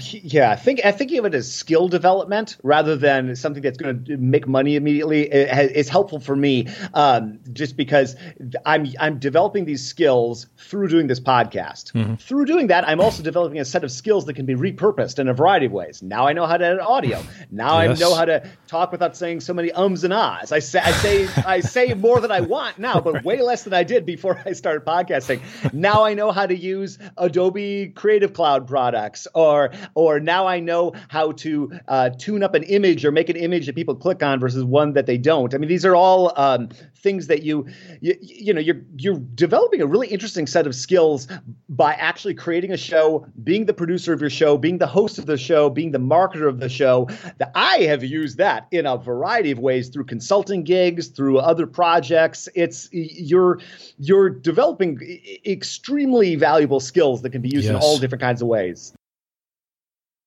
Yeah, 0.00 0.50
I 0.50 0.56
think 0.56 0.84
I 0.84 0.92
think 0.92 1.12
of 1.12 1.24
it 1.24 1.34
as 1.34 1.52
skill 1.52 1.88
development 1.88 2.56
rather 2.62 2.96
than 2.96 3.36
something 3.36 3.62
that's 3.62 3.76
going 3.76 4.04
to 4.04 4.16
make 4.16 4.48
money 4.48 4.76
immediately. 4.76 5.22
It's 5.30 5.88
helpful 5.88 6.20
for 6.20 6.34
me 6.34 6.68
um, 6.94 7.40
just 7.52 7.76
because 7.76 8.16
I'm 8.64 8.86
I'm 8.98 9.18
developing 9.18 9.64
these 9.64 9.86
skills 9.86 10.46
through 10.56 10.88
doing 10.88 11.06
this 11.06 11.20
podcast. 11.20 11.92
Mm-hmm. 11.92 12.14
Through 12.14 12.46
doing 12.46 12.68
that, 12.68 12.88
I'm 12.88 13.00
also 13.00 13.22
developing 13.22 13.60
a 13.60 13.64
set 13.64 13.84
of 13.84 13.92
skills 13.92 14.24
that 14.26 14.34
can 14.34 14.46
be 14.46 14.54
repurposed 14.54 15.18
in 15.18 15.28
a 15.28 15.34
variety 15.34 15.66
of 15.66 15.72
ways. 15.72 16.02
Now 16.02 16.26
I 16.26 16.32
know 16.32 16.46
how 16.46 16.56
to 16.56 16.64
edit 16.64 16.80
audio. 16.80 17.22
Now 17.50 17.80
yes. 17.82 18.00
I 18.00 18.04
know 18.04 18.14
how 18.14 18.24
to 18.24 18.48
talk 18.66 18.92
without 18.92 19.16
saying 19.16 19.40
so 19.40 19.52
many 19.52 19.72
ums 19.72 20.04
and 20.04 20.12
ahs. 20.12 20.52
I 20.52 20.60
say 20.60 20.80
I 20.80 20.92
say 20.92 21.28
I 21.46 21.60
say 21.60 21.94
more 21.94 22.20
than 22.20 22.30
I 22.30 22.40
want 22.40 22.78
now, 22.78 23.00
but 23.00 23.14
right. 23.14 23.24
way 23.24 23.42
less 23.42 23.64
than 23.64 23.74
I 23.74 23.84
did 23.84 24.06
before 24.06 24.40
I 24.44 24.52
started 24.52 24.84
podcasting. 24.86 25.42
Now 25.72 26.04
I 26.04 26.14
know 26.14 26.32
how 26.32 26.46
to 26.46 26.56
use 26.56 26.98
Adobe 27.16 27.88
Creative 27.88 28.32
Cloud 28.32 28.66
products 28.66 29.26
or 29.34 29.70
or 29.94 30.20
now 30.20 30.46
I 30.46 30.60
know 30.60 30.92
how 31.08 31.32
to 31.32 31.72
uh, 31.88 32.10
tune 32.10 32.42
up 32.42 32.54
an 32.54 32.62
image 32.64 33.04
or 33.04 33.12
make 33.12 33.28
an 33.28 33.36
image 33.36 33.66
that 33.66 33.74
people 33.74 33.94
click 33.94 34.22
on 34.22 34.40
versus 34.40 34.64
one 34.64 34.92
that 34.94 35.06
they 35.06 35.18
don't. 35.18 35.54
I 35.54 35.58
mean, 35.58 35.68
these 35.68 35.84
are 35.84 35.94
all 35.94 36.32
um, 36.36 36.68
things 36.96 37.26
that 37.26 37.42
you, 37.42 37.66
you 38.00 38.16
you 38.20 38.54
know 38.54 38.60
you're 38.60 38.82
you're 38.96 39.18
developing 39.34 39.80
a 39.82 39.86
really 39.86 40.08
interesting 40.08 40.46
set 40.46 40.66
of 40.66 40.74
skills 40.74 41.28
by 41.68 41.94
actually 41.94 42.34
creating 42.34 42.72
a 42.72 42.76
show, 42.76 43.26
being 43.42 43.66
the 43.66 43.74
producer 43.74 44.12
of 44.12 44.20
your 44.20 44.30
show, 44.30 44.56
being 44.56 44.78
the 44.78 44.86
host 44.86 45.18
of 45.18 45.26
the 45.26 45.36
show, 45.36 45.70
being 45.70 45.90
the 45.90 45.98
marketer 45.98 46.48
of 46.48 46.60
the 46.60 46.68
show. 46.68 47.08
That 47.38 47.52
I 47.54 47.78
have 47.82 48.04
used 48.04 48.38
that 48.38 48.68
in 48.70 48.86
a 48.86 48.96
variety 48.96 49.50
of 49.50 49.58
ways 49.58 49.88
through 49.88 50.04
consulting 50.04 50.64
gigs, 50.64 51.08
through 51.08 51.38
other 51.38 51.66
projects. 51.66 52.48
It's 52.54 52.88
you're 52.92 53.60
you're 53.98 54.30
developing 54.30 54.98
extremely 55.46 56.36
valuable 56.36 56.80
skills 56.80 57.22
that 57.22 57.30
can 57.30 57.42
be 57.42 57.48
used 57.48 57.66
yes. 57.66 57.74
in 57.74 57.76
all 57.76 57.98
different 57.98 58.22
kinds 58.22 58.42
of 58.42 58.48
ways 58.48 58.92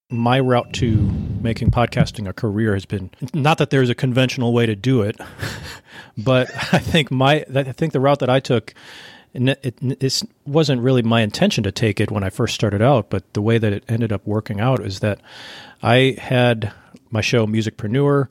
my 0.10 0.40
route 0.40 0.72
to 0.74 0.96
making 1.42 1.72
podcasting 1.72 2.28
a 2.28 2.34
career 2.34 2.74
has 2.74 2.86
been 2.86 3.10
not 3.34 3.58
that 3.58 3.70
there's 3.72 3.90
a 3.90 3.96
conventional 3.96 4.54
way 4.54 4.66
to 4.66 4.76
do 4.76 5.02
it, 5.02 5.18
but 6.18 6.50
I 6.74 6.80
think 6.80 7.12
my 7.12 7.46
I 7.54 7.64
think 7.64 7.94
the 7.94 8.00
route 8.00 8.20
that 8.20 8.30
I 8.30 8.40
took 8.40 8.74
it, 9.36 9.78
it, 9.82 10.24
wasn't 10.46 10.82
really 10.82 11.02
my 11.02 11.22
intention 11.22 11.64
to 11.66 11.72
take 11.72 12.00
it 12.00 12.10
when 12.10 12.24
I 12.24 12.30
first 12.30 12.56
started 12.56 12.82
out, 12.82 13.10
but 13.10 13.34
the 13.34 13.42
way 13.42 13.58
that 13.58 13.74
it 13.74 13.84
ended 13.90 14.14
up 14.14 14.26
working 14.26 14.62
out 14.62 14.80
is 14.80 15.02
that 15.02 15.20
I 15.84 16.16
had 16.18 16.72
my 17.10 17.22
show 17.22 17.46
Musicpreneur, 17.46 18.30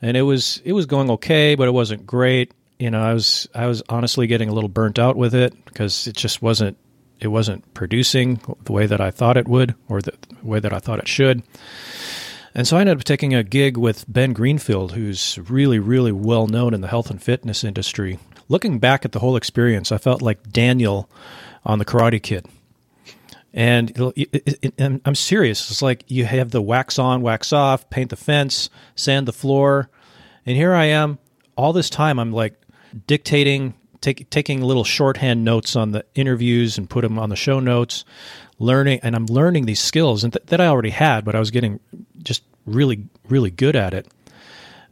and 0.00 0.16
it 0.16 0.22
was 0.22 0.60
it 0.64 0.72
was 0.72 0.86
going 0.86 1.10
okay, 1.10 1.54
but 1.54 1.66
it 1.66 1.72
wasn't 1.72 2.06
great. 2.06 2.52
You 2.78 2.90
know, 2.90 3.02
I 3.02 3.14
was 3.14 3.48
I 3.54 3.66
was 3.66 3.82
honestly 3.88 4.26
getting 4.26 4.48
a 4.48 4.52
little 4.52 4.68
burnt 4.68 4.98
out 4.98 5.16
with 5.16 5.34
it 5.34 5.52
because 5.64 6.06
it 6.06 6.16
just 6.16 6.42
wasn't 6.42 6.76
it 7.24 7.28
wasn't 7.28 7.72
producing 7.74 8.40
the 8.64 8.72
way 8.72 8.86
that 8.86 9.00
I 9.00 9.10
thought 9.10 9.36
it 9.36 9.48
would 9.48 9.74
or 9.88 10.00
the 10.00 10.14
way 10.42 10.60
that 10.60 10.72
I 10.72 10.78
thought 10.78 10.98
it 10.98 11.08
should. 11.08 11.42
And 12.54 12.68
so 12.68 12.76
I 12.76 12.80
ended 12.80 12.98
up 12.98 13.04
taking 13.04 13.34
a 13.34 13.42
gig 13.42 13.76
with 13.76 14.04
Ben 14.06 14.32
Greenfield, 14.32 14.92
who's 14.92 15.38
really, 15.50 15.80
really 15.80 16.12
well 16.12 16.46
known 16.46 16.72
in 16.72 16.82
the 16.82 16.88
health 16.88 17.10
and 17.10 17.20
fitness 17.20 17.64
industry. 17.64 18.18
Looking 18.48 18.78
back 18.78 19.04
at 19.04 19.12
the 19.12 19.18
whole 19.18 19.36
experience, 19.36 19.90
I 19.90 19.98
felt 19.98 20.22
like 20.22 20.50
Daniel 20.50 21.10
on 21.64 21.78
the 21.78 21.84
Karate 21.84 22.22
Kid. 22.22 22.46
And, 23.52 23.96
I'm 24.78 25.14
serious. 25.14 25.70
It's 25.70 25.82
like 25.82 26.04
you 26.08 26.24
have 26.24 26.50
the 26.50 26.62
wax 26.62 26.98
on, 26.98 27.22
wax 27.22 27.52
off, 27.52 27.88
paint 27.88 28.10
the 28.10 28.16
fence, 28.16 28.68
sand 28.94 29.26
the 29.26 29.32
floor. 29.32 29.88
And 30.44 30.56
here 30.56 30.74
I 30.74 30.86
am, 30.86 31.18
all 31.56 31.72
this 31.72 31.88
time, 31.88 32.18
I'm 32.18 32.32
like 32.32 32.60
dictating 33.06 33.74
take, 34.04 34.30
taking 34.30 34.62
little 34.62 34.84
shorthand 34.84 35.44
notes 35.44 35.74
on 35.74 35.92
the 35.92 36.04
interviews 36.14 36.78
and 36.78 36.88
put 36.88 37.02
them 37.02 37.18
on 37.18 37.30
the 37.30 37.36
show 37.36 37.58
notes, 37.58 38.04
learning, 38.58 39.00
and 39.02 39.16
I'm 39.16 39.26
learning 39.26 39.64
these 39.66 39.80
skills 39.80 40.22
and 40.24 40.32
th- 40.32 40.46
that 40.46 40.60
I 40.60 40.66
already 40.66 40.90
had, 40.90 41.24
but 41.24 41.34
I 41.34 41.38
was 41.38 41.50
getting 41.50 41.80
just 42.22 42.42
really, 42.66 43.06
really 43.28 43.50
good 43.50 43.74
at 43.74 43.94
it. 43.94 44.06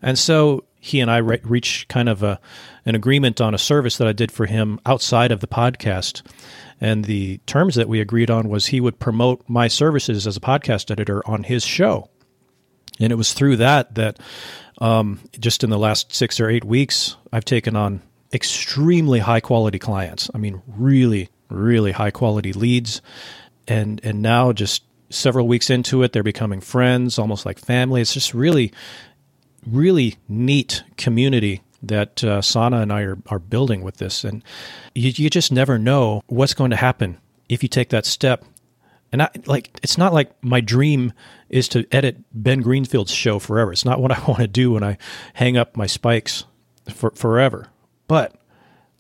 And 0.01 0.19
so 0.19 0.65
he 0.81 1.01
and 1.01 1.11
I 1.11 1.19
re- 1.19 1.41
reached 1.45 1.89
kind 1.89 2.09
of 2.09 2.23
a, 2.23 2.41
an 2.85 2.95
agreement 2.95 3.41
on 3.41 3.55
a 3.55 3.59
service 3.59 3.99
that 3.99 4.09
I 4.09 4.13
did 4.13 4.33
for 4.33 4.47
him 4.47 4.81
outside 4.85 5.31
of 5.31 5.41
the 5.41 5.47
podcast. 5.47 6.23
And 6.81 7.05
the 7.05 7.39
terms 7.47 7.77
that 7.77 7.89
we 7.89 8.01
agreed 8.01 8.31
on 8.31 8.49
was 8.49 8.67
he 8.67 8.81
would 8.81 8.99
promote 8.99 9.45
my 9.47 9.69
services 9.69 10.27
as 10.27 10.37
a 10.37 10.41
podcast 10.41 10.91
editor 10.91 11.23
on 11.29 11.45
his 11.45 11.65
show. 11.65 12.09
And 12.99 13.13
it 13.13 13.17
was 13.17 13.33
through 13.33 13.57
that 13.59 13.95
that 13.95 14.19
um, 14.79 15.21
just 15.39 15.63
in 15.63 15.71
the 15.71 15.79
last 15.79 16.13
six 16.13 16.41
or 16.41 16.49
eight 16.49 16.65
weeks, 16.65 17.17
I've 17.33 17.45
taken 17.45 17.77
on 17.77 18.03
extremely 18.33 19.21
high 19.21 19.41
quality 19.41 19.79
clients. 19.79 20.31
I 20.35 20.39
mean, 20.39 20.63
really, 20.67 21.29
really 21.49 21.93
high 21.93 22.11
quality 22.11 22.53
leads. 22.53 23.03
And, 23.69 24.01
and 24.03 24.23
now 24.23 24.53
just 24.53 24.83
several 25.11 25.47
weeks 25.47 25.71
into 25.71 26.03
it, 26.03 26.13
they're 26.13 26.23
becoming 26.23 26.61
friends, 26.61 27.19
almost 27.19 27.47
like 27.47 27.59
family. 27.59 28.01
It's 28.01 28.15
just 28.15 28.35
really, 28.35 28.73
really 29.67 30.17
neat 30.29 30.83
community 30.97 31.63
that 31.83 32.23
uh, 32.23 32.41
Sana 32.41 32.79
and 32.79 32.93
I 32.93 33.03
are, 33.03 33.19
are 33.27 33.39
building 33.39 33.83
with 33.83 33.97
this. 33.97 34.25
And 34.25 34.43
you, 34.95 35.13
you 35.15 35.29
just 35.29 35.53
never 35.53 35.79
know 35.79 36.23
what's 36.27 36.55
going 36.55 36.71
to 36.71 36.77
happen 36.77 37.19
if 37.49 37.63
you 37.63 37.69
take 37.69 37.91
that 37.91 38.07
step. 38.07 38.45
And 39.11 39.23
I, 39.23 39.29
like, 39.45 39.79
it's 39.83 39.99
not 39.99 40.15
like 40.15 40.31
my 40.43 40.61
dream 40.61 41.13
is 41.51 41.69
to 41.69 41.87
edit 41.93 42.17
Ben 42.33 42.63
Greenfield's 42.63 43.13
show 43.13 43.39
forever. 43.39 43.73
It's 43.73 43.85
not 43.85 44.01
what 44.01 44.13
I 44.13 44.25
want 44.27 44.41
to 44.41 44.49
do 44.49 44.73
when 44.73 44.83
I 44.83 44.97
hang 45.35 45.57
up 45.57 45.77
my 45.77 45.87
spikes 45.87 46.45
for 46.89 47.11
forever. 47.11 47.69
But 48.13 48.35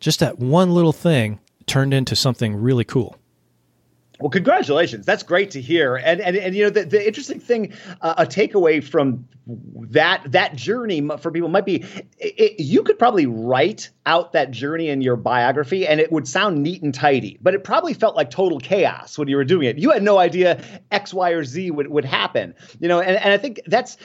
just 0.00 0.20
that 0.20 0.38
one 0.38 0.70
little 0.70 0.94
thing 0.94 1.38
turned 1.66 1.92
into 1.92 2.16
something 2.16 2.56
really 2.56 2.82
cool. 2.82 3.18
Well, 4.20 4.30
congratulations. 4.30 5.06
That's 5.06 5.22
great 5.22 5.50
to 5.52 5.60
hear. 5.60 5.96
And 5.96 6.20
and, 6.20 6.36
and 6.36 6.54
you 6.54 6.64
know 6.64 6.70
the, 6.70 6.84
the 6.84 7.06
interesting 7.06 7.40
thing, 7.40 7.72
uh, 8.00 8.14
a 8.18 8.26
takeaway 8.26 8.82
from 8.82 9.26
that 9.46 10.22
that 10.30 10.54
journey 10.54 11.06
for 11.18 11.30
people 11.30 11.48
might 11.48 11.66
be 11.66 11.84
it, 12.18 12.60
you 12.60 12.82
could 12.82 12.98
probably 12.98 13.26
write 13.26 13.90
out 14.06 14.32
that 14.32 14.50
journey 14.50 14.88
in 14.88 15.00
your 15.00 15.16
biography 15.16 15.86
and 15.86 16.00
it 16.00 16.12
would 16.12 16.26
sound 16.28 16.62
neat 16.62 16.82
and 16.82 16.94
tidy, 16.94 17.38
but 17.42 17.54
it 17.54 17.64
probably 17.64 17.94
felt 17.94 18.14
like 18.16 18.30
total 18.30 18.58
chaos 18.58 19.18
when 19.18 19.28
you 19.28 19.36
were 19.36 19.44
doing 19.44 19.66
it. 19.66 19.78
You 19.78 19.90
had 19.90 20.02
no 20.02 20.18
idea 20.18 20.62
X, 20.90 21.14
Y, 21.14 21.30
or 21.30 21.44
Z 21.44 21.70
would, 21.70 21.88
would 21.88 22.04
happen. 22.04 22.54
You 22.80 22.88
know, 22.88 23.00
and, 23.00 23.16
and 23.16 23.32
I 23.32 23.38
think 23.38 23.60
that's 23.66 23.96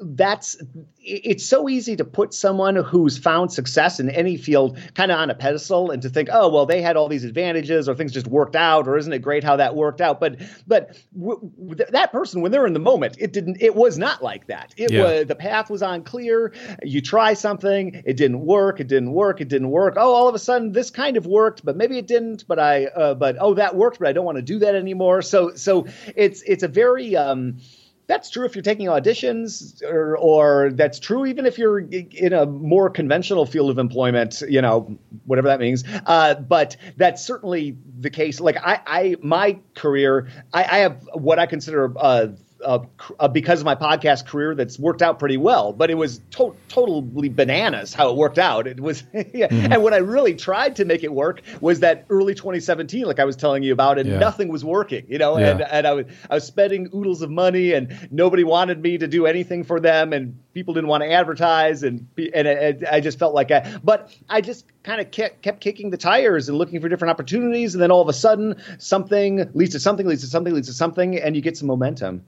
that's 0.00 0.56
it's 1.00 1.44
so 1.44 1.68
easy 1.68 1.96
to 1.96 2.04
put 2.04 2.32
someone 2.32 2.76
who's 2.76 3.18
found 3.18 3.52
success 3.52 4.00
in 4.00 4.08
any 4.10 4.36
field 4.36 4.78
kind 4.94 5.10
of 5.10 5.18
on 5.18 5.30
a 5.30 5.34
pedestal 5.34 5.90
and 5.90 6.00
to 6.02 6.08
think, 6.08 6.28
oh 6.32 6.48
well, 6.48 6.66
they 6.66 6.80
had 6.80 6.96
all 6.96 7.08
these 7.08 7.24
advantages 7.24 7.88
or 7.88 7.94
things 7.94 8.12
just 8.12 8.26
worked 8.26 8.56
out 8.56 8.88
or 8.88 8.96
isn't 8.96 9.12
it 9.12 9.20
great 9.24 9.42
how 9.42 9.56
that 9.56 9.74
worked 9.74 10.00
out? 10.00 10.20
But 10.20 10.40
but 10.66 10.96
w- 11.18 11.50
w- 11.58 11.90
that 11.90 12.12
person 12.12 12.42
when 12.42 12.52
they're 12.52 12.66
in 12.66 12.74
the 12.74 12.78
moment, 12.78 13.16
it 13.18 13.32
didn't. 13.32 13.60
It 13.60 13.74
was 13.74 13.98
not 13.98 14.22
like 14.22 14.46
that. 14.46 14.74
It 14.76 14.92
yeah. 14.92 15.02
was 15.02 15.26
the 15.26 15.34
path 15.34 15.70
was 15.70 15.82
unclear. 15.82 16.52
You 16.82 17.00
try 17.00 17.34
something, 17.34 18.02
it 18.04 18.16
didn't 18.16 18.40
work. 18.40 18.80
It 18.80 18.86
didn't 18.86 19.12
work. 19.12 19.40
It 19.40 19.48
didn't 19.48 19.70
work. 19.70 19.94
Oh, 19.96 20.14
all 20.14 20.28
of 20.28 20.34
a 20.34 20.38
sudden 20.38 20.72
this 20.72 20.90
kind 20.90 21.16
of 21.16 21.26
worked, 21.26 21.64
but 21.64 21.76
maybe 21.76 21.98
it 21.98 22.06
didn't. 22.06 22.46
But 22.46 22.58
I, 22.58 22.86
uh, 22.86 23.14
but 23.14 23.36
oh, 23.40 23.54
that 23.54 23.74
worked, 23.74 23.98
but 23.98 24.08
I 24.08 24.12
don't 24.12 24.24
want 24.24 24.36
to 24.36 24.42
do 24.42 24.60
that 24.60 24.74
anymore. 24.74 25.22
So 25.22 25.54
so 25.54 25.86
it's 26.14 26.42
it's 26.42 26.62
a 26.62 26.68
very 26.68 27.16
um, 27.16 27.58
that's 28.06 28.30
true 28.30 28.44
if 28.44 28.54
you're 28.54 28.62
taking 28.62 28.86
auditions 28.86 29.82
or, 29.82 30.16
or 30.18 30.70
that's 30.72 30.98
true 30.98 31.26
even 31.26 31.46
if 31.46 31.58
you're 31.58 31.78
in 31.78 32.32
a 32.32 32.46
more 32.46 32.90
conventional 32.90 33.46
field 33.46 33.70
of 33.70 33.78
employment 33.78 34.42
you 34.48 34.60
know 34.60 34.98
whatever 35.24 35.48
that 35.48 35.60
means. 35.60 35.84
Uh, 36.06 36.34
but 36.34 36.76
that's 36.96 37.24
certainly 37.24 37.76
the 37.98 38.10
case. 38.10 38.40
Like 38.40 38.56
i, 38.56 38.80
I 38.86 39.16
my 39.22 39.58
career 39.74 40.28
I, 40.52 40.64
I 40.64 40.78
have 40.78 41.08
what 41.14 41.38
i 41.38 41.46
consider 41.46 41.92
a 41.96 42.34
uh, 42.64 42.84
uh, 43.20 43.28
because 43.28 43.60
of 43.60 43.64
my 43.64 43.74
podcast 43.74 44.26
career 44.26 44.54
that's 44.54 44.78
worked 44.78 45.02
out 45.02 45.18
pretty 45.18 45.36
well. 45.36 45.72
But 45.72 45.90
it 45.90 45.94
was 45.94 46.20
to- 46.32 46.56
totally 46.68 47.28
bananas 47.28 47.94
how 47.94 48.10
it 48.10 48.16
worked 48.16 48.38
out. 48.38 48.66
It 48.66 48.80
was, 48.80 49.04
yeah. 49.12 49.48
mm-hmm. 49.48 49.72
and 49.72 49.82
when 49.82 49.94
I 49.94 49.98
really 49.98 50.34
tried 50.34 50.76
to 50.76 50.84
make 50.84 51.04
it 51.04 51.12
work 51.12 51.42
was 51.60 51.80
that 51.80 52.06
early 52.10 52.34
2017, 52.34 53.04
like 53.04 53.18
I 53.18 53.24
was 53.24 53.36
telling 53.36 53.62
you 53.62 53.72
about, 53.72 53.98
and 53.98 54.08
yeah. 54.08 54.18
nothing 54.18 54.48
was 54.48 54.64
working. 54.64 55.04
You 55.08 55.18
know, 55.18 55.38
yeah. 55.38 55.50
and 55.50 55.62
and 55.62 55.86
I 55.86 55.92
was 55.92 56.06
I 56.30 56.34
was 56.34 56.44
spending 56.44 56.88
oodles 56.94 57.22
of 57.22 57.30
money, 57.30 57.72
and 57.72 58.08
nobody 58.10 58.44
wanted 58.44 58.80
me 58.80 58.98
to 58.98 59.06
do 59.06 59.26
anything 59.26 59.64
for 59.64 59.80
them, 59.80 60.12
and 60.12 60.38
people 60.54 60.72
didn't 60.74 60.88
want 60.88 61.02
to 61.02 61.10
advertise, 61.10 61.82
and 61.82 62.06
and, 62.16 62.46
and 62.48 62.86
I 62.86 63.00
just 63.00 63.18
felt 63.18 63.34
like 63.34 63.50
I, 63.50 63.78
but 63.82 64.14
I 64.28 64.40
just 64.40 64.66
kind 64.82 65.00
of 65.00 65.10
kept, 65.10 65.42
kept 65.42 65.60
kicking 65.60 65.90
the 65.90 65.96
tires 65.96 66.48
and 66.48 66.56
looking 66.56 66.80
for 66.80 66.88
different 66.88 67.10
opportunities, 67.10 67.74
and 67.74 67.82
then 67.82 67.90
all 67.90 68.00
of 68.00 68.08
a 68.08 68.12
sudden 68.12 68.62
something 68.78 69.50
leads 69.54 69.72
to 69.72 69.80
something, 69.80 70.06
leads 70.06 70.22
to 70.22 70.28
something, 70.28 70.54
leads 70.54 70.68
to 70.68 70.74
something, 70.74 71.18
and 71.18 71.36
you 71.36 71.42
get 71.42 71.56
some 71.56 71.68
momentum. 71.68 72.24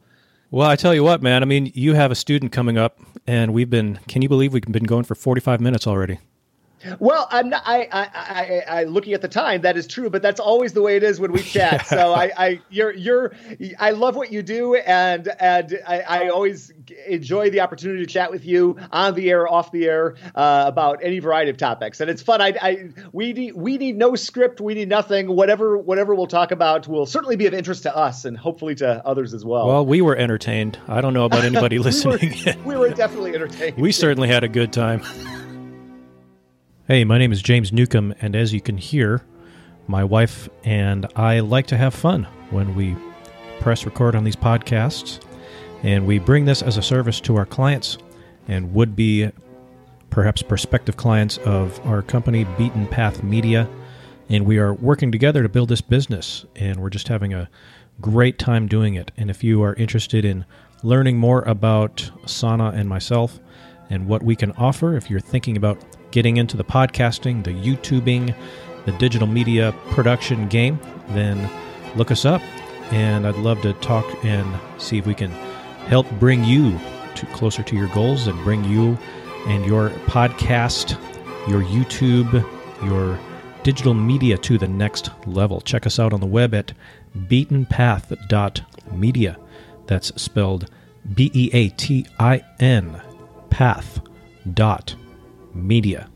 Well, 0.51 0.69
I 0.69 0.77
tell 0.77 0.95
you 0.95 1.03
what, 1.03 1.23
man. 1.23 1.43
I 1.43 1.47
mean, 1.47 1.73
you 1.75 1.95
have 1.95 2.11
a 2.11 2.15
student 2.15 2.53
coming 2.53 2.79
up, 2.79 2.99
and 3.27 3.53
we've 3.53 3.69
been. 3.69 3.99
Can 4.09 4.23
you 4.23 4.29
believe 4.29 4.53
we've 4.53 4.63
been 4.63 4.85
going 4.85 5.05
for 5.05 5.15
forty-five 5.15 5.61
minutes 5.61 5.87
already? 5.87 6.19
Well, 6.99 7.29
I'm 7.31 7.51
not. 7.51 7.63
I, 7.65 7.89
I, 7.93 8.09
I, 8.15 8.65
I, 8.81 8.85
looking 8.85 9.13
at 9.13 9.23
the 9.23 9.29
time, 9.29 9.63
that 9.63 9.77
is 9.77 9.87
true, 9.87 10.11
but 10.11 10.23
that's 10.23 10.41
always 10.41 10.73
the 10.73 10.83
way 10.83 10.97
it 10.97 11.03
is 11.03 11.21
when 11.21 11.33
we 11.33 11.43
chat. 11.43 11.87
so 11.87 12.13
I, 12.13 12.33
I, 12.37 12.61
you're, 12.71 12.93
you're, 12.93 13.33
I 13.79 13.91
love 13.91 14.17
what 14.17 14.33
you 14.33 14.43
do, 14.43 14.75
and 14.75 15.29
and 15.39 15.81
I, 15.87 16.01
I 16.01 16.29
always 16.29 16.73
enjoy 17.07 17.51
the 17.51 17.61
opportunity 17.61 18.05
to 18.05 18.13
chat 18.13 18.31
with 18.31 18.45
you 18.45 18.77
on 18.93 19.15
the 19.15 19.31
air, 19.31 19.49
off 19.49 19.73
the 19.73 19.87
air, 19.87 20.17
uh, 20.35 20.65
about 20.67 21.01
any 21.03 21.19
variety 21.19 21.51
of 21.51 21.57
topics, 21.57 22.01
and 22.01 22.11
it's 22.11 22.23
fun. 22.23 22.41
I, 22.41 22.55
I, 22.61 22.89
we 23.13 23.33
need, 23.33 23.55
we 23.55 23.79
need 23.79 23.97
no 23.97 24.15
script, 24.15 24.61
we 24.61 24.75
need 24.75 24.89
nothing. 24.89 25.29
Whatever, 25.29 25.79
whatever 25.79 26.15
we'll 26.15 26.27
talk 26.27 26.51
about 26.51 26.89
will 26.89 27.07
certainly 27.07 27.37
be 27.37 27.47
of 27.47 27.55
interest 27.55 27.83
to 27.85 27.97
us, 27.97 28.25
and 28.25 28.37
hopefully 28.37 28.75
to 28.77 29.07
others 29.07 29.35
as 29.35 29.45
well. 29.45 29.67
Well, 29.67 29.87
we 29.87 30.01
were 30.01 30.17
entertained. 30.17 30.79
I 30.89 31.01
don't 31.01 31.15
know 31.15 31.25
about 31.25 31.45
anybody 31.45 31.79
listening. 31.79 32.35
were, 32.47 32.63
we 32.65 32.77
were 32.77 32.91
definitely 32.91 33.35
entertained. 33.35 33.77
We 33.77 33.93
certainly 33.93 34.29
had 34.29 34.45
a 34.45 34.49
good 34.49 34.73
time. 34.73 35.03
Hey, 36.89 37.03
my 37.03 37.19
name 37.19 37.33
is 37.33 37.43
James 37.43 37.73
Newcomb, 37.73 38.15
and 38.21 38.37
as 38.37 38.53
you 38.53 38.61
can 38.61 38.79
hear, 38.79 39.21
my 39.89 40.05
wife 40.05 40.49
and 40.63 41.05
I 41.17 41.41
like 41.41 41.67
to 41.67 41.77
have 41.77 41.93
fun 41.93 42.29
when 42.51 42.77
we 42.77 42.95
press 43.59 43.85
record 43.85 44.15
on 44.15 44.23
these 44.23 44.37
podcasts, 44.37 45.21
and 45.83 46.07
we 46.07 46.21
bring 46.21 46.45
this 46.45 46.63
as 46.63 46.77
a 46.77 46.83
service 46.83 47.21
to 47.23 47.35
our 47.35 47.45
clients 47.45 47.99
and 48.47 48.73
would 48.73 48.95
be 48.95 49.29
perhaps 50.11 50.43
prospective 50.43 50.97
clients 50.97 51.39
of 51.39 51.85
our 51.85 52.03
company, 52.03 52.45
Beaten 52.57 52.87
Path 52.87 53.25
Media. 53.25 53.69
And 54.29 54.47
we 54.47 54.59
are 54.59 54.73
working 54.73 55.11
together 55.11 55.43
to 55.43 55.49
build 55.49 55.71
this 55.71 55.81
business, 55.81 56.47
and 56.55 56.79
we're 56.79 56.91
just 56.91 57.09
having 57.09 57.35
a 57.35 57.51
great 58.01 58.39
time 58.39 58.69
doing 58.69 58.95
it. 58.95 59.11
And 59.17 59.29
if 59.29 59.43
you 59.43 59.61
are 59.65 59.75
interested 59.75 60.25
in 60.25 60.45
learning 60.85 61.19
more 61.19 61.43
about 61.43 62.13
Sana 62.27 62.71
and 62.77 62.89
myself 62.89 63.41
and 63.91 64.07
what 64.07 64.23
we 64.23 64.37
can 64.37 64.53
offer, 64.53 64.97
if 64.97 65.11
you're 65.11 65.19
thinking 65.19 65.57
about 65.57 65.83
getting 66.17 66.39
into 66.39 66.57
the 66.57 66.65
podcasting, 66.65 67.45
the 67.45 67.51
YouTubing, 67.51 68.35
the 68.87 68.93
digital 68.93 69.29
media 69.29 69.75
production 69.91 70.49
game, 70.49 70.81
then 71.09 71.51
look 71.95 72.11
us 72.11 72.25
up. 72.25 72.41
And 72.91 73.27
I'd 73.27 73.37
love 73.37 73.61
to 73.61 73.75
talk 73.75 74.07
and 74.25 74.59
see 74.81 74.97
if 74.97 75.05
we 75.05 75.13
can 75.13 75.31
help 75.89 76.11
bring 76.13 76.43
you 76.43 76.81
to 77.17 77.27
closer 77.35 77.63
to 77.65 77.77
your 77.77 77.89
goals 77.89 78.29
and 78.29 78.43
bring 78.45 78.65
you 78.65 78.97
and 79.47 79.67
your 79.67 79.91
podcast, 80.07 80.93
your 81.51 81.63
YouTube, 81.63 82.33
your 82.83 83.19
digital 83.63 83.93
media 83.93 84.39
to 84.39 84.57
the 84.57 84.69
next 84.69 85.11
level. 85.27 85.61
Check 85.61 85.85
us 85.85 85.99
out 85.99 86.15
on 86.15 86.21
the 86.21 86.27
web 86.27 86.55
at 86.55 86.73
beatenpath.media. 87.15 89.37
That's 89.87 90.23
spelled 90.23 90.71
B 91.15 91.31
E 91.35 91.51
A 91.53 91.69
T 91.69 92.07
I 92.19 92.43
N 92.59 93.03
path 93.51 94.01
dot 94.55 94.95
media. 95.57 96.09